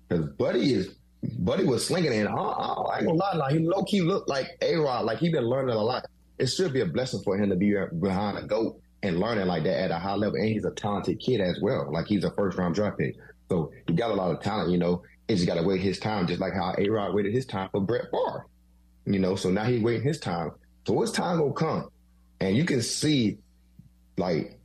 because 0.08 0.28
Buddy 0.28 0.73
is 0.73 0.95
Buddy 1.39 1.63
was 1.63 1.86
slinging 1.88 2.12
it. 2.13 2.27
I, 2.27 2.33
I, 2.33 2.73
I 2.73 2.97
ain't 2.97 3.07
gonna 3.07 3.17
lie, 3.17 3.36
like 3.36 3.53
he 3.53 3.59
low 3.59 3.83
key 3.83 4.01
looked 4.01 4.27
like 4.29 4.57
A 4.62 4.75
Rod, 4.75 5.05
like 5.05 5.19
he 5.19 5.29
been 5.29 5.45
learning 5.45 5.75
a 5.75 5.81
lot. 5.81 6.05
It 6.38 6.47
should 6.47 6.73
be 6.73 6.81
a 6.81 6.86
blessing 6.86 7.21
for 7.23 7.38
him 7.38 7.49
to 7.49 7.55
be 7.55 7.75
behind 7.99 8.38
a 8.38 8.43
goat 8.43 8.81
and 9.03 9.19
learning 9.19 9.47
like 9.47 9.63
that 9.63 9.79
at 9.79 9.91
a 9.91 9.99
high 9.99 10.15
level. 10.15 10.36
And 10.36 10.49
he's 10.49 10.65
a 10.65 10.71
talented 10.71 11.19
kid 11.19 11.39
as 11.41 11.59
well. 11.62 11.89
Like 11.91 12.07
he's 12.07 12.23
a 12.23 12.31
first 12.31 12.57
round 12.57 12.75
draft 12.75 12.97
pick, 12.97 13.15
so 13.49 13.71
he 13.88 13.93
got 13.93 14.12
a 14.12 14.15
lot 14.15 14.31
of 14.31 14.41
talent. 14.41 14.71
You 14.71 14.77
know, 14.77 15.03
he 15.27 15.36
just 15.36 15.47
got 15.47 15.55
to 15.55 15.63
wait 15.63 15.81
his 15.81 15.99
time, 15.99 16.27
just 16.27 16.41
like 16.41 16.53
how 16.53 16.75
A 16.77 16.89
Rod 16.89 17.13
waited 17.13 17.33
his 17.33 17.45
time 17.45 17.69
for 17.71 17.79
Brett 17.81 18.05
Favre. 18.12 18.45
You 19.05 19.19
know, 19.19 19.36
so 19.36 19.49
now 19.49 19.63
he's 19.63 19.81
waiting 19.81 20.03
his 20.03 20.19
time. 20.19 20.51
So 20.86 20.99
his 21.01 21.12
time 21.12 21.38
gonna 21.38 21.53
come, 21.53 21.89
and 22.41 22.57
you 22.57 22.65
can 22.65 22.81
see 22.81 23.38
like 24.17 24.59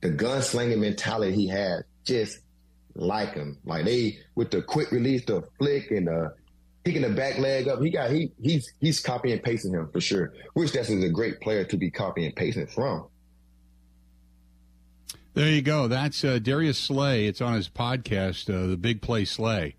the 0.00 0.10
gunslinging 0.10 0.78
mentality 0.78 1.34
he 1.34 1.48
has, 1.48 1.82
just 2.04 2.38
like 2.94 3.34
him. 3.34 3.58
Like 3.64 3.84
they 3.84 4.18
with 4.34 4.50
the 4.50 4.62
quick 4.62 4.90
release, 4.90 5.24
the 5.24 5.42
flick, 5.58 5.90
and 5.90 6.06
the 6.06 6.34
picking 6.84 7.02
the 7.02 7.10
back 7.10 7.38
leg 7.38 7.68
up. 7.68 7.80
He 7.82 7.90
got 7.90 8.10
he 8.10 8.30
he's 8.40 8.72
he's 8.80 9.00
copying 9.00 9.34
and 9.34 9.42
pasting 9.42 9.72
him 9.72 9.88
for 9.92 10.00
sure. 10.00 10.32
Which 10.54 10.72
that's 10.72 10.90
a 10.90 11.08
great 11.08 11.40
player 11.40 11.64
to 11.64 11.76
be 11.76 11.90
copying 11.90 12.26
and 12.26 12.36
pasting 12.36 12.66
from. 12.66 13.06
There 15.34 15.48
you 15.48 15.62
go. 15.62 15.88
That's 15.88 16.22
uh, 16.22 16.38
Darius 16.38 16.78
Slay. 16.78 17.26
It's 17.26 17.40
on 17.40 17.54
his 17.54 17.68
podcast, 17.68 18.48
uh, 18.48 18.68
the 18.68 18.76
Big 18.76 19.02
Play 19.02 19.24
Slay 19.24 19.74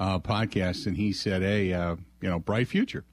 uh, 0.00 0.18
podcast, 0.20 0.86
and 0.86 0.96
he 0.96 1.12
said, 1.12 1.42
"Hey, 1.42 1.72
uh, 1.72 1.96
you 2.22 2.30
know, 2.30 2.38
bright 2.38 2.68
future." 2.68 3.04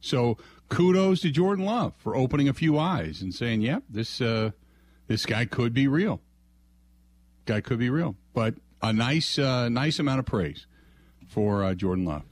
So 0.00 0.38
kudos 0.70 1.20
to 1.22 1.30
Jordan 1.30 1.64
Love 1.64 1.94
for 1.98 2.16
opening 2.16 2.48
a 2.48 2.54
few 2.54 2.78
eyes 2.78 3.20
and 3.20 3.34
saying, 3.34 3.60
"Yep, 3.60 3.82
yeah, 3.88 3.94
this 3.94 4.20
uh, 4.22 4.52
this 5.06 5.26
guy 5.26 5.44
could 5.44 5.74
be 5.74 5.86
real. 5.86 6.22
Guy 7.44 7.60
could 7.60 7.78
be 7.78 7.90
real." 7.90 8.16
But 8.32 8.54
a 8.82 8.92
nice 8.92 9.38
uh, 9.38 9.68
nice 9.68 9.98
amount 9.98 10.20
of 10.20 10.26
praise 10.26 10.66
for 11.28 11.64
uh, 11.64 11.74
Jordan 11.74 12.04
Love. 12.04 12.22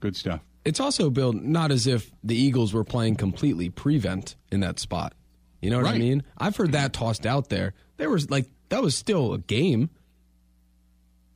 Good 0.00 0.16
stuff. 0.16 0.40
It's 0.64 0.80
also 0.80 1.10
built 1.10 1.36
not 1.36 1.70
as 1.70 1.86
if 1.86 2.10
the 2.22 2.36
Eagles 2.36 2.72
were 2.72 2.84
playing 2.84 3.16
completely 3.16 3.68
prevent 3.68 4.36
in 4.50 4.60
that 4.60 4.78
spot. 4.78 5.14
You 5.60 5.70
know 5.70 5.76
what 5.76 5.86
right. 5.86 5.94
I 5.94 5.98
mean? 5.98 6.22
I've 6.38 6.56
heard 6.56 6.72
that 6.72 6.92
tossed 6.92 7.26
out 7.26 7.48
there 7.48 7.74
there 7.96 8.10
was 8.10 8.30
like 8.30 8.46
that 8.68 8.82
was 8.82 8.94
still 8.94 9.34
a 9.34 9.38
game. 9.38 9.90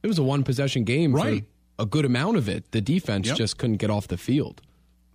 It 0.02 0.06
was 0.06 0.18
a 0.18 0.22
one 0.22 0.44
possession 0.44 0.84
game 0.84 1.14
right. 1.14 1.44
for 1.76 1.82
a 1.82 1.86
good 1.86 2.04
amount 2.04 2.36
of 2.36 2.48
it. 2.48 2.70
The 2.72 2.80
defense 2.80 3.28
yep. 3.28 3.36
just 3.36 3.58
couldn't 3.58 3.76
get 3.76 3.90
off 3.90 4.08
the 4.08 4.16
field. 4.16 4.62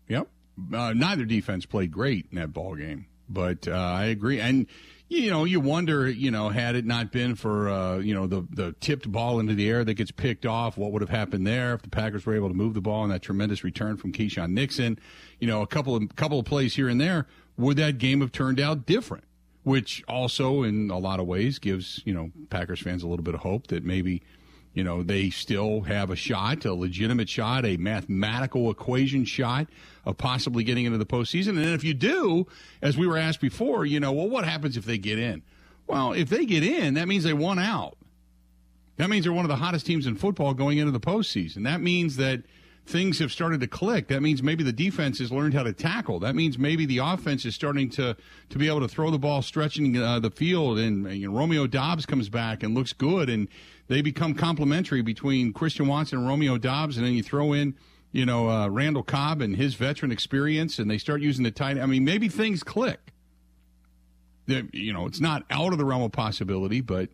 Yep. 0.07 0.27
Uh, 0.73 0.93
neither 0.93 1.25
defense 1.25 1.65
played 1.65 1.91
great 1.91 2.27
in 2.31 2.37
that 2.37 2.53
ball 2.53 2.75
game, 2.75 3.07
but 3.33 3.67
uh, 3.67 3.71
I 3.71 4.05
agree. 4.05 4.39
And 4.39 4.67
you 5.09 5.29
know, 5.29 5.43
you 5.43 5.59
wonder, 5.59 6.09
you 6.09 6.31
know, 6.31 6.49
had 6.49 6.75
it 6.75 6.85
not 6.85 7.11
been 7.11 7.35
for 7.35 7.69
uh, 7.69 7.97
you 7.97 8.13
know 8.13 8.27
the 8.27 8.47
the 8.51 8.73
tipped 8.79 9.11
ball 9.11 9.39
into 9.39 9.53
the 9.53 9.69
air 9.69 9.83
that 9.83 9.93
gets 9.95 10.11
picked 10.11 10.45
off, 10.45 10.77
what 10.77 10.91
would 10.91 11.01
have 11.01 11.09
happened 11.09 11.45
there 11.45 11.73
if 11.73 11.81
the 11.81 11.89
Packers 11.89 12.25
were 12.25 12.35
able 12.35 12.47
to 12.47 12.55
move 12.55 12.73
the 12.73 12.81
ball 12.81 13.03
and 13.03 13.11
that 13.11 13.21
tremendous 13.21 13.63
return 13.63 13.97
from 13.97 14.11
Keisean 14.11 14.51
Nixon? 14.51 14.97
You 15.39 15.47
know, 15.47 15.61
a 15.61 15.67
couple 15.67 15.95
of 15.95 16.15
couple 16.15 16.39
of 16.39 16.45
plays 16.45 16.75
here 16.75 16.89
and 16.89 16.99
there, 16.99 17.27
would 17.57 17.77
that 17.77 17.97
game 17.97 18.21
have 18.21 18.31
turned 18.31 18.59
out 18.59 18.85
different? 18.85 19.25
which 19.63 20.03
also 20.09 20.63
in 20.63 20.89
a 20.89 20.97
lot 20.97 21.19
of 21.19 21.25
ways 21.25 21.57
gives 21.57 22.01
you 22.05 22.13
know 22.13 22.31
Packers 22.49 22.81
fans 22.81 23.01
a 23.01 23.07
little 23.07 23.23
bit 23.23 23.33
of 23.33 23.41
hope 23.41 23.67
that 23.67 23.83
maybe 23.83 24.21
you 24.73 24.83
know 24.83 25.03
they 25.03 25.29
still 25.29 25.81
have 25.81 26.09
a 26.09 26.15
shot, 26.15 26.65
a 26.65 26.73
legitimate 26.73 27.29
shot, 27.29 27.65
a 27.65 27.77
mathematical 27.77 28.71
equation 28.71 29.25
shot 29.25 29.67
of 30.05 30.17
possibly 30.17 30.63
getting 30.63 30.85
into 30.85 30.97
the 30.97 31.05
postseason. 31.05 31.49
And 31.49 31.69
if 31.69 31.83
you 31.83 31.93
do, 31.93 32.47
as 32.81 32.97
we 32.97 33.07
were 33.07 33.17
asked 33.17 33.41
before, 33.41 33.85
you 33.85 33.99
know, 33.99 34.11
well, 34.11 34.29
what 34.29 34.45
happens 34.45 34.77
if 34.77 34.85
they 34.85 34.97
get 34.97 35.19
in? 35.19 35.43
Well, 35.87 36.13
if 36.13 36.29
they 36.29 36.45
get 36.45 36.63
in, 36.63 36.95
that 36.95 37.07
means 37.07 37.23
they 37.23 37.33
won 37.33 37.59
out. 37.59 37.97
That 38.97 39.09
means 39.09 39.25
they're 39.25 39.33
one 39.33 39.45
of 39.45 39.49
the 39.49 39.55
hottest 39.55 39.85
teams 39.85 40.05
in 40.05 40.15
football 40.15 40.53
going 40.53 40.77
into 40.77 40.91
the 40.91 40.99
postseason. 40.99 41.63
That 41.63 41.81
means 41.81 42.17
that 42.17 42.43
things 42.85 43.19
have 43.19 43.31
started 43.31 43.61
to 43.61 43.67
click. 43.67 44.07
That 44.09 44.21
means 44.21 44.43
maybe 44.43 44.63
the 44.63 44.73
defense 44.73 45.19
has 45.19 45.31
learned 45.31 45.53
how 45.53 45.63
to 45.63 45.73
tackle. 45.73 46.19
That 46.19 46.35
means 46.35 46.57
maybe 46.57 46.85
the 46.85 46.99
offense 46.99 47.45
is 47.45 47.55
starting 47.55 47.89
to 47.91 48.15
to 48.49 48.57
be 48.57 48.67
able 48.67 48.81
to 48.81 48.87
throw 48.87 49.09
the 49.09 49.17
ball, 49.17 49.41
stretching 49.41 49.97
uh, 49.97 50.19
the 50.19 50.29
field. 50.29 50.79
And 50.79 51.11
you 51.15 51.29
know, 51.29 51.37
Romeo 51.37 51.65
Doubs 51.65 52.05
comes 52.05 52.29
back 52.29 52.61
and 52.63 52.75
looks 52.75 52.93
good, 52.93 53.29
and 53.29 53.47
they 53.87 54.01
become 54.01 54.33
complementary 54.33 55.01
between 55.01 55.53
Christian 55.53 55.87
Watson 55.87 56.19
and 56.19 56.27
Romeo 56.27 56.57
Doubs, 56.57 56.97
And 56.97 57.05
then 57.05 57.13
you 57.13 57.23
throw 57.23 57.53
in, 57.53 57.75
you 58.11 58.25
know, 58.25 58.49
uh, 58.49 58.67
Randall 58.69 59.03
Cobb 59.03 59.41
and 59.41 59.55
his 59.55 59.75
veteran 59.75 60.11
experience, 60.11 60.79
and 60.79 60.89
they 60.89 60.97
start 60.97 61.21
using 61.21 61.43
the 61.43 61.51
tight. 61.51 61.77
I 61.77 61.85
mean, 61.85 62.05
maybe 62.05 62.29
things 62.29 62.63
click. 62.63 63.13
They're, 64.45 64.67
you 64.71 64.93
know, 64.93 65.05
it's 65.05 65.19
not 65.19 65.43
out 65.49 65.71
of 65.71 65.79
the 65.79 65.85
realm 65.85 66.03
of 66.03 66.11
possibility, 66.11 66.81
but 66.81 67.09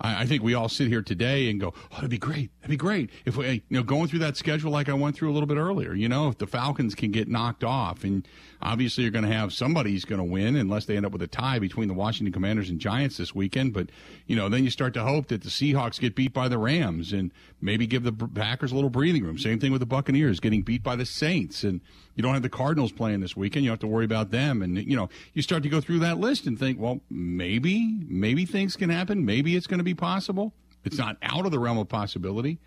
I, 0.00 0.22
I, 0.22 0.26
think 0.26 0.42
we 0.42 0.54
all 0.54 0.68
sit 0.68 0.88
here 0.88 1.02
today 1.02 1.50
and 1.50 1.60
go, 1.60 1.72
"Oh, 1.76 1.94
that'd 1.96 2.10
be 2.10 2.18
great. 2.18 2.50
That'd 2.60 2.70
be 2.70 2.76
great 2.76 3.10
if 3.24 3.36
we, 3.36 3.64
you 3.68 3.76
know, 3.76 3.82
going 3.82 4.08
through 4.08 4.20
that 4.20 4.36
schedule 4.36 4.70
like 4.70 4.88
I 4.88 4.94
went 4.94 5.16
through 5.16 5.30
a 5.30 5.34
little 5.34 5.46
bit 5.46 5.56
earlier. 5.56 5.94
You 5.94 6.08
know, 6.08 6.28
if 6.28 6.38
the 6.38 6.46
Falcons 6.46 6.94
can 6.94 7.10
get 7.10 7.28
knocked 7.28 7.64
off, 7.64 8.04
and 8.04 8.26
obviously 8.60 9.02
you're 9.04 9.12
going 9.12 9.24
to 9.24 9.32
have 9.32 9.52
somebody's 9.52 10.04
going 10.04 10.18
to 10.18 10.24
win 10.24 10.56
unless 10.56 10.86
they 10.86 10.96
end 10.96 11.06
up 11.06 11.12
with 11.12 11.22
a 11.22 11.26
tie 11.26 11.58
between 11.58 11.88
the 11.88 11.94
Washington 11.94 12.32
Commanders 12.32 12.70
and 12.70 12.80
Giants 12.80 13.16
this 13.16 13.34
weekend. 13.34 13.72
But 13.72 13.90
you 14.26 14.36
know, 14.36 14.48
then 14.48 14.64
you 14.64 14.70
start 14.70 14.94
to 14.94 15.02
hope 15.02 15.28
that 15.28 15.42
the 15.42 15.50
Seahawks 15.50 16.00
get 16.00 16.14
beat 16.14 16.32
by 16.32 16.48
the 16.48 16.58
Rams 16.58 17.12
and 17.12 17.32
maybe 17.60 17.86
give 17.86 18.02
the 18.02 18.12
Packers 18.12 18.72
a 18.72 18.74
little 18.74 18.90
breathing 18.90 19.24
room. 19.24 19.38
Same 19.38 19.60
thing 19.60 19.72
with 19.72 19.80
the 19.80 19.86
Buccaneers 19.86 20.40
getting 20.40 20.62
beat 20.62 20.82
by 20.82 20.96
the 20.96 21.06
Saints 21.06 21.64
and 21.64 21.80
you 22.14 22.22
don't 22.22 22.34
have 22.34 22.42
the 22.42 22.48
Cardinals 22.48 22.92
playing 22.92 23.20
this 23.20 23.36
weekend. 23.36 23.64
You 23.64 23.70
have 23.70 23.80
to 23.80 23.86
worry 23.86 24.04
about 24.04 24.30
them. 24.30 24.62
And, 24.62 24.78
you 24.78 24.96
know, 24.96 25.08
you 25.32 25.42
start 25.42 25.62
to 25.64 25.68
go 25.68 25.80
through 25.80 25.98
that 26.00 26.18
list 26.18 26.46
and 26.46 26.58
think, 26.58 26.78
well, 26.78 27.00
maybe, 27.10 27.98
maybe 28.06 28.46
things 28.46 28.76
can 28.76 28.90
happen. 28.90 29.24
Maybe 29.24 29.56
it's 29.56 29.66
going 29.66 29.78
to 29.78 29.83
be 29.84 29.94
possible. 29.94 30.54
It's 30.84 30.98
not 30.98 31.16
out 31.22 31.46
of 31.46 31.52
the 31.52 31.58
realm 31.58 31.78
of 31.78 31.88
possibility. 31.88 32.58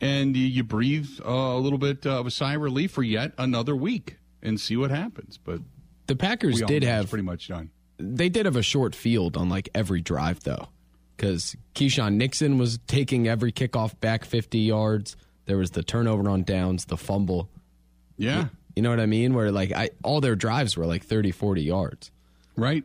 And 0.00 0.36
you, 0.36 0.46
you 0.46 0.64
breathe 0.64 1.08
uh, 1.24 1.30
a 1.30 1.58
little 1.58 1.78
bit 1.78 2.06
of 2.06 2.26
a 2.26 2.30
sigh 2.30 2.54
of 2.54 2.60
relief 2.60 2.90
for 2.90 3.02
yet 3.02 3.32
another 3.38 3.74
week 3.74 4.16
and 4.42 4.60
see 4.60 4.76
what 4.76 4.90
happens. 4.90 5.38
But 5.42 5.60
the 6.06 6.16
Packers 6.16 6.60
did 6.62 6.82
have 6.82 7.08
pretty 7.08 7.24
much 7.24 7.48
done. 7.48 7.70
They 7.98 8.28
did 8.28 8.46
have 8.46 8.56
a 8.56 8.62
short 8.62 8.94
field 8.94 9.36
on 9.36 9.48
like 9.48 9.70
every 9.74 10.02
drive, 10.02 10.40
though, 10.40 10.68
because 11.16 11.56
Keisean 11.74 12.14
Nixon 12.14 12.58
was 12.58 12.78
taking 12.86 13.26
every 13.26 13.52
kickoff 13.52 13.98
back 14.00 14.24
50 14.24 14.58
yards. 14.58 15.16
There 15.46 15.56
was 15.56 15.70
the 15.70 15.82
turnover 15.82 16.28
on 16.28 16.42
downs, 16.42 16.84
the 16.86 16.96
fumble. 16.96 17.48
Yeah. 18.18 18.48
You 18.74 18.82
know 18.82 18.90
what 18.90 19.00
I 19.00 19.06
mean? 19.06 19.32
Where 19.32 19.50
like 19.50 19.72
I 19.72 19.90
all 20.04 20.20
their 20.20 20.36
drives 20.36 20.76
were 20.76 20.84
like 20.84 21.04
30, 21.04 21.30
40 21.30 21.62
yards. 21.62 22.10
Right. 22.56 22.84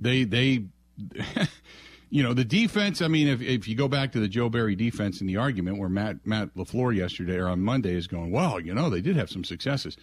They 0.00 0.24
they 0.24 0.64
you 2.10 2.22
know, 2.22 2.32
the 2.32 2.44
defense, 2.44 3.02
I 3.02 3.08
mean, 3.08 3.28
if 3.28 3.42
if 3.42 3.68
you 3.68 3.74
go 3.74 3.88
back 3.88 4.12
to 4.12 4.20
the 4.20 4.28
Joe 4.28 4.48
Barry 4.48 4.74
defense 4.74 5.20
in 5.20 5.26
the 5.26 5.36
argument 5.36 5.78
where 5.78 5.88
Matt 5.88 6.26
Matt 6.26 6.54
LaFleur 6.54 6.94
yesterday 6.94 7.36
or 7.36 7.48
on 7.48 7.60
Monday 7.60 7.94
is 7.94 8.06
going, 8.06 8.30
Well, 8.30 8.60
you 8.60 8.74
know, 8.74 8.88
they 8.88 9.00
did 9.00 9.16
have 9.16 9.30
some 9.30 9.44
successes. 9.44 9.96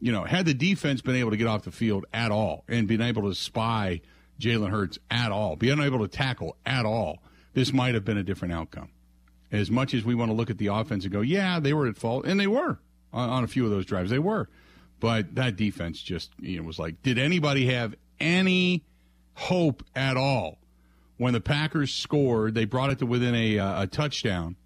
You 0.00 0.12
know, 0.12 0.24
had 0.24 0.46
the 0.46 0.54
defense 0.54 1.00
been 1.00 1.16
able 1.16 1.30
to 1.30 1.36
get 1.36 1.46
off 1.46 1.62
the 1.62 1.70
field 1.70 2.06
at 2.12 2.30
all 2.30 2.64
and 2.68 2.88
been 2.88 3.00
able 3.00 3.22
to 3.28 3.34
spy 3.34 4.00
Jalen 4.40 4.70
Hurts 4.70 4.98
at 5.10 5.30
all, 5.30 5.54
be 5.56 5.70
unable 5.70 6.00
to 6.00 6.08
tackle 6.08 6.56
at 6.66 6.84
all, 6.84 7.22
this 7.54 7.72
might 7.72 7.94
have 7.94 8.04
been 8.04 8.18
a 8.18 8.24
different 8.24 8.52
outcome. 8.52 8.90
As 9.52 9.70
much 9.70 9.94
as 9.94 10.04
we 10.04 10.16
want 10.16 10.30
to 10.30 10.34
look 10.34 10.50
at 10.50 10.58
the 10.58 10.66
offense 10.66 11.04
and 11.04 11.12
go, 11.12 11.20
yeah, 11.20 11.60
they 11.60 11.72
were 11.72 11.86
at 11.86 11.96
fault, 11.96 12.26
and 12.26 12.40
they 12.40 12.48
were 12.48 12.80
on, 13.12 13.30
on 13.30 13.44
a 13.44 13.46
few 13.46 13.64
of 13.64 13.70
those 13.70 13.86
drives, 13.86 14.10
they 14.10 14.18
were. 14.18 14.48
But 14.98 15.36
that 15.36 15.54
defense 15.54 16.02
just 16.02 16.32
you 16.40 16.58
know 16.58 16.66
was 16.66 16.80
like, 16.80 17.00
did 17.02 17.18
anybody 17.18 17.66
have 17.66 17.94
any 18.18 18.84
hope 19.34 19.84
at 19.94 20.16
all 20.16 20.58
when 21.16 21.32
the 21.32 21.40
Packers 21.40 21.92
scored? 21.92 22.54
They 22.54 22.64
brought 22.64 22.90
it 22.90 22.98
to 23.00 23.06
within 23.06 23.34
a, 23.34 23.58
uh, 23.58 23.82
a 23.82 23.86
touchdown. 23.86 24.56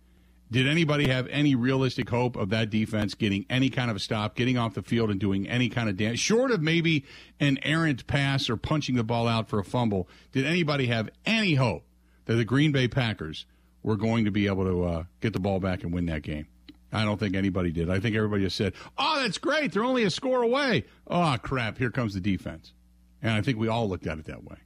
Did 0.51 0.67
anybody 0.67 1.09
have 1.09 1.27
any 1.29 1.55
realistic 1.55 2.09
hope 2.09 2.35
of 2.35 2.49
that 2.51 2.71
defense 2.71 3.15
getting 3.15 3.45
any 3.51 3.69
kind 3.69 3.91
of 3.91 3.97
a 3.97 4.01
stop, 4.01 4.35
getting 4.35 4.57
off 4.57 4.75
the 4.75 4.83
field 4.83 5.11
and 5.11 5.21
doing 5.21 5.47
any 5.47 5.69
kind 5.69 5.91
of 5.91 5.97
damage, 5.99 6.21
short 6.21 6.51
of 6.51 6.63
maybe 6.63 7.05
an 7.39 7.59
errant 7.63 8.07
pass 8.07 8.49
or 8.49 8.57
punching 8.57 8.95
the 8.97 9.05
ball 9.05 9.29
out 9.29 9.49
for 9.49 9.59
a 9.59 9.65
fumble? 9.65 10.09
Did 10.33 10.47
anybody 10.47 10.87
have 10.87 11.11
any 11.27 11.55
hope 11.55 11.85
that 12.25 12.37
the 12.37 12.47
Green 12.47 12.73
Bay 12.73 12.89
Packers 12.89 13.45
were 13.83 13.97
going 13.97 14.25
to 14.25 14.31
be 14.31 14.47
able 14.47 14.65
to 14.65 14.85
uh, 14.85 15.05
get 15.21 15.35
the 15.35 15.41
ball 15.41 15.61
back 15.61 15.83
and 15.83 15.93
win 15.93 16.07
that 16.07 16.23
game? 16.23 16.47
I 16.91 17.05
don't 17.05 17.21
think 17.21 17.37
anybody 17.37 17.71
did. 17.71 17.91
I 17.91 18.01
think 18.01 18.17
everybody 18.17 18.45
just 18.45 18.57
said, 18.57 18.73
"Oh, 18.97 19.21
that's 19.21 19.37
great. 19.37 19.73
They're 19.73 19.85
only 19.85 20.05
a 20.05 20.11
score 20.11 20.43
away." 20.43 20.85
Oh, 21.07 21.37
crap! 21.43 21.77
Here 21.77 21.91
comes 21.91 22.15
the 22.15 22.21
defense, 22.21 22.73
and 23.21 23.33
I 23.33 23.43
think 23.43 23.59
we 23.59 23.69
all 23.69 23.89
looked 23.89 24.07
at 24.07 24.19
it 24.19 24.25
that 24.25 24.43
way. 24.45 24.57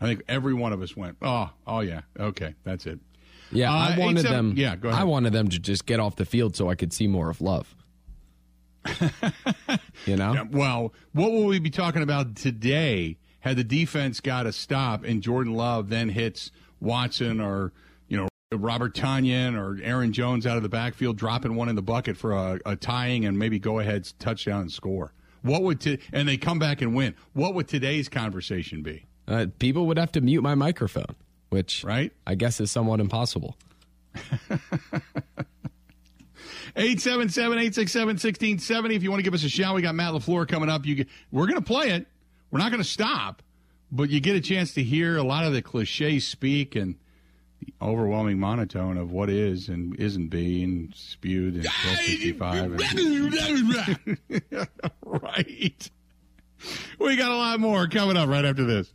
I 0.00 0.06
think 0.06 0.22
every 0.28 0.54
one 0.54 0.72
of 0.72 0.82
us 0.82 0.96
went, 0.96 1.16
"Oh, 1.22 1.50
oh 1.66 1.80
yeah, 1.80 2.02
okay, 2.18 2.54
that's 2.64 2.86
it." 2.86 3.00
Yeah, 3.50 3.72
uh, 3.72 3.76
I 3.76 3.98
wanted 3.98 4.24
them. 4.26 4.54
Yeah, 4.56 4.76
go 4.76 4.88
ahead. 4.88 5.00
I 5.00 5.04
wanted 5.04 5.32
them 5.32 5.48
to 5.48 5.58
just 5.58 5.86
get 5.86 6.00
off 6.00 6.16
the 6.16 6.24
field 6.24 6.56
so 6.56 6.68
I 6.68 6.74
could 6.74 6.92
see 6.92 7.06
more 7.06 7.30
of 7.30 7.40
love. 7.40 7.74
you 10.06 10.16
know. 10.16 10.32
Yeah, 10.34 10.44
well, 10.50 10.92
what 11.12 11.32
will 11.32 11.46
we 11.46 11.58
be 11.58 11.70
talking 11.70 12.02
about 12.02 12.36
today? 12.36 13.18
Had 13.40 13.56
the 13.56 13.64
defense 13.64 14.20
got 14.20 14.46
a 14.46 14.52
stop 14.52 15.04
and 15.04 15.22
Jordan 15.22 15.54
Love 15.54 15.88
then 15.88 16.08
hits 16.08 16.50
Watson 16.80 17.40
or 17.40 17.72
you 18.08 18.16
know 18.16 18.28
Robert 18.52 18.94
Tonyan 18.94 19.56
or 19.56 19.80
Aaron 19.82 20.12
Jones 20.12 20.46
out 20.46 20.56
of 20.56 20.64
the 20.64 20.68
backfield 20.68 21.16
dropping 21.16 21.54
one 21.54 21.68
in 21.68 21.76
the 21.76 21.82
bucket 21.82 22.16
for 22.16 22.32
a, 22.32 22.58
a 22.66 22.76
tying 22.76 23.24
and 23.24 23.38
maybe 23.38 23.58
go 23.58 23.78
ahead 23.78 24.10
touchdown 24.18 24.62
and 24.62 24.72
score. 24.72 25.12
What 25.42 25.62
would 25.62 25.80
t- 25.80 25.98
and 26.12 26.28
they 26.28 26.36
come 26.36 26.58
back 26.58 26.82
and 26.82 26.94
win? 26.94 27.14
What 27.34 27.54
would 27.54 27.68
today's 27.68 28.08
conversation 28.08 28.82
be? 28.82 29.06
Uh, 29.28 29.46
people 29.58 29.86
would 29.86 29.98
have 29.98 30.12
to 30.12 30.20
mute 30.20 30.42
my 30.42 30.54
microphone, 30.54 31.14
which 31.50 31.84
right 31.84 32.12
I 32.26 32.34
guess 32.34 32.60
is 32.60 32.70
somewhat 32.70 33.00
impossible. 33.00 33.56
877 36.76 37.58
867 37.58 38.06
1670. 38.08 38.94
If 38.94 39.02
you 39.02 39.10
want 39.10 39.20
to 39.20 39.24
give 39.24 39.34
us 39.34 39.44
a 39.44 39.48
shout, 39.48 39.74
we 39.74 39.82
got 39.82 39.94
Matt 39.94 40.12
LaFleur 40.12 40.46
coming 40.46 40.68
up. 40.68 40.84
You 40.84 40.96
get, 40.96 41.08
We're 41.32 41.46
going 41.46 41.58
to 41.58 41.64
play 41.64 41.90
it. 41.90 42.06
We're 42.50 42.58
not 42.58 42.70
going 42.70 42.82
to 42.82 42.88
stop, 42.88 43.42
but 43.90 44.10
you 44.10 44.20
get 44.20 44.36
a 44.36 44.40
chance 44.40 44.74
to 44.74 44.82
hear 44.82 45.16
a 45.16 45.22
lot 45.22 45.44
of 45.44 45.54
the 45.54 45.62
cliche 45.62 46.20
speak 46.20 46.76
and 46.76 46.96
the 47.60 47.72
overwhelming 47.80 48.38
monotone 48.38 48.98
of 48.98 49.10
what 49.10 49.30
is 49.30 49.68
and 49.68 49.98
isn't 49.98 50.28
being 50.28 50.92
spewed 50.94 51.56
in 51.56 51.64
1265. 51.64 52.78
right. 55.04 55.90
We 56.98 57.16
got 57.16 57.30
a 57.30 57.36
lot 57.36 57.58
more 57.58 57.88
coming 57.88 58.16
up 58.16 58.28
right 58.28 58.44
after 58.44 58.64
this. 58.64 58.92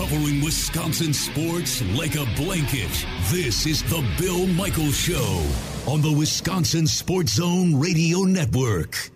Covering 0.00 0.40
Wisconsin 0.40 1.12
sports 1.12 1.82
like 1.94 2.14
a 2.14 2.24
blanket. 2.34 2.88
This 3.30 3.66
is 3.66 3.82
the 3.82 4.02
Bill 4.18 4.46
Michaels 4.46 4.96
Show 4.96 5.44
on 5.86 6.00
the 6.00 6.10
Wisconsin 6.10 6.86
Sports 6.86 7.34
Zone 7.34 7.78
Radio 7.78 8.20
Network. 8.20 9.10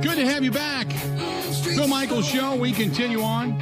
Good 0.00 0.14
to 0.14 0.24
have 0.24 0.44
you 0.44 0.52
back. 0.52 0.86
Bill 1.74 1.88
Michaels 1.88 2.28
Show. 2.28 2.54
We 2.54 2.70
continue 2.70 3.20
on. 3.20 3.60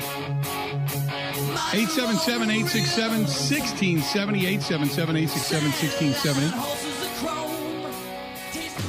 877 1.73 2.51
867 2.51 3.21
1670. 3.21 4.47
877 4.47 5.17
867 5.17 5.65
1670. 6.13 6.90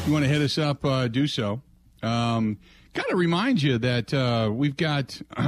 You 0.08 0.14
want 0.14 0.26
to 0.26 0.30
hit 0.30 0.42
us 0.42 0.58
up, 0.58 0.84
uh, 0.84 1.08
do 1.08 1.28
so. 1.28 1.62
Um, 2.02 2.58
kind 2.94 3.12
of 3.12 3.20
remind 3.20 3.62
you 3.62 3.78
that 3.78 4.14
uh, 4.14 4.50
we've 4.52 4.78
got. 4.78 5.22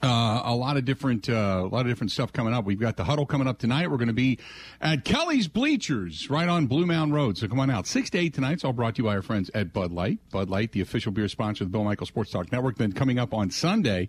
Uh, 0.00 0.42
a 0.44 0.54
lot 0.54 0.76
of 0.76 0.84
different, 0.84 1.28
uh, 1.28 1.60
a 1.64 1.66
lot 1.66 1.80
of 1.80 1.88
different 1.88 2.12
stuff 2.12 2.32
coming 2.32 2.54
up. 2.54 2.64
We've 2.64 2.78
got 2.78 2.96
the 2.96 3.02
huddle 3.02 3.26
coming 3.26 3.48
up 3.48 3.58
tonight. 3.58 3.90
We're 3.90 3.96
going 3.96 4.06
to 4.06 4.14
be 4.14 4.38
at 4.80 5.04
Kelly's 5.04 5.48
Bleachers 5.48 6.30
right 6.30 6.48
on 6.48 6.68
Blue 6.68 6.86
Mound 6.86 7.14
Road. 7.14 7.36
So 7.36 7.48
come 7.48 7.58
on 7.58 7.68
out. 7.68 7.84
Six 7.88 8.08
to 8.10 8.18
eight 8.18 8.32
tonight. 8.32 8.52
It's 8.52 8.64
all 8.64 8.72
brought 8.72 8.94
to 8.94 9.02
you 9.02 9.08
by 9.08 9.16
our 9.16 9.22
friends 9.22 9.50
at 9.54 9.72
Bud 9.72 9.90
Light. 9.90 10.20
Bud 10.30 10.50
Light, 10.50 10.70
the 10.70 10.82
official 10.82 11.10
beer 11.10 11.26
sponsor 11.26 11.64
of 11.64 11.70
the 11.70 11.72
Bill 11.72 11.82
Michael 11.82 12.06
Sports 12.06 12.30
Talk 12.30 12.52
Network. 12.52 12.76
Then 12.76 12.92
coming 12.92 13.18
up 13.18 13.34
on 13.34 13.50
Sunday, 13.50 14.08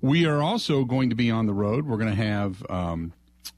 we 0.00 0.24
are 0.24 0.40
also 0.40 0.84
going 0.84 1.10
to 1.10 1.16
be 1.16 1.30
on 1.30 1.44
the 1.44 1.52
road. 1.52 1.86
We're 1.86 1.98
going 1.98 2.16
to 2.16 2.22
have, 2.22 2.64
um, 2.70 3.12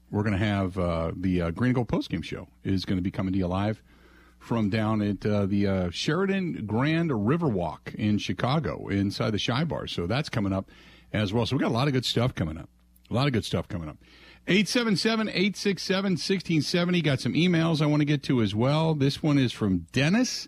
we're 0.09 0.23
going 0.23 0.37
to 0.37 0.45
have 0.45 0.77
uh, 0.77 1.11
the 1.15 1.43
uh, 1.43 1.51
Green 1.51 1.69
and 1.69 1.75
Gold 1.75 1.87
postgame 1.87 2.23
show 2.23 2.49
is 2.65 2.83
going 2.83 2.97
to 2.97 3.03
be 3.03 3.11
coming 3.11 3.31
to 3.31 3.39
you 3.39 3.47
live 3.47 3.81
from 4.41 4.69
down 4.69 5.01
at 5.03 5.25
uh, 5.25 5.45
the 5.45 5.67
uh, 5.67 5.89
Sheraton 5.91 6.65
Grand 6.65 7.11
Riverwalk 7.11 7.93
in 7.95 8.17
Chicago 8.17 8.87
inside 8.87 9.31
the 9.31 9.39
Chi 9.39 9.63
Bar. 9.63 9.87
So 9.87 10.07
that's 10.07 10.29
coming 10.29 10.51
up 10.51 10.69
as 11.13 11.31
well. 11.31 11.45
So 11.45 11.55
we 11.55 11.61
got 11.61 11.69
a 11.69 11.73
lot 11.73 11.87
of 11.87 11.93
good 11.93 12.05
stuff 12.05 12.33
coming 12.33 12.57
up. 12.57 12.67
A 13.09 13.13
lot 13.13 13.27
of 13.27 13.33
good 13.33 13.45
stuff 13.45 13.67
coming 13.67 13.87
up. 13.87 13.97
877-867-1670. 14.47 17.03
Got 17.03 17.19
some 17.19 17.33
emails 17.33 17.81
I 17.81 17.85
want 17.85 18.01
to 18.01 18.05
get 18.05 18.23
to 18.23 18.41
as 18.41 18.55
well. 18.55 18.95
This 18.95 19.21
one 19.21 19.37
is 19.37 19.53
from 19.53 19.85
Dennis, 19.91 20.47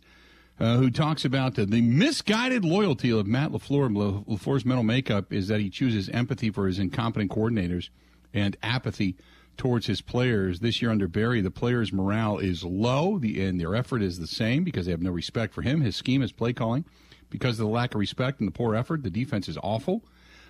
uh, 0.59 0.77
who 0.77 0.89
talks 0.89 1.23
about 1.23 1.53
the, 1.53 1.67
the 1.67 1.81
misguided 1.81 2.65
loyalty 2.65 3.11
of 3.11 3.27
Matt 3.27 3.51
LaFleur. 3.51 4.25
LaFleur's 4.25 4.65
mental 4.65 4.83
makeup 4.83 5.31
is 5.31 5.49
that 5.49 5.59
he 5.59 5.69
chooses 5.69 6.09
empathy 6.09 6.49
for 6.49 6.65
his 6.65 6.79
incompetent 6.79 7.29
coordinators 7.29 7.89
and 8.33 8.57
apathy 8.63 9.15
towards 9.57 9.87
his 9.87 10.01
players. 10.01 10.59
This 10.59 10.81
year 10.81 10.91
under 10.91 11.07
Barry, 11.07 11.41
the 11.41 11.51
players' 11.51 11.93
morale 11.93 12.37
is 12.37 12.63
low, 12.63 13.17
the, 13.19 13.45
and 13.45 13.59
their 13.59 13.75
effort 13.75 14.01
is 14.01 14.19
the 14.19 14.27
same 14.27 14.63
because 14.63 14.85
they 14.85 14.91
have 14.91 15.01
no 15.01 15.11
respect 15.11 15.53
for 15.53 15.61
him. 15.61 15.81
His 15.81 15.95
scheme, 15.95 16.21
his 16.21 16.31
play 16.31 16.53
calling, 16.53 16.85
because 17.29 17.59
of 17.59 17.65
the 17.65 17.71
lack 17.71 17.93
of 17.93 17.99
respect 17.99 18.39
and 18.39 18.47
the 18.47 18.51
poor 18.51 18.75
effort, 18.75 19.03
the 19.03 19.09
defense 19.09 19.47
is 19.47 19.57
awful. 19.63 20.03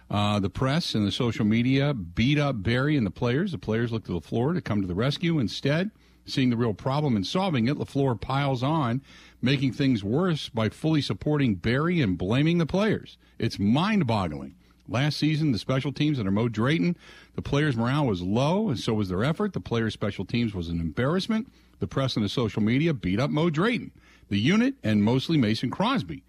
Uh, 0.09 0.39
the 0.39 0.49
press 0.49 0.95
and 0.95 1.07
the 1.07 1.11
social 1.11 1.45
media 1.45 1.93
beat 1.93 2.37
up 2.37 2.61
Barry 2.61 2.97
and 2.97 3.05
the 3.05 3.11
players. 3.11 3.51
The 3.51 3.57
players 3.57 3.91
look 3.91 4.05
to 4.05 4.11
LaFleur 4.11 4.53
to 4.53 4.61
come 4.61 4.81
to 4.81 4.87
the 4.87 4.93
rescue. 4.93 5.39
Instead, 5.39 5.91
seeing 6.25 6.49
the 6.49 6.57
real 6.57 6.73
problem 6.73 7.15
and 7.15 7.25
solving 7.25 7.67
it, 7.67 7.77
LaFleur 7.77 8.19
piles 8.19 8.63
on, 8.63 9.01
making 9.41 9.73
things 9.73 10.03
worse 10.03 10.49
by 10.49 10.69
fully 10.69 11.01
supporting 11.01 11.55
Barry 11.55 12.01
and 12.01 12.17
blaming 12.17 12.57
the 12.57 12.65
players. 12.65 13.17
It's 13.39 13.59
mind 13.59 14.05
boggling. 14.05 14.55
Last 14.93 15.17
season, 15.17 15.51
the 15.51 15.57
special 15.57 15.91
teams 15.91 16.19
under 16.19 16.29
Mo 16.29 16.47
Drayton, 16.47 16.95
the 17.33 17.41
players' 17.41 17.75
morale 17.75 18.05
was 18.05 18.21
low, 18.21 18.69
and 18.69 18.79
so 18.79 18.93
was 18.93 19.09
their 19.09 19.23
effort. 19.23 19.53
The 19.53 19.59
players' 19.59 19.95
special 19.95 20.23
teams 20.23 20.53
was 20.53 20.69
an 20.69 20.79
embarrassment. 20.79 21.51
The 21.79 21.87
press 21.87 22.15
and 22.15 22.23
the 22.23 22.29
social 22.29 22.61
media 22.61 22.93
beat 22.93 23.19
up 23.19 23.31
Mo 23.31 23.49
Drayton, 23.49 23.89
the 24.29 24.37
unit, 24.37 24.75
and 24.83 25.03
mostly 25.03 25.35
Mason 25.35 25.71
Crosby. 25.71 26.21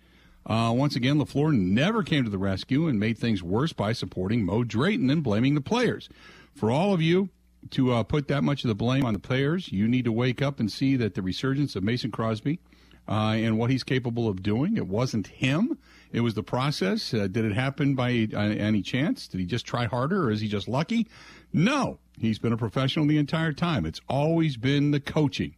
Uh, 0.47 0.73
once 0.75 0.97
again, 0.97 1.19
LaFleur 1.19 1.53
never 1.53 2.03
came 2.03 2.25
to 2.25 2.31
the 2.31 2.39
rescue 2.39 2.89
and 2.89 2.99
made 2.99 3.19
things 3.19 3.43
worse 3.43 3.75
by 3.75 3.93
supporting 3.93 4.47
Mo 4.47 4.65
Drayton 4.65 5.11
and 5.11 5.23
blaming 5.23 5.55
the 5.55 5.61
players. 5.61 6.09
For 6.55 6.71
all 6.71 6.95
of 6.95 7.03
you 7.03 7.29
to 7.73 7.93
uh, 7.93 8.03
put 8.03 8.29
that 8.29 8.45
much 8.45 8.65
of 8.65 8.69
the 8.69 8.75
blame 8.75 9.05
on 9.05 9.13
the 9.13 9.19
players, 9.19 9.73
you 9.73 9.87
need 9.87 10.07
to 10.07 10.13
wake 10.13 10.41
up 10.41 10.59
and 10.59 10.73
see 10.73 10.97
that 10.97 11.15
the 11.15 11.23
resurgence 11.23 11.77
of 11.77 11.83
Mason 11.83 12.11
Crosby 12.11 12.61
uh, 13.07 13.35
and 13.37 13.59
what 13.59 13.69
he's 13.69 13.85
capable 13.85 14.27
of 14.27 14.43
doing, 14.43 14.79
it 14.79 14.87
wasn't 14.87 15.27
him. 15.27 15.77
It 16.15 16.21
was 16.21 16.35
the 16.35 16.45
process. 16.45 17.13
Uh, 17.13 17.27
did 17.27 17.45
it 17.45 17.55
happen 17.55 17.97
by 17.97 18.29
uh, 18.33 18.39
any 18.39 18.83
chance? 18.83 19.27
Did 19.27 19.41
he 19.41 19.47
just 19.47 19.67
try 19.67 19.87
harder 19.87 20.23
or 20.23 20.31
is 20.31 20.41
he 20.41 20.47
just 20.47 20.69
lucky? 20.69 21.09
No. 21.53 21.99
He's 22.17 22.39
been 22.39 22.53
a 22.53 22.57
professional 22.57 23.05
the 23.05 23.19
entire 23.19 23.53
time. 23.53 23.85
It's 23.85 24.01
always 24.09 24.57
been 24.57 24.93
the 24.93 25.01
coaching. 25.01 25.57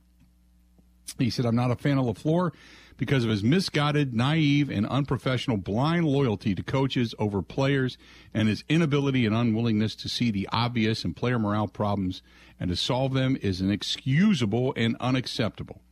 He 1.19 1.29
said, 1.29 1.45
I'm 1.45 1.55
not 1.55 1.71
a 1.71 1.77
fan 1.77 1.99
of 1.99 2.07
LaFleur 2.07 2.53
because 2.97 3.23
of 3.23 3.29
his 3.29 3.45
misguided, 3.45 4.15
naive, 4.15 4.71
and 4.71 4.87
unprofessional 4.87 5.59
blind 5.59 6.07
loyalty 6.07 6.55
to 6.55 6.63
coaches 6.63 7.15
over 7.19 7.43
players 7.43 7.99
and 8.33 8.49
his 8.49 8.65
inability 8.71 9.27
and 9.27 9.37
unwillingness 9.37 9.95
to 9.97 10.09
see 10.09 10.31
the 10.31 10.49
obvious 10.53 11.05
and 11.05 11.15
player 11.15 11.39
morale 11.39 11.69
problems 11.69 12.23
and 12.59 12.71
to 12.71 12.77
solve 12.77 13.13
them 13.13 13.37
is 13.43 13.61
inexcusable 13.61 14.73
and 14.75 14.97
unacceptable. 15.01 15.83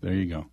There 0.00 0.14
you 0.14 0.26
go. 0.26 0.46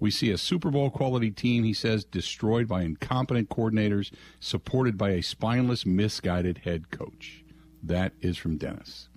We 0.00 0.10
see 0.10 0.30
a 0.30 0.38
Super 0.38 0.70
Bowl 0.70 0.90
quality 0.90 1.30
team, 1.30 1.64
he 1.64 1.74
says, 1.74 2.04
destroyed 2.04 2.68
by 2.68 2.82
incompetent 2.82 3.48
coordinators, 3.48 4.12
supported 4.38 4.96
by 4.96 5.10
a 5.10 5.22
spineless, 5.22 5.84
misguided 5.84 6.58
head 6.58 6.90
coach. 6.90 7.44
That 7.82 8.12
is 8.20 8.36
from 8.36 8.56
Dennis. 8.58 9.08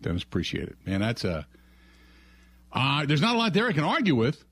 Dennis, 0.00 0.22
appreciate 0.22 0.68
it. 0.68 0.76
Man, 0.86 1.00
that's 1.00 1.24
a 1.24 1.46
uh, 2.72 3.06
there's 3.06 3.20
not 3.20 3.36
a 3.36 3.38
lot 3.38 3.52
there 3.54 3.68
I 3.68 3.72
can 3.72 3.84
argue 3.84 4.16
with. 4.16 4.44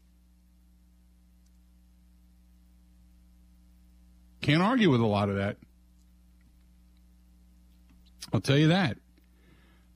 Can't 4.40 4.62
argue 4.62 4.90
with 4.90 5.01
a 5.01 5.07
lot 5.07 5.29
of 5.29 5.37
that. 5.37 5.57
I'll 8.33 8.40
tell 8.40 8.57
you 8.57 8.68
that. 8.68 8.97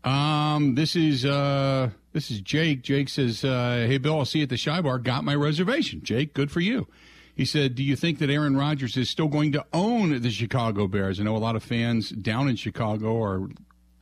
Um, 0.04 0.74
this 0.74 0.94
is 0.94 1.24
uh, 1.24 1.90
this 2.16 2.30
is 2.30 2.40
Jake. 2.40 2.82
Jake 2.82 3.10
says, 3.10 3.44
uh, 3.44 3.84
"Hey 3.86 3.98
Bill, 3.98 4.18
I'll 4.18 4.24
see 4.24 4.38
you 4.38 4.44
at 4.44 4.48
the 4.48 4.56
Chi 4.56 4.80
Bar. 4.80 4.98
Got 4.98 5.22
my 5.22 5.34
reservation." 5.34 6.00
Jake, 6.02 6.32
good 6.32 6.50
for 6.50 6.60
you. 6.60 6.88
He 7.34 7.44
said, 7.44 7.74
"Do 7.74 7.82
you 7.82 7.94
think 7.94 8.20
that 8.20 8.30
Aaron 8.30 8.56
Rodgers 8.56 8.96
is 8.96 9.10
still 9.10 9.28
going 9.28 9.52
to 9.52 9.66
own 9.74 10.22
the 10.22 10.30
Chicago 10.30 10.86
Bears?" 10.86 11.20
I 11.20 11.24
know 11.24 11.36
a 11.36 11.38
lot 11.38 11.56
of 11.56 11.62
fans 11.62 12.08
down 12.08 12.48
in 12.48 12.56
Chicago 12.56 13.22
are 13.22 13.50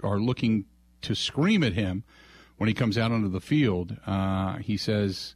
are 0.05 0.21
looking 0.21 0.67
to 1.03 1.17
scream 1.17 1.65
at 1.65 1.73
him 1.73 2.05
when 2.57 2.69
he 2.69 2.75
comes 2.75 2.97
out 2.97 3.11
onto 3.11 3.29
the 3.29 3.41
field, 3.41 3.97
uh, 4.07 4.59
he 4.59 4.77
says, 4.77 5.35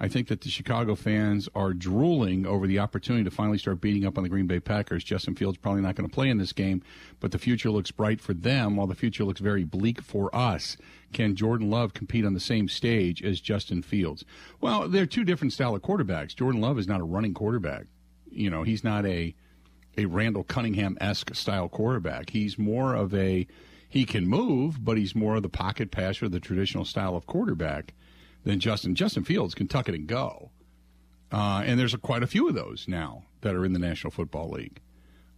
I 0.00 0.08
think 0.08 0.26
that 0.28 0.40
the 0.40 0.50
Chicago 0.50 0.96
fans 0.96 1.48
are 1.54 1.72
drooling 1.72 2.46
over 2.46 2.66
the 2.66 2.80
opportunity 2.80 3.24
to 3.24 3.30
finally 3.30 3.58
start 3.58 3.80
beating 3.80 4.04
up 4.04 4.18
on 4.18 4.24
the 4.24 4.28
Green 4.28 4.48
Bay 4.48 4.58
Packers. 4.58 5.04
Justin 5.04 5.36
Fields 5.36 5.56
probably 5.56 5.82
not 5.82 5.94
going 5.94 6.08
to 6.08 6.12
play 6.14 6.28
in 6.28 6.38
this 6.38 6.52
game, 6.52 6.82
but 7.20 7.30
the 7.30 7.38
future 7.38 7.70
looks 7.70 7.92
bright 7.92 8.20
for 8.20 8.34
them 8.34 8.74
while 8.74 8.88
the 8.88 8.96
future 8.96 9.24
looks 9.24 9.40
very 9.40 9.62
bleak 9.62 10.02
for 10.02 10.34
us. 10.34 10.76
Can 11.12 11.36
Jordan 11.36 11.70
Love 11.70 11.94
compete 11.94 12.24
on 12.24 12.34
the 12.34 12.40
same 12.40 12.68
stage 12.68 13.22
as 13.22 13.40
Justin 13.40 13.82
Fields? 13.82 14.24
Well, 14.60 14.88
they're 14.88 15.06
two 15.06 15.22
different 15.22 15.52
style 15.52 15.76
of 15.76 15.82
quarterbacks. 15.82 16.34
Jordan 16.34 16.60
Love 16.60 16.78
is 16.78 16.88
not 16.88 17.00
a 17.00 17.04
running 17.04 17.34
quarterback. 17.34 17.86
You 18.30 18.50
know, 18.50 18.64
he's 18.64 18.82
not 18.82 19.06
a 19.06 19.34
a 19.96 20.06
Randall 20.06 20.42
Cunningham 20.42 20.98
esque 21.00 21.36
style 21.36 21.68
quarterback. 21.68 22.30
He's 22.30 22.58
more 22.58 22.94
of 22.94 23.14
a 23.14 23.46
he 23.88 24.04
can 24.04 24.26
move, 24.26 24.84
but 24.84 24.98
he's 24.98 25.14
more 25.14 25.36
of 25.36 25.44
the 25.44 25.48
pocket 25.48 25.92
passer, 25.92 26.28
the 26.28 26.40
traditional 26.40 26.84
style 26.84 27.14
of 27.14 27.26
quarterback 27.26 27.94
than 28.44 28.60
Justin. 28.60 28.94
Justin 28.94 29.24
Fields 29.24 29.54
can 29.54 29.68
tuck 29.68 29.88
it 29.88 29.94
and 29.94 30.06
go. 30.06 30.50
Uh, 31.32 31.62
and 31.64 31.80
there's 31.80 31.94
a, 31.94 31.98
quite 31.98 32.22
a 32.22 32.26
few 32.26 32.48
of 32.48 32.54
those 32.54 32.86
now 32.86 33.24
that 33.40 33.54
are 33.54 33.64
in 33.64 33.72
the 33.72 33.78
National 33.78 34.10
Football 34.10 34.50
League. 34.50 34.80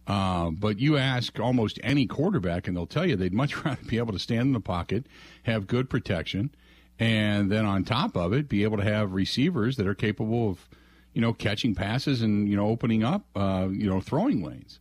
Uh, 0.05 0.51
but 0.51 0.79
you 0.79 0.95
ask 0.95 1.39
almost 1.39 1.79
any 1.83 2.05
quarterback, 2.05 2.67
and 2.67 2.77
they'll 2.77 2.85
tell 2.85 3.05
you 3.05 3.15
they'd 3.15 3.33
much 3.33 3.57
rather 3.65 3.81
be 3.87 3.97
able 3.97 4.13
to 4.13 4.19
stand 4.19 4.41
in 4.41 4.53
the 4.53 4.59
pocket, 4.59 5.05
have 5.43 5.67
good 5.67 5.89
protection, 5.89 6.53
and 6.99 7.51
then 7.51 7.65
on 7.65 7.83
top 7.83 8.15
of 8.15 8.33
it, 8.33 8.47
be 8.47 8.63
able 8.63 8.77
to 8.77 8.83
have 8.83 9.13
receivers 9.13 9.75
that 9.77 9.87
are 9.87 9.95
capable 9.95 10.49
of, 10.49 10.69
you 11.13 11.21
know, 11.21 11.33
catching 11.33 11.75
passes 11.75 12.21
and 12.21 12.47
you 12.47 12.55
know 12.55 12.67
opening 12.67 13.03
up, 13.03 13.25
uh, 13.35 13.67
you 13.71 13.89
know, 13.89 13.99
throwing 13.99 14.43
lanes. 14.43 14.79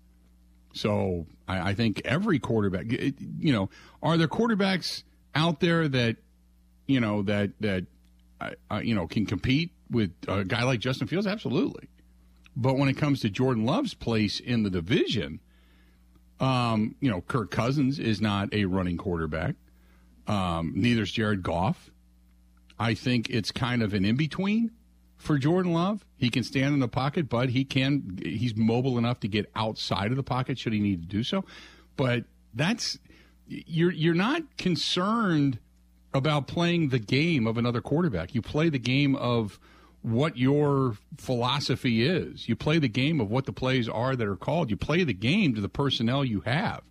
So 0.74 1.26
I, 1.48 1.70
I 1.70 1.74
think 1.74 2.02
every 2.04 2.38
quarterback, 2.38 2.86
you 2.88 3.52
know, 3.52 3.70
are 4.02 4.16
there 4.16 4.28
quarterbacks 4.28 5.02
out 5.34 5.60
there 5.60 5.88
that, 5.88 6.16
you 6.86 7.00
know, 7.00 7.22
that 7.22 7.50
that 7.60 7.86
uh, 8.40 8.80
you 8.82 8.94
know 8.94 9.06
can 9.06 9.26
compete 9.26 9.72
with 9.90 10.12
a 10.28 10.44
guy 10.44 10.64
like 10.64 10.80
Justin 10.80 11.06
Fields? 11.06 11.26
Absolutely. 11.26 11.88
But 12.56 12.78
when 12.78 12.88
it 12.88 12.94
comes 12.94 13.20
to 13.20 13.30
Jordan 13.30 13.64
Love's 13.64 13.94
place 13.94 14.40
in 14.40 14.62
the 14.62 14.70
division, 14.70 15.40
um, 16.40 16.94
you 17.00 17.10
know, 17.10 17.20
Kirk 17.20 17.50
Cousins 17.50 17.98
is 17.98 18.20
not 18.20 18.52
a 18.52 18.64
running 18.64 18.96
quarterback. 18.96 19.56
Um, 20.26 20.72
neither 20.74 21.02
is 21.02 21.12
Jared 21.12 21.42
Goff. 21.42 21.90
I 22.78 22.94
think 22.94 23.30
it's 23.30 23.52
kind 23.52 23.82
of 23.82 23.94
an 23.94 24.04
in 24.04 24.16
between 24.16 24.70
for 25.16 25.38
Jordan 25.38 25.72
Love. 25.72 26.04
He 26.16 26.30
can 26.30 26.42
stand 26.42 26.74
in 26.74 26.80
the 26.80 26.88
pocket, 26.88 27.28
but 27.28 27.50
he 27.50 27.64
can 27.64 28.18
he's 28.22 28.56
mobile 28.56 28.98
enough 28.98 29.20
to 29.20 29.28
get 29.28 29.50
outside 29.54 30.10
of 30.10 30.16
the 30.16 30.22
pocket 30.22 30.58
should 30.58 30.72
he 30.72 30.80
need 30.80 31.02
to 31.02 31.08
do 31.08 31.22
so. 31.22 31.44
But 31.96 32.24
that's 32.54 32.98
you're 33.46 33.92
you're 33.92 34.14
not 34.14 34.56
concerned 34.58 35.58
about 36.16 36.46
playing 36.46 36.88
the 36.88 36.98
game 36.98 37.46
of 37.46 37.58
another 37.58 37.80
quarterback. 37.80 38.34
You 38.34 38.42
play 38.42 38.68
the 38.68 38.78
game 38.78 39.14
of 39.16 39.58
what 40.02 40.36
your 40.36 40.96
philosophy 41.18 42.06
is. 42.06 42.48
You 42.48 42.56
play 42.56 42.78
the 42.78 42.88
game 42.88 43.20
of 43.20 43.30
what 43.30 43.44
the 43.44 43.52
plays 43.52 43.88
are 43.88 44.14
that 44.14 44.26
are 44.26 44.36
called. 44.36 44.70
You 44.70 44.76
play 44.76 45.04
the 45.04 45.12
game 45.12 45.54
to 45.54 45.60
the 45.60 45.68
personnel 45.68 46.24
you 46.24 46.40
have. 46.40 46.82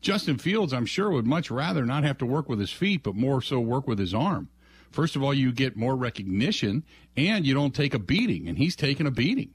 Justin 0.00 0.38
Fields, 0.38 0.72
I'm 0.72 0.86
sure, 0.86 1.10
would 1.10 1.26
much 1.26 1.50
rather 1.50 1.84
not 1.84 2.04
have 2.04 2.18
to 2.18 2.26
work 2.26 2.48
with 2.48 2.60
his 2.60 2.70
feet, 2.70 3.02
but 3.02 3.14
more 3.14 3.42
so 3.42 3.58
work 3.58 3.88
with 3.88 3.98
his 3.98 4.14
arm. 4.14 4.48
First 4.90 5.16
of 5.16 5.22
all, 5.22 5.34
you 5.34 5.52
get 5.52 5.76
more 5.76 5.96
recognition 5.96 6.84
and 7.16 7.46
you 7.46 7.54
don't 7.54 7.74
take 7.74 7.94
a 7.94 7.98
beating, 7.98 8.48
and 8.48 8.58
he's 8.58 8.76
taking 8.76 9.06
a 9.06 9.10
beating. 9.10 9.54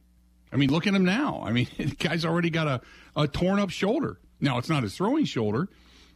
I 0.51 0.57
mean, 0.57 0.71
look 0.71 0.85
at 0.85 0.93
him 0.93 1.05
now. 1.05 1.43
I 1.45 1.51
mean, 1.51 1.67
the 1.77 1.95
guy's 1.95 2.25
already 2.25 2.49
got 2.49 2.67
a, 2.67 2.81
a 3.15 3.27
torn 3.27 3.59
up 3.59 3.69
shoulder. 3.69 4.19
Now, 4.39 4.57
it's 4.57 4.69
not 4.69 4.83
his 4.83 4.95
throwing 4.95 5.25
shoulder. 5.25 5.69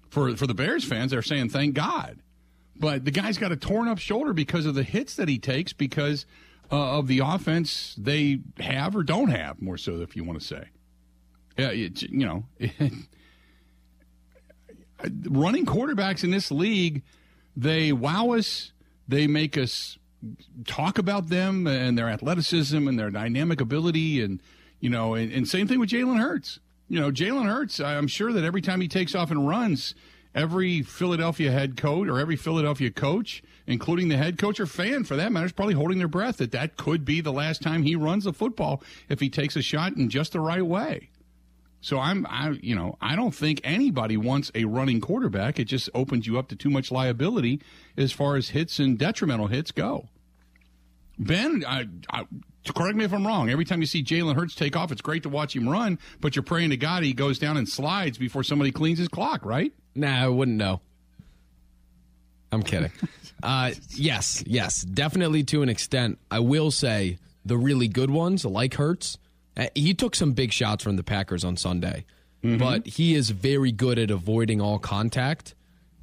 For, 0.10 0.36
for 0.38 0.48
the 0.48 0.54
Bears 0.54 0.86
fans, 0.86 1.12
they're 1.12 1.22
saying, 1.22 1.50
thank 1.50 1.74
God. 1.74 2.20
But 2.79 3.05
the 3.05 3.11
guy's 3.11 3.37
got 3.37 3.51
a 3.51 3.55
torn 3.55 3.87
up 3.87 3.97
shoulder 3.97 4.33
because 4.33 4.65
of 4.65 4.75
the 4.75 4.83
hits 4.83 5.15
that 5.15 5.27
he 5.27 5.39
takes 5.39 5.73
because 5.73 6.25
uh, 6.71 6.97
of 6.97 7.07
the 7.07 7.19
offense 7.19 7.95
they 7.97 8.39
have 8.59 8.95
or 8.95 9.03
don't 9.03 9.29
have, 9.29 9.61
more 9.61 9.77
so, 9.77 10.01
if 10.01 10.15
you 10.15 10.23
want 10.23 10.39
to 10.39 10.45
say. 10.45 10.65
Yeah, 11.57 11.69
it, 11.69 12.03
you 12.03 12.25
know, 12.25 12.45
running 15.29 15.65
quarterbacks 15.65 16.23
in 16.23 16.29
this 16.29 16.51
league, 16.51 17.03
they 17.55 17.91
wow 17.91 18.31
us 18.31 18.71
they 19.07 19.25
make 19.25 19.57
us 19.57 19.97
talk 20.65 20.97
about 20.97 21.29
them 21.29 21.67
and 21.67 21.97
their 21.97 22.09
athleticism 22.09 22.87
and 22.87 22.99
their 22.99 23.09
dynamic 23.09 23.61
ability, 23.61 24.21
and 24.21 24.41
you 24.79 24.89
know, 24.89 25.15
and, 25.15 25.31
and 25.31 25.47
same 25.47 25.67
thing 25.67 25.79
with 25.79 25.89
Jalen 25.89 26.19
Hurts. 26.19 26.59
You 26.89 26.99
know, 26.99 27.11
Jalen 27.11 27.47
Hurts. 27.47 27.79
I'm 27.79 28.07
sure 28.07 28.31
that 28.33 28.43
every 28.43 28.61
time 28.61 28.81
he 28.81 28.87
takes 28.87 29.15
off 29.15 29.31
and 29.31 29.47
runs, 29.47 29.95
every 30.38 30.84
Philadelphia 30.84 31.52
head 31.52 31.76
coach 31.76 32.08
or 32.08 32.19
every 32.19 32.36
Philadelphia 32.36 32.91
coach, 32.91 33.43
including 33.65 34.08
the 34.08 34.17
head 34.17 34.38
coach 34.38 34.60
or 34.60 34.67
fan 34.67 35.04
for 35.04 35.15
that 35.15 35.32
matter, 35.32 35.47
is 35.47 35.52
probably 35.52 35.73
holding 35.73 35.97
their 35.97 36.08
breath 36.08 36.38
that 36.38 36.52
that 36.52 36.78
could 36.78 37.04
be 37.04 37.19
the 37.19 37.34
last 37.34 37.62
time 37.62 37.82
he 37.82 37.95
runs 37.95 38.23
the 38.23 38.32
football 38.32 38.84
if 39.10 39.19
he 39.19 39.30
takes 39.30 39.56
a 39.56 39.62
shot 39.62 39.97
in 39.97 40.10
just 40.10 40.34
the 40.34 40.39
right 40.39 40.65
way. 40.65 41.10
So 41.82 42.00
I'm, 42.00 42.26
I, 42.30 42.52
you 42.62 42.76
know, 42.76 42.97
I 43.02 43.15
don't 43.15 43.34
think 43.34 43.62
anybody 43.63 44.15
wants 44.15 44.52
a 44.54 44.65
running 44.65 45.02
quarterback. 45.02 45.60
It 45.60 45.65
just 45.65 45.89
opens 45.93 46.28
you 46.28 46.38
up 46.38 46.50
to 46.50 46.56
too 46.56 46.69
much 46.69 46.91
liability 46.91 47.62
as 47.97 48.12
far 48.12 48.36
as 48.36 48.50
hits 48.50 48.80
and 48.80 48.97
detrimental 48.97 49.47
hits 49.47 49.71
go. 49.71 50.08
Ben, 51.19 51.63
I, 51.67 51.88
I, 52.12 52.26
correct 52.71 52.95
me 52.95 53.06
if 53.06 53.13
I'm 53.13 53.25
wrong. 53.25 53.49
Every 53.49 53.65
time 53.65 53.82
you 53.82 53.88
see 53.88 54.03
Jalen 54.03 54.36
Hurts 54.36 54.56
take 54.56 54.75
off, 54.75 54.91
it's 54.91 55.01
great 55.01 55.23
to 55.23 55.30
watch 55.30 55.56
him 55.56 55.67
run, 55.67 55.99
but 56.19 56.36
you're 56.36 56.43
praying 56.43 56.71
to 56.71 56.77
God 56.77 57.03
he 57.03 57.13
goes 57.13 57.39
down 57.39 57.58
and 57.58 57.67
slides 57.67 58.17
before 58.17 58.43
somebody 58.43 58.71
cleans 58.71 58.99
his 58.99 59.08
clock, 59.08 59.45
right? 59.45 59.73
Nah, 59.95 60.25
I 60.25 60.27
wouldn't 60.27 60.58
know. 60.58 60.82
I'm 62.51 62.63
kidding. 62.63 62.91
uh, 63.43 63.71
yes, 63.89 64.43
yes, 64.47 64.82
definitely 64.82 65.43
to 65.45 65.62
an 65.62 65.69
extent. 65.69 66.19
I 66.32 66.39
will 66.39 66.71
say 66.71 67.17
the 67.45 67.58
really 67.58 67.88
good 67.88 68.10
ones, 68.10 68.45
like 68.45 68.75
Hurts, 68.75 69.17
uh, 69.56 69.67
he 69.73 69.93
took 69.93 70.15
some 70.15 70.34
big 70.34 70.51
shots 70.51 70.84
from 70.84 70.95
the 70.95 71.03
Packers 71.03 71.43
on 71.43 71.58
Sunday, 71.58 72.06
mm-hmm. 72.43 72.58
but 72.58 72.86
he 72.86 73.15
is 73.15 73.32
very 73.32 73.71
good 73.71 73.97
at 73.97 74.12
avoiding 74.12 74.62
all 74.62 74.80
contact, 74.80 75.56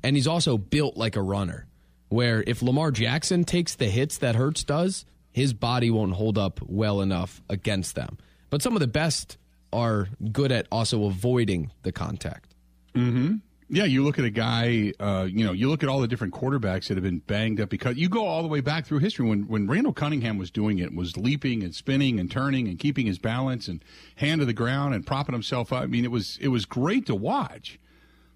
and 0.03 0.17
he's 0.17 0.27
also 0.27 0.59
built 0.59 0.97
like 0.97 1.17
a 1.17 1.23
runner. 1.23 1.67
Where 2.09 2.45
if 2.47 2.63
Lamar 2.63 2.91
Jackson 2.91 3.45
takes 3.45 3.75
the 3.75 3.87
hits 3.87 4.19
that 4.19 4.37
Hurts 4.37 4.63
does, 4.63 5.05
his 5.35 5.53
body 5.53 5.91
won't 5.91 6.15
hold 6.15 6.39
up 6.39 6.61
well 6.65 7.01
enough 7.01 7.43
against 7.51 7.97
them. 7.97 8.19
But 8.51 8.63
some 8.63 8.75
of 8.75 8.81
the 8.81 8.87
best 8.87 9.37
are 9.73 10.09
good 10.31 10.53
at 10.53 10.69
also 10.71 11.07
avoiding 11.07 11.73
the 11.83 11.91
contact. 11.91 12.55
Mm-hmm. 12.95 13.39
Yeah, 13.69 13.85
you 13.85 14.05
look 14.05 14.21
at 14.21 14.25
a 14.25 14.31
guy, 14.31 14.93
uh, 15.01 15.27
you 15.29 15.45
know, 15.45 15.51
you 15.51 15.69
look 15.69 15.83
at 15.83 15.89
all 15.89 16.01
the 16.01 16.07
different 16.07 16.35
quarterbacks 16.35 16.87
that 16.87 16.97
have 16.97 17.03
been 17.03 17.19
banged 17.19 17.61
up 17.61 17.69
because 17.69 17.97
you 17.97 18.09
go 18.09 18.25
all 18.25 18.43
the 18.43 18.49
way 18.49 18.61
back 18.61 18.87
through 18.87 19.01
history 19.01 19.27
when, 19.27 19.49
when 19.49 19.67
Randall 19.67 19.93
Cunningham 19.93 20.39
was 20.39 20.53
doing 20.53 20.79
it, 20.79 20.95
was 20.95 21.17
leaping 21.17 21.65
and 21.65 21.75
spinning 21.75 22.21
and 22.21 22.31
turning 22.31 22.69
and 22.69 22.79
keeping 22.79 23.07
his 23.07 23.19
balance 23.19 23.67
and 23.67 23.85
hand 24.15 24.39
to 24.39 24.45
the 24.45 24.53
ground 24.53 24.95
and 24.95 25.05
propping 25.05 25.33
himself 25.33 25.73
up. 25.73 25.83
I 25.83 25.87
mean, 25.87 26.05
it 26.05 26.13
was, 26.13 26.39
it 26.41 26.49
was 26.49 26.65
great 26.65 27.07
to 27.07 27.15
watch, 27.17 27.81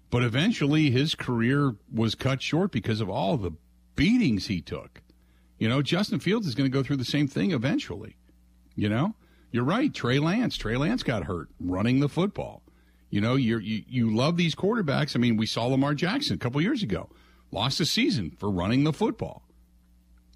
but 0.09 0.21
eventually 0.21 0.91
his 0.91 1.15
career 1.15 1.75
was 1.93 2.13
cut 2.13 2.41
short 2.41 2.71
because 2.73 2.99
of 2.99 3.09
all 3.09 3.37
the 3.37 3.53
beatings 3.95 4.47
he 4.47 4.59
took. 4.59 5.01
You 5.59 5.69
know, 5.69 5.81
Justin 5.81 6.19
Fields 6.19 6.47
is 6.47 6.55
going 6.55 6.69
to 6.69 6.73
go 6.73 6.81
through 6.81 6.97
the 6.97 7.05
same 7.05 7.27
thing 7.27 7.51
eventually. 7.51 8.15
You 8.75 8.89
know, 8.89 9.15
you're 9.51 9.65
right. 9.65 9.93
Trey 9.93 10.17
Lance, 10.19 10.57
Trey 10.57 10.77
Lance 10.77 11.03
got 11.03 11.25
hurt 11.25 11.49
running 11.59 11.99
the 11.99 12.09
football. 12.09 12.63
You 13.09 13.21
know, 13.21 13.35
you 13.35 13.57
you 13.59 14.15
love 14.15 14.37
these 14.37 14.55
quarterbacks. 14.55 15.15
I 15.15 15.19
mean, 15.19 15.35
we 15.35 15.45
saw 15.45 15.65
Lamar 15.65 15.93
Jackson 15.93 16.35
a 16.35 16.39
couple 16.39 16.61
years 16.61 16.81
ago, 16.81 17.09
lost 17.51 17.79
a 17.79 17.85
season 17.85 18.31
for 18.31 18.49
running 18.49 18.83
the 18.83 18.93
football. 18.93 19.43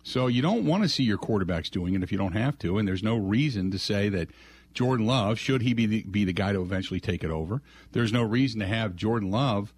So 0.04 0.28
you 0.28 0.42
don't 0.42 0.66
want 0.66 0.84
to 0.84 0.90
see 0.90 1.04
your 1.04 1.18
quarterbacks 1.18 1.70
doing 1.70 1.94
it 1.94 2.04
if 2.04 2.12
you 2.12 2.18
don't 2.18 2.34
have 2.34 2.60
to, 2.60 2.78
and 2.78 2.88
there's 2.88 3.04
no 3.04 3.16
reason 3.16 3.72
to 3.72 3.80
say 3.80 4.10
that 4.10 4.30
Jordan 4.74 5.06
Love 5.06 5.40
should 5.40 5.62
he 5.62 5.74
be 5.74 5.86
the, 5.86 6.04
be 6.04 6.26
the 6.26 6.34
guy 6.34 6.52
to 6.52 6.62
eventually 6.62 7.00
take 7.00 7.24
it 7.24 7.30
over. 7.30 7.62
There's 7.92 8.12
no 8.12 8.24
reason 8.24 8.60
to 8.60 8.66
have 8.68 8.96
Jordan 8.96 9.32
Love 9.32 9.74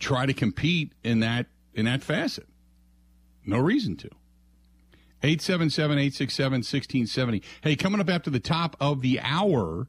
try 0.00 0.26
to 0.26 0.32
compete 0.32 0.92
in 1.04 1.20
that 1.20 1.46
in 1.74 1.84
that 1.84 2.02
facet. 2.02 2.48
No 3.44 3.58
reason 3.58 3.96
to. 3.98 4.10
877 5.22 5.98
867 5.98 6.52
1670. 6.58 7.42
Hey, 7.62 7.76
coming 7.76 8.00
up 8.00 8.08
after 8.08 8.30
the 8.30 8.40
top 8.40 8.76
of 8.80 9.00
the 9.00 9.20
hour, 9.20 9.88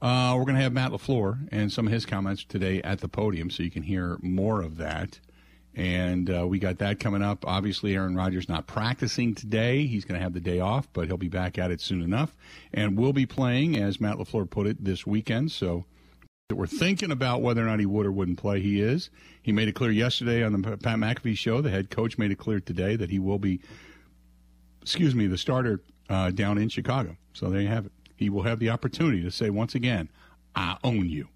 uh, 0.00 0.34
we're 0.36 0.44
going 0.44 0.56
to 0.56 0.62
have 0.62 0.72
Matt 0.72 0.92
LaFleur 0.92 1.48
and 1.52 1.70
some 1.70 1.86
of 1.86 1.92
his 1.92 2.06
comments 2.06 2.44
today 2.44 2.80
at 2.82 3.00
the 3.00 3.08
podium, 3.08 3.50
so 3.50 3.62
you 3.62 3.70
can 3.70 3.82
hear 3.82 4.18
more 4.22 4.62
of 4.62 4.76
that. 4.78 5.20
And 5.74 6.30
uh, 6.30 6.46
we 6.46 6.58
got 6.58 6.78
that 6.78 6.98
coming 6.98 7.22
up. 7.22 7.46
Obviously, 7.46 7.94
Aaron 7.94 8.16
Rodgers 8.16 8.48
not 8.48 8.66
practicing 8.66 9.34
today. 9.34 9.86
He's 9.86 10.06
going 10.06 10.18
to 10.18 10.22
have 10.22 10.32
the 10.32 10.40
day 10.40 10.58
off, 10.58 10.88
but 10.94 11.06
he'll 11.06 11.18
be 11.18 11.28
back 11.28 11.58
at 11.58 11.70
it 11.70 11.82
soon 11.82 12.00
enough. 12.00 12.34
And 12.72 12.96
we'll 12.96 13.12
be 13.12 13.26
playing, 13.26 13.76
as 13.76 14.00
Matt 14.00 14.16
LaFleur 14.16 14.48
put 14.48 14.66
it, 14.66 14.82
this 14.82 15.06
weekend. 15.06 15.52
So 15.52 15.84
we're 16.50 16.66
thinking 16.66 17.10
about 17.10 17.42
whether 17.42 17.62
or 17.62 17.66
not 17.66 17.80
he 17.80 17.86
would 17.86 18.06
or 18.06 18.12
wouldn't 18.12 18.38
play. 18.38 18.60
He 18.60 18.80
is. 18.80 19.10
He 19.42 19.52
made 19.52 19.68
it 19.68 19.72
clear 19.72 19.90
yesterday 19.90 20.42
on 20.42 20.52
the 20.52 20.76
Pat 20.76 20.98
McAfee 20.98 21.36
show. 21.36 21.60
The 21.60 21.70
head 21.70 21.90
coach 21.90 22.16
made 22.16 22.30
it 22.30 22.38
clear 22.38 22.60
today 22.60 22.96
that 22.96 23.10
he 23.10 23.18
will 23.18 23.38
be, 23.38 23.60
excuse 24.86 25.14
me, 25.14 25.26
the 25.26 25.38
starter 25.38 25.82
uh, 26.08 26.30
down 26.30 26.58
in 26.58 26.68
Chicago. 26.68 27.16
So 27.32 27.50
there 27.50 27.60
you 27.60 27.68
have 27.68 27.86
it 27.86 27.92
he 28.16 28.30
will 28.30 28.42
have 28.42 28.58
the 28.58 28.70
opportunity 28.70 29.22
to 29.22 29.30
say 29.30 29.50
once 29.50 29.74
again, 29.74 30.08
I 30.54 30.78
own 30.82 31.08
you. 31.08 31.28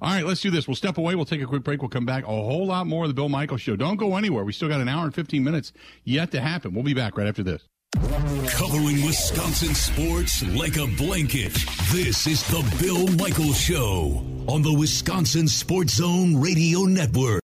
All 0.00 0.10
right, 0.10 0.24
let's 0.24 0.40
do 0.40 0.50
this. 0.50 0.66
We'll 0.66 0.76
step 0.76 0.96
away. 0.96 1.14
We'll 1.14 1.26
take 1.26 1.42
a 1.42 1.46
quick 1.46 1.62
break. 1.62 1.82
We'll 1.82 1.90
come 1.90 2.06
back. 2.06 2.24
A 2.24 2.28
whole 2.28 2.66
lot 2.66 2.86
more 2.86 3.04
of 3.04 3.10
the 3.10 3.14
Bill 3.14 3.28
Michaels 3.28 3.60
Show. 3.60 3.76
Don't 3.76 3.96
go 3.96 4.16
anywhere. 4.16 4.44
We 4.44 4.52
still 4.52 4.68
got 4.68 4.80
an 4.80 4.88
hour 4.88 5.04
and 5.04 5.14
15 5.14 5.44
minutes 5.44 5.72
yet 6.04 6.30
to 6.30 6.40
happen. 6.40 6.72
We'll 6.72 6.84
be 6.84 6.94
back 6.94 7.18
right 7.18 7.26
after 7.26 7.42
this. 7.42 7.66
Covering 8.52 9.04
Wisconsin 9.04 9.74
sports 9.74 10.42
like 10.54 10.76
a 10.76 10.86
blanket. 10.96 11.52
This 11.92 12.26
is 12.26 12.42
the 12.48 12.76
Bill 12.80 13.08
Michaels 13.16 13.60
Show 13.60 14.24
on 14.48 14.62
the 14.62 14.72
Wisconsin 14.72 15.48
Sports 15.48 15.94
Zone 15.96 16.40
Radio 16.40 16.84
Network. 16.84 17.42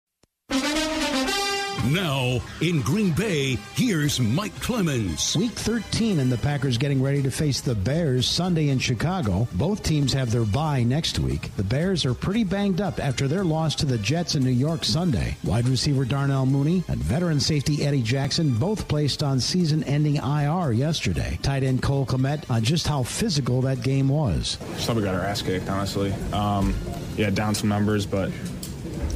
Now, 1.91 2.41
in 2.61 2.80
Green 2.83 3.11
Bay, 3.11 3.57
here's 3.74 4.20
Mike 4.20 4.55
Clemens. 4.61 5.37
Week 5.37 5.51
13, 5.51 6.20
and 6.20 6.30
the 6.30 6.39
Packers 6.39 6.78
getting 6.78 7.03
ready 7.03 7.20
to 7.24 7.30
face 7.30 7.61
the 7.61 7.74
Bears 7.74 8.24
Sunday 8.24 8.68
in 8.68 8.78
Chicago. 8.78 9.49
Both 9.55 9.83
teams 9.83 10.12
have 10.12 10.30
their 10.30 10.45
bye 10.45 10.85
next 10.85 11.18
week. 11.18 11.51
The 11.57 11.64
Bears 11.64 12.07
are 12.07 12.14
pretty 12.14 12.45
banged 12.45 12.80
up 12.80 13.01
after 13.01 13.26
their 13.26 13.43
loss 13.43 13.74
to 13.76 13.87
the 13.87 13.99
Jets 13.99 14.37
in 14.37 14.45
New 14.45 14.51
York 14.51 14.85
Sunday. 14.85 15.37
Wide 15.43 15.66
receiver 15.66 16.05
Darnell 16.05 16.47
Mooney 16.47 16.85
and 16.87 16.99
veteran 17.03 17.41
safety 17.41 17.85
Eddie 17.85 18.03
Jackson 18.03 18.55
both 18.55 18.87
placed 18.87 19.24
on 19.24 19.41
season 19.41 19.83
ending 19.83 20.16
IR 20.16 20.70
yesterday. 20.70 21.37
Tight 21.43 21.64
end 21.64 21.83
Cole 21.83 22.07
Kmet 22.07 22.49
on 22.49 22.62
just 22.62 22.87
how 22.87 23.03
physical 23.03 23.61
that 23.62 23.83
game 23.83 24.09
was. 24.09 24.57
Somebody 24.76 25.07
got 25.07 25.16
our 25.16 25.22
ass 25.22 25.43
kicked, 25.43 25.68
honestly. 25.68 26.12
Um, 26.33 26.74
yeah, 27.16 27.30
down 27.30 27.57
some 27.57 27.68
numbers, 27.68 28.07
but 28.07 28.30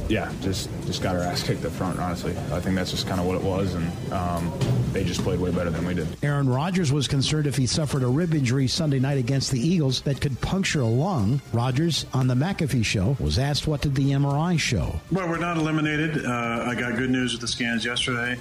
yeah, 0.09 0.31
just 0.41 0.69
just 0.85 1.01
got 1.01 1.15
our 1.15 1.21
ass 1.21 1.43
kicked 1.43 1.65
up 1.65 1.71
front. 1.71 1.99
Honestly, 1.99 2.31
I 2.51 2.59
think 2.59 2.75
that's 2.75 2.91
just 2.91 3.07
kind 3.07 3.19
of 3.19 3.25
what 3.25 3.35
it 3.35 3.43
was, 3.43 3.73
and 3.73 4.13
um, 4.13 4.51
they 4.93 5.03
just 5.03 5.21
played 5.21 5.39
way 5.39 5.51
better 5.51 5.69
than 5.69 5.85
we 5.85 5.93
did. 5.93 6.07
Aaron 6.23 6.49
Rodgers 6.49 6.91
was 6.91 7.07
concerned 7.07 7.47
if 7.47 7.55
he 7.55 7.65
suffered 7.65 8.03
a 8.03 8.07
rib 8.07 8.33
injury 8.33 8.67
Sunday 8.67 8.99
night 8.99 9.17
against 9.17 9.51
the 9.51 9.59
Eagles 9.59 10.01
that 10.01 10.21
could 10.21 10.39
puncture 10.41 10.81
a 10.81 10.87
lung. 10.87 11.41
Rodgers 11.53 12.05
on 12.13 12.27
the 12.27 12.35
McAfee 12.35 12.85
show 12.85 13.17
was 13.19 13.37
asked 13.39 13.67
what 13.67 13.81
did 13.81 13.95
the 13.95 14.11
MRI 14.11 14.59
show. 14.59 14.99
Well, 15.11 15.27
we're 15.27 15.37
not 15.37 15.57
eliminated. 15.57 16.25
Uh, 16.25 16.65
I 16.67 16.75
got 16.75 16.95
good 16.95 17.09
news 17.09 17.33
with 17.33 17.41
the 17.41 17.47
scans 17.47 17.85
yesterday. 17.85 18.37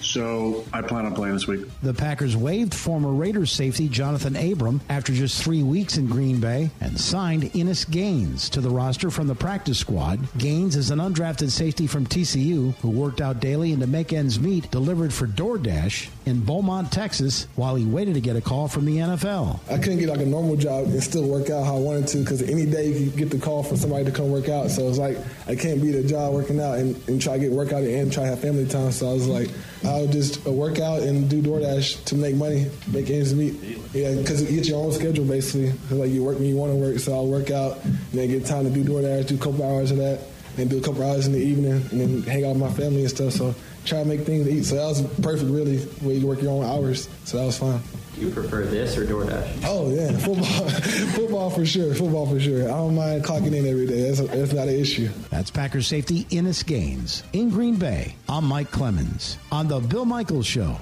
So 0.00 0.64
I 0.72 0.82
plan 0.82 1.06
on 1.06 1.14
playing 1.14 1.34
this 1.34 1.46
week. 1.46 1.66
The 1.82 1.94
Packers 1.94 2.36
waived 2.36 2.74
former 2.74 3.12
Raiders 3.12 3.52
safety 3.52 3.88
Johnathan 3.88 4.52
Abram 4.52 4.80
after 4.88 5.12
just 5.12 5.42
three 5.42 5.62
weeks 5.62 5.96
in 5.96 6.06
Green 6.06 6.40
Bay 6.40 6.70
and 6.80 6.98
signed 6.98 7.50
Innis 7.54 7.84
Gaines 7.84 8.48
to 8.50 8.60
the 8.60 8.70
roster 8.70 9.10
from 9.10 9.26
the 9.26 9.34
practice 9.34 9.78
squad. 9.78 10.20
Gaines 10.38 10.76
is 10.76 10.90
an 10.90 10.98
undrafted 10.98 11.50
safety 11.50 11.86
from 11.86 12.06
TCU 12.06 12.74
who 12.76 12.90
worked 12.90 13.20
out 13.20 13.40
daily 13.40 13.72
and 13.72 13.80
to 13.80 13.86
make 13.86 14.12
ends 14.12 14.38
meet 14.40 14.70
delivered 14.70 15.12
for 15.12 15.26
DoorDash 15.26 16.08
in 16.26 16.40
Beaumont, 16.40 16.92
Texas, 16.92 17.46
while 17.56 17.74
he 17.74 17.84
waited 17.84 18.14
to 18.14 18.20
get 18.20 18.36
a 18.36 18.40
call 18.40 18.68
from 18.68 18.84
the 18.84 18.96
NFL. 18.98 19.60
I 19.70 19.78
couldn't 19.78 19.98
get 19.98 20.08
like 20.08 20.20
a 20.20 20.26
normal 20.26 20.56
job 20.56 20.86
and 20.86 21.02
still 21.02 21.26
work 21.28 21.50
out 21.50 21.64
how 21.64 21.76
I 21.76 21.80
wanted 21.80 22.06
to 22.08 22.18
because 22.18 22.42
any 22.42 22.66
day 22.66 22.92
you 22.92 23.10
get 23.10 23.30
the 23.30 23.38
call 23.38 23.62
for 23.62 23.76
somebody 23.76 24.04
to 24.04 24.10
come 24.10 24.30
work 24.30 24.48
out. 24.48 24.70
So 24.70 24.88
it's 24.88 24.98
like 24.98 25.18
I 25.46 25.54
can't 25.54 25.80
be 25.80 25.90
the 25.90 26.06
job 26.06 26.34
working 26.34 26.60
out 26.60 26.78
and, 26.78 26.96
and 27.08 27.20
try 27.20 27.34
to 27.34 27.38
get 27.38 27.52
workout 27.52 27.82
and 27.82 28.12
try 28.12 28.24
to 28.24 28.30
have 28.30 28.40
family 28.40 28.66
time. 28.66 28.92
So 28.92 29.10
I 29.10 29.12
was 29.12 29.26
like, 29.26 29.48
I'll 29.88 30.06
just 30.06 30.46
uh, 30.46 30.52
work 30.52 30.78
out 30.78 31.02
and 31.02 31.28
do 31.28 31.42
DoorDash 31.42 32.04
to 32.06 32.14
make 32.14 32.34
money, 32.34 32.70
make 32.92 33.10
ends 33.10 33.34
meet. 33.34 33.54
Yeah, 33.92 34.14
because 34.14 34.42
you 34.50 34.58
get 34.58 34.68
your 34.68 34.84
own 34.84 34.92
schedule 34.92 35.24
basically. 35.24 35.72
Like 35.90 36.10
you 36.10 36.22
work 36.24 36.38
when 36.38 36.48
you 36.48 36.56
want 36.56 36.72
to 36.72 36.76
work. 36.76 36.98
So 36.98 37.14
I'll 37.14 37.26
work 37.26 37.50
out 37.50 37.84
and 37.84 37.98
then 38.12 38.28
get 38.28 38.46
time 38.46 38.64
to 38.64 38.70
do 38.70 38.84
DoorDash, 38.84 39.28
do 39.28 39.34
a 39.34 39.38
couple 39.38 39.64
hours 39.64 39.90
of 39.90 39.98
that, 39.98 40.20
and 40.56 40.68
do 40.68 40.78
a 40.78 40.80
couple 40.80 41.02
hours 41.02 41.26
in 41.26 41.32
the 41.32 41.40
evening, 41.40 41.82
and 41.90 42.00
then 42.00 42.22
hang 42.22 42.44
out 42.44 42.50
with 42.50 42.58
my 42.58 42.72
family 42.72 43.00
and 43.02 43.10
stuff. 43.10 43.32
So 43.32 43.54
try 43.88 44.02
to 44.02 44.04
make 44.04 44.20
things 44.20 44.46
to 44.46 44.52
eat. 44.52 44.64
So 44.64 44.76
that 44.76 44.86
was 44.86 45.02
perfect, 45.20 45.50
really, 45.50 45.78
where 45.78 46.14
you 46.14 46.26
work 46.26 46.42
your 46.42 46.52
own 46.52 46.64
hours. 46.64 47.08
So 47.24 47.38
that 47.38 47.46
was 47.46 47.58
fine. 47.58 47.80
Do 48.14 48.26
you 48.26 48.32
prefer 48.32 48.62
this 48.62 48.96
or 48.96 49.04
DoorDash? 49.06 49.62
Oh 49.64 49.90
yeah, 49.90 50.10
football, 50.18 50.68
football 51.14 51.50
for 51.50 51.64
sure, 51.64 51.94
football 51.94 52.26
for 52.26 52.40
sure. 52.40 52.64
I 52.64 52.72
don't 52.72 52.96
mind 52.96 53.24
clocking 53.24 53.54
in 53.54 53.66
every 53.66 53.86
day. 53.86 54.08
That's, 54.08 54.20
a, 54.20 54.24
that's 54.24 54.52
not 54.52 54.66
an 54.66 54.74
issue. 54.74 55.08
That's 55.30 55.50
Packers 55.50 55.86
safety 55.86 56.26
Innis 56.30 56.62
Gaines 56.62 57.22
in 57.32 57.48
Green 57.50 57.76
Bay. 57.76 58.16
I'm 58.28 58.44
Mike 58.44 58.72
Clemens 58.72 59.38
on 59.52 59.68
the 59.68 59.78
Bill 59.78 60.04
Michaels 60.04 60.46
Show. 60.46 60.76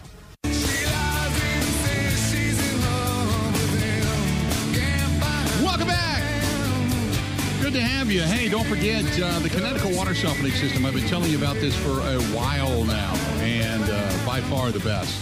You. 8.09 8.23
Hey, 8.23 8.49
don't 8.49 8.67
forget 8.67 9.05
uh, 9.21 9.41
the 9.41 9.49
Kinetico 9.49 9.97
water 9.97 10.15
softening 10.15 10.53
system. 10.53 10.87
I've 10.87 10.95
been 10.95 11.09
telling 11.09 11.29
you 11.29 11.39
about 11.39 11.57
this 11.57 11.75
for 11.75 11.91
a 11.91 12.21
while 12.37 12.85
now, 12.85 13.13
and 13.41 13.83
uh, 13.83 14.27
by 14.27 14.41
far 14.43 14.71
the 14.71 14.79
best. 14.79 15.21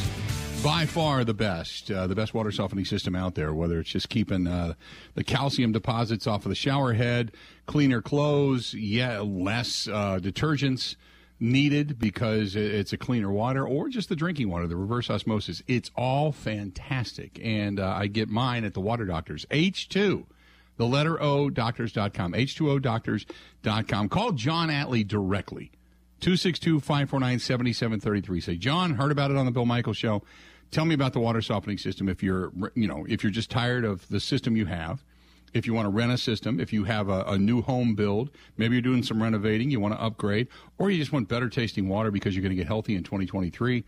By 0.63 0.85
far 0.85 1.25
the 1.25 1.33
best. 1.33 1.91
Uh, 1.91 2.07
the 2.07 2.15
best 2.15 2.35
water 2.35 2.53
softening 2.53 2.85
system 2.85 3.15
out 3.17 3.37
there, 3.37 3.55
whether 3.55 3.81
it's 3.81 3.89
just 3.89 4.11
keeping 4.11 4.47
uh, 4.47 4.75
the 5.15 5.25
calcium 5.25 5.73
deposits 5.73 6.27
off 6.27 6.45
of 6.45 6.51
the 6.51 6.55
shower 6.55 6.93
head, 6.93 7.33
cleaner 7.65 8.03
clothes, 8.03 8.75
yeah, 8.75 9.19
less 9.21 9.89
uh, 9.89 10.19
detergents 10.21 10.97
needed 11.41 11.99
because 11.99 12.55
it's 12.55 12.93
a 12.93 12.99
cleaner 12.99 13.33
water, 13.33 13.67
or 13.67 13.89
just 13.89 14.11
the 14.11 14.17
drinking 14.17 14.51
water, 14.51 14.67
the 14.67 14.77
reverse 14.77 15.09
osmosis. 15.09 15.63
It's 15.67 15.91
all 15.97 16.33
fantastic. 16.33 17.41
And 17.43 17.81
uh, 17.81 17.95
I 17.97 18.09
get 18.09 18.29
mine 18.29 18.63
at 18.65 18.75
the 18.75 18.81
Water 18.83 19.07
Doctors. 19.07 19.47
H2 19.51 20.27
the 20.77 20.87
letter 20.87 21.21
O, 21.23 21.51
doctors.com, 21.51 22.33
H2O 22.33 22.83
doctors.com. 22.83 24.09
Call 24.09 24.33
John 24.33 24.69
Atley 24.69 25.07
directly, 25.07 25.71
262 26.21 26.81
549 26.81 27.39
7733. 27.39 28.41
Say, 28.41 28.57
John, 28.57 28.95
heard 28.95 29.13
about 29.13 29.31
it 29.31 29.37
on 29.37 29.47
the 29.47 29.53
Bill 29.53 29.67
Michaels 29.67 29.97
show. 29.97 30.23
Tell 30.71 30.85
me 30.85 30.95
about 30.95 31.13
the 31.13 31.21
water 31.21 31.41
softening 31.41 31.79
system 31.79 32.09
if 32.09 32.23
you're, 32.23 32.53
you 32.75 32.89
know, 32.89 33.07
if 33.09 33.23
you're 33.23 33.31
just 33.31 33.51
tired 33.51 33.85
of 33.85 34.09
the 34.09 34.21
system 34.21 34.57
you 34.57 34.67
have. 34.67 35.05
If 35.53 35.69
you 35.69 35.73
want 35.75 35.87
to 35.87 35.91
rent 35.91 36.11
a 36.11 36.19
system, 36.19 36.59
if 36.59 36.73
you 36.73 36.83
have 36.83 37.09
a, 37.09 37.23
a 37.29 37.39
new 37.39 37.63
home 37.63 37.95
build, 37.95 38.31
maybe 38.57 38.75
you're 38.75 38.83
doing 38.83 39.05
some 39.05 39.23
renovating, 39.23 39.71
you 39.71 39.79
want 39.79 39.95
to 39.95 40.03
upgrade, 40.03 40.49
or 40.79 40.91
you 40.91 40.99
just 40.99 41.13
want 41.13 41.29
better 41.29 41.49
tasting 41.49 41.89
water 41.89 42.11
because 42.11 42.35
you're 42.35 42.43
going 42.43 42.51
to 42.51 42.57
get 42.57 42.67
healthy 42.67 42.97
in 42.97 43.05
2023 43.05 43.85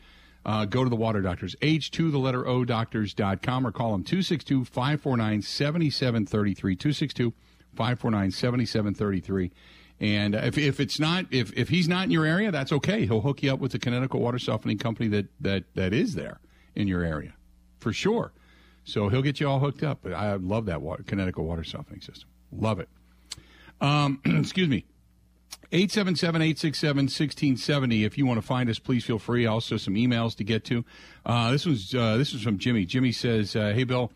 uh, 0.46 0.64
go 0.64 0.84
to 0.84 0.88
the 0.88 0.96
water 0.96 1.20
doctors, 1.20 1.56
H2 1.60 2.12
the 2.12 2.18
letter 2.18 2.46
O 2.46 2.64
doctors.com 2.64 3.66
or 3.66 3.72
call 3.72 3.92
them 3.92 4.04
262 4.04 4.64
549 4.64 5.42
7733. 5.42 6.76
262 6.76 7.34
549 7.74 8.30
7733. 8.30 9.50
And 9.98 10.34
if, 10.36 10.56
if 10.56 10.78
it's 10.78 11.00
not, 11.00 11.26
if, 11.32 11.52
if 11.54 11.68
he's 11.68 11.88
not 11.88 12.04
in 12.04 12.10
your 12.12 12.24
area, 12.24 12.52
that's 12.52 12.70
okay. 12.70 13.06
He'll 13.06 13.22
hook 13.22 13.42
you 13.42 13.52
up 13.52 13.58
with 13.58 13.72
the 13.72 13.78
Kinetico 13.80 14.20
Water 14.20 14.38
Softening 14.38 14.78
Company 14.78 15.08
that, 15.08 15.26
that, 15.40 15.64
that 15.74 15.92
is 15.92 16.14
there 16.14 16.38
in 16.76 16.86
your 16.86 17.02
area 17.02 17.34
for 17.80 17.92
sure. 17.92 18.32
So 18.84 19.08
he'll 19.08 19.22
get 19.22 19.40
you 19.40 19.48
all 19.48 19.58
hooked 19.58 19.82
up. 19.82 19.98
But 20.02 20.12
I 20.12 20.34
love 20.36 20.66
that 20.66 20.80
water, 20.80 21.02
Kinetico 21.02 21.38
Water 21.38 21.64
Softening 21.64 22.02
System. 22.02 22.28
Love 22.52 22.78
it. 22.78 22.88
Um, 23.80 24.20
excuse 24.24 24.68
me. 24.68 24.84
877-867-1670. 25.72 28.06
If 28.06 28.16
you 28.16 28.26
want 28.26 28.38
to 28.38 28.46
find 28.46 28.70
us, 28.70 28.78
please 28.78 29.04
feel 29.04 29.18
free. 29.18 29.46
Also, 29.46 29.76
some 29.76 29.94
emails 29.94 30.36
to 30.36 30.44
get 30.44 30.64
to. 30.66 30.84
Uh, 31.24 31.50
this 31.50 31.66
was 31.66 31.92
uh, 31.94 32.16
this 32.16 32.32
was 32.32 32.42
from 32.42 32.58
Jimmy. 32.58 32.84
Jimmy 32.84 33.12
says, 33.12 33.56
uh, 33.56 33.72
"Hey 33.74 33.84
Bill, 33.84 34.12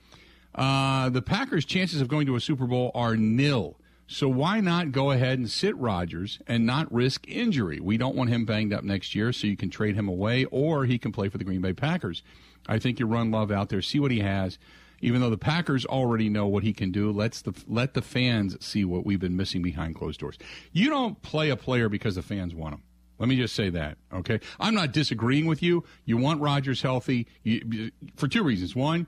uh, 0.55 1.09
the 1.09 1.23
Packers' 1.23 1.65
chances 1.65 2.01
of 2.01 2.09
going 2.09 2.27
to 2.27 2.37
a 2.37 2.41
Super 2.41 2.67
Bowl 2.67 2.91
are 2.95 3.17
nil. 3.17 3.77
So 4.07 4.29
why 4.29 4.61
not 4.61 4.91
go 4.91 5.13
ahead 5.13 5.39
and 5.39 5.49
sit 5.49 5.77
Rodgers 5.77 6.41
and 6.49 6.67
not 6.67 6.93
risk 6.93 7.29
injury? 7.29 7.79
We 7.79 7.97
don't 7.97 8.17
want 8.17 8.31
him 8.31 8.45
banged 8.45 8.73
up 8.73 8.83
next 8.83 9.15
year, 9.15 9.33
so 9.33 9.47
you 9.47 9.57
can 9.57 9.71
trade 9.71 9.95
him 9.95 10.09
away, 10.09 10.47
or 10.47 10.85
he 10.85 10.99
can 10.99 11.13
play 11.13 11.29
for 11.29 11.39
the 11.39 11.45
Green 11.45 11.61
Bay 11.61 11.73
Packers. 11.73 12.25
I 12.69 12.81
think 12.81 12.99
you 12.99 13.07
run 13.07 13.31
Love 13.31 13.53
out 13.53 13.69
there, 13.69 13.83
see 13.83 14.01
what 14.01 14.11
he 14.11 14.21
has." 14.21 14.59
Even 15.01 15.21
though 15.21 15.31
the 15.31 15.39
Packers 15.39 15.85
already 15.87 16.29
know 16.29 16.47
what 16.47 16.63
he 16.63 16.73
can 16.73 16.91
do, 16.91 17.11
let's 17.11 17.43
the 17.43 17.55
let 17.67 17.95
the 17.95 18.03
fans 18.03 18.57
see 18.65 18.85
what 18.85 19.05
we've 19.05 19.21
been 19.21 19.37
missing 19.37 19.63
behind 19.63 19.95
closed 19.95 20.21
doors. 20.21 20.39
You 20.73 20.91
don't 20.91 21.21
play 21.23 21.51
a 21.51 21.57
player 21.57 21.89
because 21.89 22.15
the 22.15 22.23
fans 22.23 22.55
want 22.55 22.75
him. 22.75 22.83
Let 23.19 23.29
me 23.29 23.37
just 23.37 23.55
say 23.55 23.69
that, 23.71 23.99
okay? 24.15 24.41
I'm 24.59 24.75
not 24.75 24.93
disagreeing 24.93 25.45
with 25.45 25.63
you. 25.63 25.85
You 26.07 26.17
want 26.17 26.41
Rodgers 26.41 26.81
healthy 26.81 27.27
you, 27.43 27.91
for 28.17 28.29
two 28.29 28.43
reasons. 28.43 28.75
One, 28.75 29.07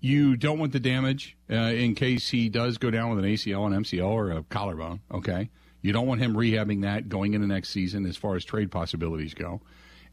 you 0.00 0.36
don't 0.36 0.58
want 0.58 0.72
the 0.72 0.80
damage 0.80 1.36
uh, 1.50 1.54
in 1.54 1.94
case 1.94 2.28
he 2.28 2.50
does 2.50 2.76
go 2.76 2.90
down 2.90 3.10
with 3.10 3.24
an 3.24 3.30
ACL, 3.30 3.66
an 3.66 3.82
MCL, 3.82 4.06
or 4.06 4.30
a 4.32 4.42
collarbone, 4.44 5.00
okay? 5.10 5.48
You 5.80 5.92
don't 5.92 6.06
want 6.06 6.20
him 6.20 6.34
rehabbing 6.34 6.82
that 6.82 7.08
going 7.08 7.34
into 7.34 7.46
next 7.46 7.70
season 7.70 8.04
as 8.04 8.16
far 8.18 8.36
as 8.36 8.44
trade 8.44 8.70
possibilities 8.70 9.32
go. 9.32 9.62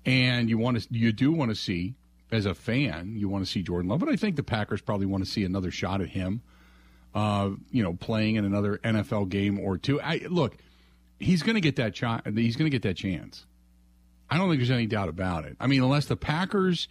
And 0.05 0.49
you 0.49 0.57
want 0.57 0.82
to 0.82 0.88
you 0.91 1.11
do 1.11 1.32
want 1.32 1.49
to 1.49 1.55
see 1.55 1.95
as 2.32 2.45
a 2.45 2.53
fan, 2.53 3.15
you 3.15 3.30
want 3.30 3.45
to 3.45 3.51
see 3.51 3.61
Jordan 3.61 3.89
Love, 3.89 3.99
but 3.99 4.09
I 4.09 4.15
think 4.15 4.36
the 4.36 4.43
Packers 4.43 4.82
probably 4.82 5.05
want 5.05 5.23
to 5.23 5.30
see 5.30 5.43
another 5.43 5.71
shot 5.71 6.01
at 6.01 6.09
him. 6.09 6.41
Uh, 7.13 7.51
you 7.71 7.82
know, 7.82 7.93
playing 7.93 8.36
in 8.36 8.43
another 8.43 8.78
NFL 8.80 9.30
game 9.30 9.57
or 9.57 9.78
two. 9.78 10.01
I 10.01 10.26
look, 10.30 10.57
he's 11.17 11.43
going 11.43 11.55
to 11.55 11.61
get 11.61 11.78
that 11.78 11.95
shot. 11.95 12.28
He's 12.28 12.57
going 12.57 12.65
to 12.65 12.76
get 12.78 12.82
that 12.82 12.97
chance. 12.97 13.45
I 14.30 14.38
don't 14.38 14.49
think 14.49 14.59
there's 14.59 14.71
any 14.71 14.86
doubt 14.86 15.07
about 15.07 15.45
it. 15.45 15.55
I 15.59 15.67
mean, 15.67 15.82
unless 15.82 16.07
the 16.07 16.17
Packers, 16.17 16.89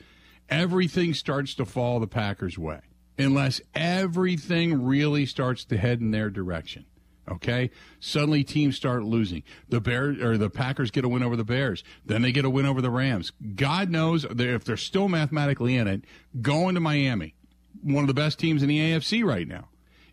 everything 0.48 1.12
starts 1.12 1.54
to 1.56 1.66
fall 1.66 2.00
the 2.00 2.06
Packers' 2.06 2.56
way, 2.56 2.80
unless 3.18 3.60
everything 3.74 4.84
really 4.84 5.26
starts 5.26 5.64
to 5.66 5.76
head 5.76 6.00
in 6.00 6.10
their 6.10 6.30
direction. 6.30 6.86
Okay, 7.26 7.70
suddenly 8.00 8.44
teams 8.44 8.76
start 8.76 9.02
losing. 9.02 9.42
The 9.68 9.80
Bears 9.80 10.20
or 10.20 10.36
the 10.36 10.50
Packers 10.50 10.90
get 10.90 11.04
a 11.04 11.08
win 11.08 11.22
over 11.22 11.36
the 11.36 11.44
Bears, 11.44 11.82
then 12.04 12.20
they 12.20 12.32
get 12.32 12.44
a 12.44 12.50
win 12.50 12.66
over 12.66 12.82
the 12.82 12.90
Rams. 12.90 13.32
God 13.54 13.88
knows 13.88 14.26
if 14.28 14.64
they're 14.64 14.76
still 14.76 15.08
mathematically 15.08 15.74
in 15.76 15.88
it, 15.88 16.04
going 16.42 16.74
to 16.74 16.80
Miami, 16.80 17.34
one 17.82 18.04
of 18.04 18.08
the 18.08 18.14
best 18.14 18.38
teams 18.38 18.62
in 18.62 18.68
the 18.68 18.78
AFC 18.78 19.24
right 19.24 19.48
now. 19.48 19.68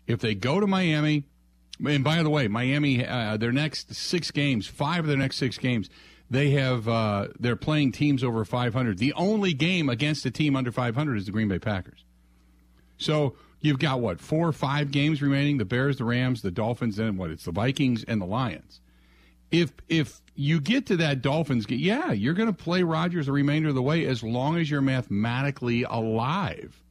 If 0.06 0.20
they 0.20 0.34
go 0.34 0.58
to 0.58 0.66
Miami, 0.66 1.24
and 1.86 2.02
by 2.02 2.22
the 2.22 2.30
way, 2.30 2.48
Miami, 2.48 3.06
uh, 3.06 3.36
their 3.36 3.52
next 3.52 3.94
six 3.94 4.30
games, 4.30 4.66
five 4.66 5.00
of 5.00 5.06
their 5.06 5.16
next 5.16 5.36
six 5.36 5.58
games, 5.58 5.90
they 6.30 6.50
have 6.52 6.88
uh, 6.88 7.28
they're 7.38 7.56
playing 7.56 7.92
teams 7.92 8.24
over 8.24 8.44
500. 8.44 8.98
The 8.98 9.12
only 9.12 9.52
game 9.52 9.90
against 9.90 10.24
a 10.24 10.30
team 10.30 10.56
under 10.56 10.72
500 10.72 11.16
is 11.16 11.26
the 11.26 11.32
Green 11.32 11.48
Bay 11.48 11.58
Packers. 11.58 12.04
So 12.96 13.36
You've 13.62 13.78
got 13.78 14.00
what 14.00 14.20
four 14.20 14.48
or 14.48 14.52
five 14.52 14.90
games 14.90 15.22
remaining: 15.22 15.56
the 15.56 15.64
Bears, 15.64 15.96
the 15.96 16.04
Rams, 16.04 16.42
the 16.42 16.50
Dolphins, 16.50 16.98
and 16.98 17.16
what? 17.16 17.30
It's 17.30 17.44
the 17.44 17.52
Vikings 17.52 18.04
and 18.04 18.20
the 18.20 18.26
Lions. 18.26 18.80
If 19.50 19.72
if 19.88 20.20
you 20.34 20.60
get 20.60 20.86
to 20.86 20.96
that 20.98 21.22
Dolphins 21.22 21.64
game, 21.64 21.78
yeah, 21.78 22.12
you're 22.12 22.34
going 22.34 22.52
to 22.52 22.64
play 22.64 22.82
Rodgers 22.82 23.26
the 23.26 23.32
remainder 23.32 23.68
of 23.68 23.74
the 23.74 23.82
way 23.82 24.04
as 24.06 24.22
long 24.22 24.58
as 24.58 24.70
you're 24.70 24.80
mathematically 24.80 25.84
alive. 25.84 26.82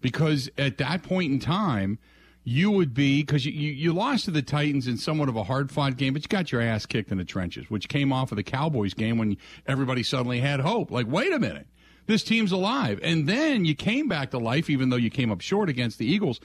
Because 0.00 0.50
at 0.58 0.78
that 0.78 1.02
point 1.02 1.32
in 1.32 1.38
time, 1.38 1.98
you 2.44 2.70
would 2.70 2.94
be 2.94 3.22
because 3.22 3.44
you, 3.44 3.52
you 3.52 3.92
lost 3.92 4.24
to 4.24 4.30
the 4.30 4.42
Titans 4.42 4.86
in 4.86 4.96
somewhat 4.96 5.28
of 5.28 5.36
a 5.36 5.44
hard 5.44 5.70
fought 5.70 5.96
game, 5.96 6.14
but 6.14 6.22
you 6.22 6.28
got 6.28 6.50
your 6.50 6.62
ass 6.62 6.86
kicked 6.86 7.12
in 7.12 7.18
the 7.18 7.24
trenches, 7.24 7.68
which 7.68 7.88
came 7.88 8.12
off 8.12 8.32
of 8.32 8.36
the 8.36 8.42
Cowboys 8.42 8.94
game 8.94 9.18
when 9.18 9.36
everybody 9.66 10.02
suddenly 10.02 10.40
had 10.40 10.60
hope. 10.60 10.90
Like, 10.90 11.06
wait 11.06 11.32
a 11.32 11.38
minute, 11.38 11.66
this 12.08 12.24
team's 12.24 12.50
alive. 12.50 12.98
And 13.02 13.28
then 13.28 13.64
you 13.64 13.74
came 13.74 14.08
back 14.08 14.30
to 14.32 14.38
life, 14.38 14.68
even 14.68 14.88
though 14.88 14.96
you 14.96 15.10
came 15.10 15.30
up 15.30 15.40
short 15.40 15.68
against 15.68 15.98
the 15.98 16.06
Eagles. 16.06 16.40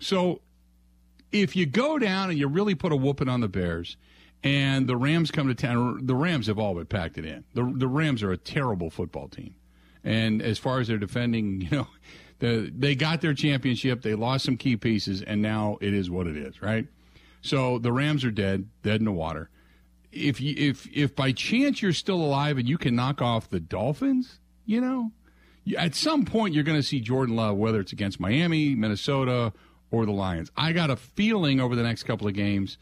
So 0.00 0.42
if 1.32 1.56
you 1.56 1.64
go 1.64 1.98
down 1.98 2.30
and 2.30 2.38
you 2.38 2.48
really 2.48 2.74
put 2.74 2.92
a 2.92 2.96
whooping 2.96 3.28
on 3.28 3.40
the 3.40 3.48
Bears, 3.48 3.96
and 4.42 4.86
the 4.86 4.96
Rams 4.96 5.30
come 5.30 5.46
to 5.48 5.54
town, 5.54 6.04
the 6.04 6.16
Rams 6.16 6.48
have 6.48 6.58
all 6.58 6.74
but 6.74 6.90
packed 6.90 7.16
it 7.16 7.24
in. 7.24 7.44
The, 7.54 7.72
the 7.76 7.88
Rams 7.88 8.22
are 8.22 8.32
a 8.32 8.36
terrible 8.36 8.90
football 8.90 9.28
team. 9.28 9.54
And 10.02 10.42
as 10.42 10.58
far 10.58 10.80
as 10.80 10.88
their 10.88 10.98
defending, 10.98 11.60
you 11.62 11.70
know, 11.70 11.86
the, 12.40 12.70
they 12.76 12.96
got 12.96 13.20
their 13.20 13.34
championship, 13.34 14.02
they 14.02 14.14
lost 14.14 14.44
some 14.44 14.56
key 14.56 14.76
pieces, 14.76 15.22
and 15.22 15.40
now 15.40 15.78
it 15.80 15.94
is 15.94 16.10
what 16.10 16.26
it 16.26 16.36
is, 16.36 16.60
right? 16.60 16.88
So 17.40 17.78
the 17.78 17.92
Rams 17.92 18.24
are 18.24 18.32
dead, 18.32 18.68
dead 18.82 19.00
in 19.00 19.04
the 19.04 19.12
water 19.12 19.48
if 20.14 20.40
you 20.40 20.54
if 20.56 20.86
if 20.92 21.14
by 21.16 21.32
chance 21.32 21.82
you're 21.82 21.92
still 21.92 22.22
alive 22.22 22.56
and 22.56 22.68
you 22.68 22.78
can 22.78 22.94
knock 22.94 23.20
off 23.20 23.50
the 23.50 23.60
Dolphins, 23.60 24.38
you 24.66 24.80
know, 24.80 25.12
at 25.76 25.94
some 25.94 26.24
point 26.24 26.54
you're 26.54 26.64
going 26.64 26.78
to 26.78 26.86
see 26.86 27.00
Jordan 27.00 27.36
Love, 27.36 27.56
whether 27.56 27.80
it's 27.80 27.92
against 27.92 28.20
Miami, 28.20 28.74
Minnesota, 28.74 29.52
or 29.90 30.06
the 30.06 30.12
Lions. 30.12 30.50
I 30.56 30.72
got 30.72 30.90
a 30.90 30.96
feeling 30.96 31.60
over 31.60 31.76
the 31.76 31.82
next 31.82 32.04
couple 32.04 32.26
of 32.26 32.34
games 32.34 32.78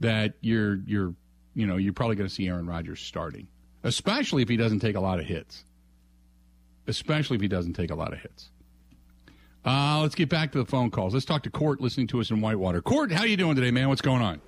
that 0.00 0.34
you're 0.40 0.80
you're 0.86 1.14
you 1.54 1.66
know 1.66 1.76
you're 1.76 1.92
probably 1.92 2.16
going 2.16 2.28
to 2.28 2.34
see 2.34 2.48
Aaron 2.48 2.66
Rodgers 2.66 3.00
starting, 3.00 3.48
especially 3.82 4.42
if 4.42 4.48
he 4.48 4.56
doesn't 4.56 4.80
take 4.80 4.96
a 4.96 5.00
lot 5.00 5.18
of 5.18 5.26
hits. 5.26 5.64
Especially 6.86 7.36
if 7.36 7.40
he 7.40 7.48
doesn't 7.48 7.74
take 7.74 7.90
a 7.92 7.94
lot 7.94 8.12
of 8.12 8.18
hits. 8.18 8.50
Uh, 9.64 10.00
let's 10.02 10.16
get 10.16 10.28
back 10.28 10.50
to 10.50 10.58
the 10.58 10.64
phone 10.64 10.90
calls. 10.90 11.14
Let's 11.14 11.24
talk 11.24 11.44
to 11.44 11.50
Court, 11.50 11.80
listening 11.80 12.08
to 12.08 12.20
us 12.20 12.30
in 12.30 12.40
Whitewater. 12.40 12.82
Court, 12.82 13.12
how 13.12 13.22
you 13.22 13.36
doing 13.36 13.54
today, 13.54 13.70
man? 13.70 13.88
What's 13.88 14.00
going 14.00 14.20
on? 14.20 14.40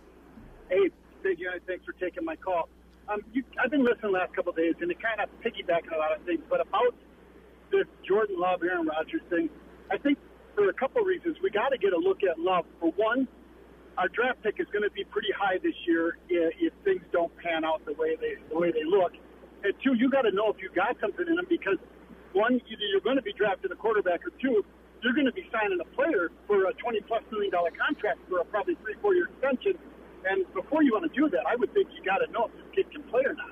Hey, 0.68 0.90
Big 1.22 1.38
Guy, 1.38 1.60
thanks 1.68 1.84
for 1.84 1.92
taking 1.92 2.24
my 2.24 2.34
call. 2.34 2.68
Um, 3.08 3.20
you, 3.32 3.44
I've 3.62 3.70
been 3.70 3.84
listening 3.84 4.12
the 4.12 4.18
last 4.18 4.34
couple 4.34 4.50
of 4.50 4.56
days, 4.56 4.74
and 4.80 4.90
it 4.90 4.96
kind 5.00 5.20
of 5.20 5.28
piggybacking 5.44 5.92
a 5.94 5.98
lot 5.98 6.16
of 6.16 6.24
things. 6.24 6.40
But 6.48 6.60
about 6.60 6.94
this 7.70 7.84
Jordan 8.06 8.36
Love, 8.38 8.62
Aaron 8.62 8.86
Rodgers 8.86 9.20
thing, 9.28 9.50
I 9.90 9.98
think 9.98 10.18
for 10.54 10.68
a 10.68 10.72
couple 10.72 11.02
of 11.02 11.06
reasons, 11.06 11.36
we 11.42 11.50
got 11.50 11.68
to 11.70 11.78
get 11.78 11.92
a 11.92 11.98
look 11.98 12.22
at 12.24 12.38
Love. 12.38 12.64
For 12.80 12.92
one, 12.96 13.28
our 13.98 14.08
draft 14.08 14.42
pick 14.42 14.56
is 14.58 14.66
going 14.72 14.84
to 14.84 14.90
be 14.90 15.04
pretty 15.04 15.28
high 15.36 15.58
this 15.62 15.74
year 15.86 16.16
if, 16.28 16.54
if 16.60 16.72
things 16.84 17.02
don't 17.12 17.30
pan 17.38 17.64
out 17.64 17.84
the 17.84 17.92
way 17.94 18.16
they 18.16 18.40
the 18.48 18.58
way 18.58 18.72
they 18.72 18.84
look. 18.84 19.12
And 19.62 19.74
two, 19.84 19.94
you 19.94 20.10
got 20.10 20.22
to 20.22 20.32
know 20.32 20.48
if 20.48 20.56
you 20.60 20.70
got 20.74 20.96
something 21.00 21.26
in 21.28 21.36
them 21.36 21.46
because 21.48 21.78
one, 22.32 22.54
either 22.56 22.86
you're 22.90 23.04
going 23.04 23.16
to 23.16 23.22
be 23.22 23.32
drafting 23.32 23.70
a 23.70 23.76
quarterback, 23.76 24.26
or 24.26 24.32
two, 24.40 24.64
you're 25.02 25.12
going 25.12 25.26
to 25.26 25.32
be 25.32 25.46
signing 25.52 25.78
a 25.80 25.88
player 25.94 26.32
for 26.46 26.66
a 26.66 26.72
20 26.74 27.00
plus 27.02 27.22
million 27.30 27.52
dollar 27.52 27.70
contract 27.70 28.18
for 28.28 28.40
a 28.40 28.44
probably 28.44 28.74
three, 28.82 28.94
four 29.00 29.14
year 29.14 29.28
extension. 29.28 29.78
And 30.28 30.52
before 30.54 30.82
you 30.82 30.92
want 30.92 31.12
to 31.12 31.20
do 31.20 31.28
that, 31.30 31.46
I 31.46 31.56
would 31.56 31.72
think 31.74 31.88
you 31.96 32.02
got 32.04 32.18
to 32.18 32.30
know 32.32 32.46
if 32.46 32.52
this 32.52 32.74
kid 32.74 32.90
can 32.92 33.02
play 33.04 33.22
or 33.24 33.34
not. 33.34 33.50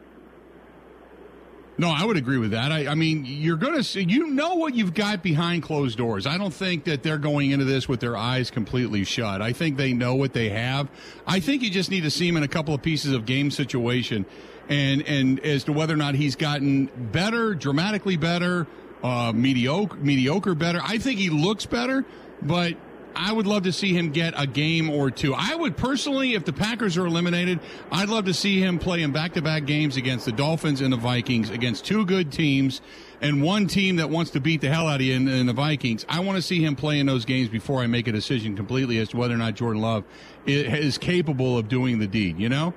No, 1.78 1.88
I 1.88 2.04
would 2.04 2.18
agree 2.18 2.36
with 2.36 2.50
that. 2.50 2.70
I, 2.70 2.86
I 2.88 2.94
mean, 2.94 3.24
you're 3.26 3.56
going 3.56 3.74
to 3.74 3.82
see, 3.82 4.02
you 4.02 4.28
know 4.28 4.56
what 4.56 4.74
you've 4.74 4.92
got 4.92 5.22
behind 5.22 5.62
closed 5.62 5.96
doors. 5.96 6.26
I 6.26 6.36
don't 6.36 6.52
think 6.52 6.84
that 6.84 7.02
they're 7.02 7.18
going 7.18 7.50
into 7.50 7.64
this 7.64 7.88
with 7.88 8.00
their 8.00 8.16
eyes 8.16 8.50
completely 8.50 9.04
shut. 9.04 9.40
I 9.40 9.52
think 9.52 9.78
they 9.78 9.94
know 9.94 10.14
what 10.14 10.34
they 10.34 10.50
have. 10.50 10.90
I 11.26 11.40
think 11.40 11.62
you 11.62 11.70
just 11.70 11.90
need 11.90 12.02
to 12.02 12.10
see 12.10 12.28
him 12.28 12.36
in 12.36 12.42
a 12.42 12.48
couple 12.48 12.74
of 12.74 12.82
pieces 12.82 13.12
of 13.12 13.24
game 13.24 13.50
situation 13.50 14.26
and, 14.68 15.02
and 15.02 15.40
as 15.40 15.64
to 15.64 15.72
whether 15.72 15.94
or 15.94 15.96
not 15.96 16.14
he's 16.14 16.36
gotten 16.36 16.90
better, 17.10 17.54
dramatically 17.54 18.16
better, 18.16 18.66
uh, 19.02 19.32
mediocre, 19.34 19.96
mediocre 19.96 20.54
better. 20.54 20.80
I 20.82 20.98
think 20.98 21.18
he 21.18 21.30
looks 21.30 21.66
better, 21.66 22.04
but 22.42 22.74
I 23.14 23.32
would 23.32 23.46
love 23.46 23.64
to 23.64 23.72
see 23.72 23.92
him 23.92 24.10
get 24.10 24.34
a 24.36 24.46
game 24.46 24.90
or 24.90 25.10
two. 25.10 25.34
I 25.34 25.54
would 25.54 25.76
personally, 25.76 26.34
if 26.34 26.44
the 26.44 26.52
Packers 26.52 26.96
are 26.96 27.06
eliminated, 27.06 27.60
I'd 27.90 28.08
love 28.08 28.24
to 28.26 28.34
see 28.34 28.60
him 28.60 28.78
play 28.78 29.02
in 29.02 29.12
back 29.12 29.34
to 29.34 29.42
back 29.42 29.66
games 29.66 29.96
against 29.96 30.24
the 30.24 30.32
Dolphins 30.32 30.80
and 30.80 30.92
the 30.92 30.96
Vikings, 30.96 31.50
against 31.50 31.84
two 31.84 32.04
good 32.06 32.32
teams 32.32 32.80
and 33.20 33.42
one 33.42 33.66
team 33.68 33.96
that 33.96 34.10
wants 34.10 34.32
to 34.32 34.40
beat 34.40 34.60
the 34.60 34.68
hell 34.68 34.88
out 34.88 34.96
of 34.96 35.02
you 35.02 35.14
in, 35.14 35.28
in 35.28 35.46
the 35.46 35.52
Vikings. 35.52 36.04
I 36.08 36.20
want 36.20 36.36
to 36.36 36.42
see 36.42 36.62
him 36.62 36.74
play 36.74 36.98
in 36.98 37.06
those 37.06 37.24
games 37.24 37.48
before 37.48 37.80
I 37.80 37.86
make 37.86 38.08
a 38.08 38.12
decision 38.12 38.56
completely 38.56 38.98
as 38.98 39.10
to 39.10 39.16
whether 39.16 39.34
or 39.34 39.38
not 39.38 39.54
Jordan 39.54 39.80
Love 39.80 40.04
is 40.44 40.98
capable 40.98 41.56
of 41.56 41.68
doing 41.68 42.00
the 42.00 42.08
deed, 42.08 42.38
you 42.38 42.48
know? 42.48 42.74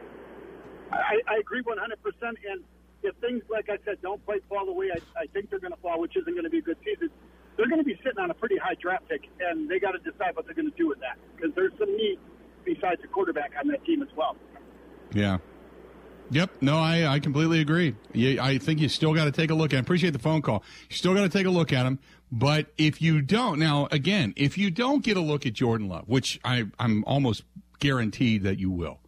I, 0.91 1.19
I 1.27 1.37
agree 1.39 1.63
100%. 1.63 1.73
And 2.21 2.63
if 3.01 3.15
things, 3.17 3.41
like 3.49 3.69
I 3.69 3.77
said, 3.85 4.01
don't 4.01 4.23
quite 4.25 4.43
fall 4.47 4.65
the 4.65 4.71
way 4.71 4.91
I, 4.91 5.19
I 5.19 5.25
think 5.27 5.49
they're 5.49 5.59
going 5.59 5.73
to 5.73 5.79
fall, 5.79 5.99
which 5.99 6.15
isn't 6.15 6.31
going 6.31 6.43
to 6.43 6.49
be 6.49 6.59
a 6.59 6.61
good 6.61 6.77
season, 6.85 7.09
they're 7.57 7.67
going 7.67 7.79
to 7.79 7.85
be 7.85 7.95
sitting 8.03 8.19
on 8.19 8.29
a 8.31 8.33
pretty 8.33 8.57
high 8.57 8.75
draft 8.81 9.07
pick, 9.07 9.29
and 9.39 9.69
they 9.69 9.79
got 9.79 9.91
to 9.91 9.99
decide 9.99 10.35
what 10.35 10.45
they're 10.45 10.55
going 10.55 10.69
to 10.69 10.77
do 10.77 10.87
with 10.87 10.99
that 10.99 11.17
because 11.35 11.53
there's 11.55 11.73
some 11.79 11.95
need 11.95 12.19
besides 12.63 13.01
the 13.01 13.07
quarterback 13.07 13.51
on 13.59 13.67
that 13.69 13.83
team 13.85 14.01
as 14.01 14.09
well. 14.15 14.35
Yeah. 15.13 15.37
Yep. 16.31 16.49
No, 16.61 16.79
I, 16.79 17.05
I 17.07 17.19
completely 17.19 17.61
agree. 17.61 17.95
You, 18.13 18.41
I 18.41 18.57
think 18.57 18.79
you 18.79 18.89
still 18.89 19.13
got 19.13 19.25
to 19.25 19.31
take 19.31 19.51
a 19.51 19.53
look 19.53 19.73
at. 19.73 19.77
I 19.77 19.79
appreciate 19.79 20.11
the 20.11 20.19
phone 20.19 20.41
call. 20.41 20.63
You 20.89 20.95
still 20.95 21.13
got 21.13 21.21
to 21.21 21.29
take 21.29 21.45
a 21.45 21.51
look 21.51 21.71
at 21.71 21.85
him. 21.85 21.99
But 22.31 22.67
if 22.77 23.01
you 23.01 23.21
don't, 23.21 23.59
now 23.59 23.87
again, 23.91 24.33
if 24.35 24.57
you 24.57 24.71
don't 24.71 25.03
get 25.03 25.15
a 25.15 25.21
look 25.21 25.45
at 25.45 25.53
Jordan 25.53 25.87
Love, 25.87 26.05
which 26.07 26.39
I, 26.43 26.65
I'm 26.79 27.03
almost 27.05 27.43
guaranteed 27.79 28.43
that 28.43 28.59
you 28.59 28.71
will, 28.71 28.99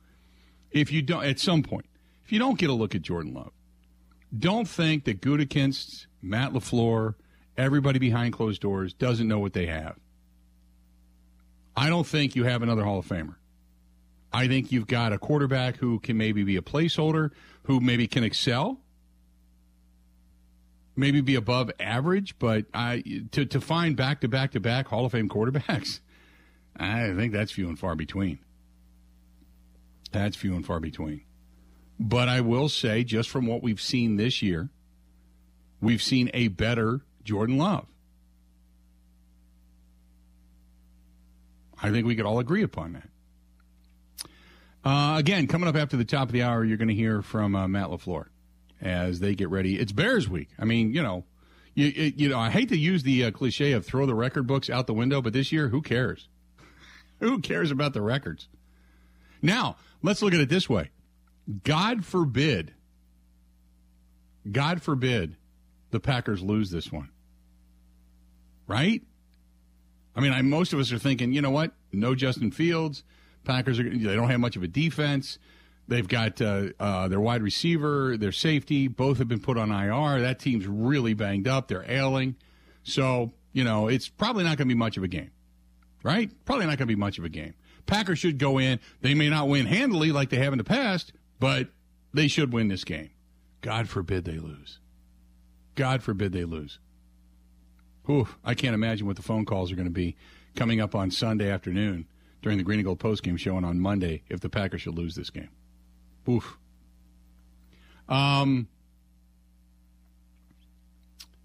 if 0.72 0.92
you 0.92 1.02
don't, 1.02 1.26
at 1.26 1.40
some 1.40 1.64
point, 1.64 1.88
if 2.24 2.32
you 2.32 2.38
don't 2.38 2.60
get 2.60 2.70
a 2.70 2.74
look 2.74 2.94
at 2.94 3.02
Jordan 3.02 3.34
Love, 3.34 3.52
don't 4.38 4.68
think 4.68 5.06
that 5.06 5.22
Gutekunst, 5.22 6.06
Matt 6.22 6.54
LaFleur, 6.54 7.16
everybody 7.58 8.00
behind 8.00 8.34
closed 8.34 8.62
doors 8.62 8.94
doesn't 8.94 9.28
know 9.28 9.40
what 9.40 9.54
they 9.54 9.66
have. 9.66 9.98
I 11.76 11.90
don't 11.90 12.08
think 12.08 12.36
you 12.36 12.44
have 12.44 12.62
another 12.62 12.84
Hall 12.84 13.00
of 13.00 13.08
Famer. 13.08 13.36
I 14.34 14.48
think 14.48 14.72
you've 14.72 14.88
got 14.88 15.14
a 15.14 15.18
quarterback 15.18 15.78
who 15.78 16.00
can 16.00 16.18
maybe 16.18 16.44
be 16.44 16.58
a 16.58 16.62
placeholder, 16.62 17.32
who 17.64 17.80
maybe 17.80 18.08
can 18.08 18.24
excel, 18.24 18.80
maybe 20.96 21.22
be 21.22 21.36
above 21.36 21.72
average, 21.80 22.38
but 22.40 22.66
I 22.74 23.04
to 23.32 23.46
to 23.46 23.62
find 23.62 23.96
back 23.96 24.22
to 24.22 24.28
back 24.28 24.52
to 24.52 24.60
back 24.60 24.88
Hall 24.88 25.06
of 25.06 25.14
Fame 25.14 25.30
quarterbacks, 25.30 26.02
I 26.76 27.14
think 27.16 27.32
that's 27.32 27.52
few 27.52 27.70
and 27.70 27.80
far 27.80 27.96
between. 27.96 28.40
That's 30.12 30.36
few 30.36 30.56
and 30.56 30.66
far 30.66 30.80
between. 30.80 31.22
But 32.00 32.28
I 32.28 32.42
will 32.42 32.70
say, 32.70 33.04
just 33.04 33.30
from 33.30 33.48
what 33.48 33.64
we've 33.64 33.82
seen 33.82 34.18
this 34.18 34.42
year, 34.42 34.70
we've 35.82 36.02
seen 36.02 36.30
a 36.34 36.50
better 36.50 37.02
Jordan 37.28 37.58
Love. 37.58 37.86
I 41.80 41.92
think 41.92 42.08
we 42.08 42.16
could 42.16 42.26
all 42.26 42.40
agree 42.40 42.64
upon 42.64 42.94
that. 42.94 43.10
Uh, 44.84 45.18
again, 45.18 45.48
coming 45.48 45.68
up 45.68 45.76
after 45.76 45.98
the 45.98 46.06
top 46.06 46.30
of 46.30 46.32
the 46.32 46.42
hour, 46.42 46.64
you're 46.64 46.78
going 46.78 46.88
to 46.88 46.96
hear 46.96 47.22
from 47.22 47.56
uh, 47.56 47.68
Matt 47.68 47.88
LaFleur 47.88 48.28
as 48.82 49.20
they 49.20 49.36
get 49.36 49.50
ready. 49.50 49.78
It's 49.78 49.92
Bears 49.92 50.30
week. 50.30 50.48
I 50.58 50.64
mean, 50.64 50.94
you 50.94 51.04
know, 51.04 51.26
you, 51.76 52.14
you 52.16 52.30
know, 52.30 52.40
I 52.40 52.50
hate 52.50 52.70
to 52.70 52.78
use 52.78 53.04
the 53.04 53.26
uh, 53.26 53.32
cliche 53.32 53.74
of 53.74 53.86
throw 53.86 54.06
the 54.06 54.16
record 54.16 54.48
books 54.48 54.70
out 54.70 54.88
the 54.88 54.94
window, 54.94 55.22
but 55.22 55.34
this 55.34 55.52
year, 55.52 55.68
who 55.68 55.82
cares? 55.82 56.30
who 57.20 57.42
cares 57.42 57.70
about 57.70 57.94
the 57.94 58.02
records? 58.02 58.48
Now, 59.42 59.76
let's 60.02 60.22
look 60.22 60.34
at 60.34 60.40
it 60.40 60.50
this 60.50 60.70
way. 60.70 60.92
God 61.64 62.06
forbid, 62.06 62.74
God 64.50 64.82
forbid 64.82 65.36
the 65.92 66.00
Packers 66.00 66.42
lose 66.42 66.72
this 66.72 66.92
one. 66.92 67.10
Right? 68.68 69.02
I 70.16 70.20
mean, 70.20 70.34
I, 70.34 70.42
most 70.42 70.74
of 70.74 70.80
us 70.80 70.92
are 70.92 71.00
thinking, 71.00 71.32
you 71.32 71.42
know 71.42 71.52
what? 71.52 71.72
No 71.92 72.16
Justin 72.16 72.52
Fields. 72.52 73.04
Packers 73.44 73.80
are 73.80 73.84
they 73.84 74.16
don't 74.16 74.30
have 74.30 74.40
much 74.40 74.56
of 74.56 74.64
a 74.64 74.68
defense. 74.68 75.40
They've 75.88 76.08
got 76.08 76.42
uh, 76.42 76.70
uh, 76.80 77.08
their 77.08 77.22
wide 77.22 77.42
receiver, 77.42 78.18
their 78.18 78.34
safety, 78.34 78.90
both 78.90 79.20
have 79.20 79.30
been 79.30 79.40
put 79.40 79.58
on 79.58 79.72
IR. 79.72 80.22
That 80.22 80.40
team's 80.40 80.68
really 80.68 81.14
banged 81.14 81.48
up. 81.48 81.70
They're 81.70 81.90
ailing. 81.90 82.36
So, 82.84 83.32
you 83.54 83.64
know, 83.64 83.88
it's 83.88 84.10
probably 84.10 84.44
not 84.44 84.58
going 84.58 84.68
to 84.68 84.74
be 84.74 84.78
much 84.78 84.98
of 84.98 85.04
a 85.04 85.08
game. 85.08 85.32
Right? 86.04 86.30
Probably 86.46 86.66
not 86.66 86.78
going 86.78 86.88
to 86.90 86.94
be 86.94 86.96
much 86.96 87.18
of 87.18 87.24
a 87.24 87.30
game. 87.30 87.54
Packers 87.86 88.20
should 88.20 88.38
go 88.38 88.60
in. 88.60 88.80
They 89.02 89.14
may 89.14 89.30
not 89.30 89.48
win 89.48 89.66
handily 89.66 90.12
like 90.12 90.30
they 90.30 90.38
have 90.38 90.54
in 90.54 90.58
the 90.58 90.64
past, 90.66 91.14
but 91.40 91.70
they 92.14 92.28
should 92.28 92.52
win 92.52 92.68
this 92.68 92.84
game. 92.84 93.12
God 93.62 93.88
forbid 93.88 94.26
they 94.26 94.40
lose. 94.40 94.80
God 95.76 96.04
forbid 96.04 96.34
they 96.34 96.44
lose. 96.44 96.80
Whew, 98.08 98.28
I 98.44 98.54
can't 98.54 98.74
imagine 98.74 99.06
what 99.06 99.18
the 99.18 99.22
phone 99.22 99.44
calls 99.44 99.70
are 99.70 99.76
going 99.76 99.88
to 99.88 99.94
be 99.94 100.16
coming 100.56 100.80
up 100.80 100.96
on 100.96 101.12
Sunday 101.12 101.52
afternoon 101.52 102.08
during 102.42 102.58
the 102.58 102.64
Green 102.64 102.80
and 102.80 102.86
Gold 102.86 103.00
postgame 103.00 103.38
show 103.38 103.58
and 103.58 103.66
on 103.66 103.82
Monday 103.82 104.24
if 104.30 104.40
the 104.40 104.50
Packers 104.50 104.82
should 104.82 104.96
lose 104.96 105.14
this 105.14 105.30
game. 105.30 105.50
Oof. 106.30 106.58
Um, 108.08 108.70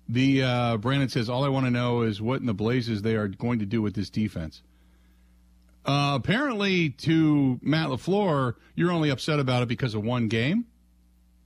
the 0.08 0.44
uh, 0.44 0.76
Brandon 0.76 1.08
says, 1.08 1.28
all 1.28 1.44
I 1.44 1.48
want 1.48 1.66
to 1.66 1.70
know 1.70 2.02
is 2.02 2.22
what 2.22 2.40
in 2.40 2.46
the 2.46 2.54
blazes 2.54 3.02
they 3.02 3.16
are 3.16 3.26
going 3.26 3.58
to 3.58 3.66
do 3.66 3.82
with 3.82 3.94
this 3.94 4.08
defense. 4.08 4.62
Uh, 5.84 6.12
apparently, 6.14 6.90
to 6.90 7.58
Matt 7.60 7.88
LaFleur, 7.88 8.54
you're 8.76 8.92
only 8.92 9.10
upset 9.10 9.40
about 9.40 9.64
it 9.64 9.68
because 9.68 9.96
of 9.96 10.04
one 10.04 10.28
game. 10.28 10.66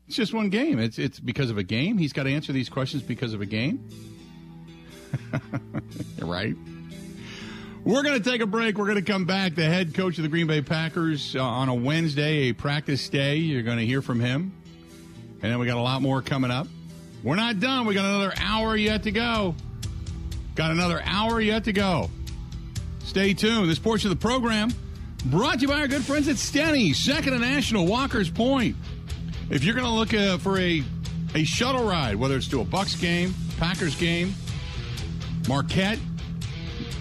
It's 0.09 0.17
just 0.17 0.35
one 0.35 0.51
game. 0.51 0.79
It's 0.79 0.99
it's 0.99 1.19
because 1.19 1.49
of 1.49 1.57
a 1.57 1.63
game. 1.63 1.97
He's 1.97 2.13
got 2.13 2.25
to 2.25 2.31
answer 2.31 2.53
these 2.53 2.69
questions 2.69 3.03
because 3.03 3.33
of 3.33 3.41
a 3.41 3.47
game. 3.47 3.89
right? 6.21 6.55
We're 7.85 8.03
going 8.03 8.21
to 8.21 8.31
take 8.31 8.41
a 8.41 8.47
break. 8.47 8.79
We're 8.79 8.87
going 8.87 9.05
to 9.05 9.13
come 9.13 9.27
back. 9.27 9.55
The 9.55 9.65
head 9.65 9.95
coach 9.95 10.19
of 10.19 10.23
the 10.23 10.29
Green 10.29 10.49
Bay 10.49 10.61
Packers 10.61 11.37
uh, 11.37 11.43
on 11.43 11.69
a 11.69 11.75
Wednesday, 11.75 12.49
a 12.49 12.53
practice 12.53 13.09
day. 13.09 13.37
You're 13.37 13.63
going 13.63 13.79
to 13.79 13.87
hear 13.87 14.03
from 14.03 14.19
him. 14.19 14.53
And 15.43 15.53
then 15.53 15.59
we 15.59 15.67
got 15.67 15.77
a 15.77 15.83
lot 15.83 16.03
more 16.03 16.21
coming 16.23 16.51
up. 16.51 16.67
We're 17.23 17.37
not 17.37 17.61
done. 17.61 17.87
We 17.87 17.95
got 17.95 18.05
another 18.05 18.33
hour 18.39 18.77
yet 18.77 19.05
to 19.05 19.13
go. 19.13 19.55
Got 20.57 20.73
another 20.73 21.01
hour 21.05 21.41
yet 21.41 21.65
to 21.65 21.73
go. 21.73 22.11
Stay 23.05 23.35
tuned. 23.35 23.71
This 23.71 23.79
portion 23.79 24.11
of 24.11 24.19
the 24.19 24.23
program 24.23 24.71
brought 25.27 25.57
to 25.57 25.61
you 25.61 25.69
by 25.69 25.81
our 25.81 25.89
good 25.89 26.05
friends 26.05 26.29
at 26.29 26.37
Steny, 26.37 26.95
second 26.95 27.35
and 27.35 27.43
national 27.43 27.87
Walker's 27.87 28.31
Point. 28.31 28.77
If 29.49 29.63
you're 29.63 29.75
going 29.75 29.87
to 29.87 29.93
look 29.93 30.13
uh, 30.13 30.39
for 30.39 30.59
a 30.59 30.83
a 31.35 31.45
shuttle 31.45 31.85
ride, 31.85 32.17
whether 32.17 32.37
it's 32.37 32.49
to 32.49 32.61
a 32.61 32.65
Bucks 32.65 32.97
game, 32.97 33.35
Packers 33.59 33.95
game, 33.95 34.35
Marquette, 35.49 35.99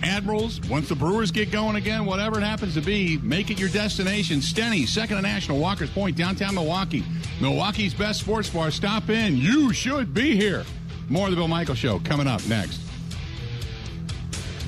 Admirals, 0.04 0.62
once 0.70 0.88
the 0.88 0.96
Brewers 0.96 1.32
get 1.32 1.52
going 1.52 1.78
again, 1.78 2.06
whatever 2.06 2.40
it 2.40 2.44
happens 2.44 2.76
to 2.76 2.82
be, 2.82 3.18
make 3.20 3.50
it 3.50 3.60
your 3.60 3.70
destination. 3.70 4.40
Steny, 4.40 4.88
second 4.88 5.16
to 5.18 5.22
national, 5.22 5.60
Walker's 5.60 5.90
Point, 5.90 6.16
downtown 6.16 6.56
Milwaukee. 6.56 7.04
Milwaukee's 7.42 7.94
best 7.94 8.22
sports 8.22 8.50
bar. 8.50 8.72
Stop 8.72 9.10
in. 9.10 9.36
You 9.38 9.74
should 9.74 10.14
be 10.14 10.36
here. 10.36 10.64
More 11.10 11.26
of 11.26 11.32
the 11.32 11.38
Bill 11.38 11.48
Michael 11.48 11.76
Show 11.76 12.00
coming 12.00 12.28
up 12.28 12.46
next. 12.48 12.82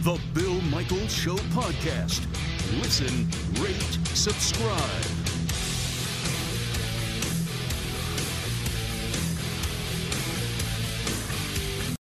The 0.04 0.20
Bill 0.34 0.62
Michaels 0.62 1.14
Show 1.14 1.36
podcast. 1.36 2.26
Listen, 2.82 3.28
rate, 3.62 4.00
subscribe. 4.16 5.17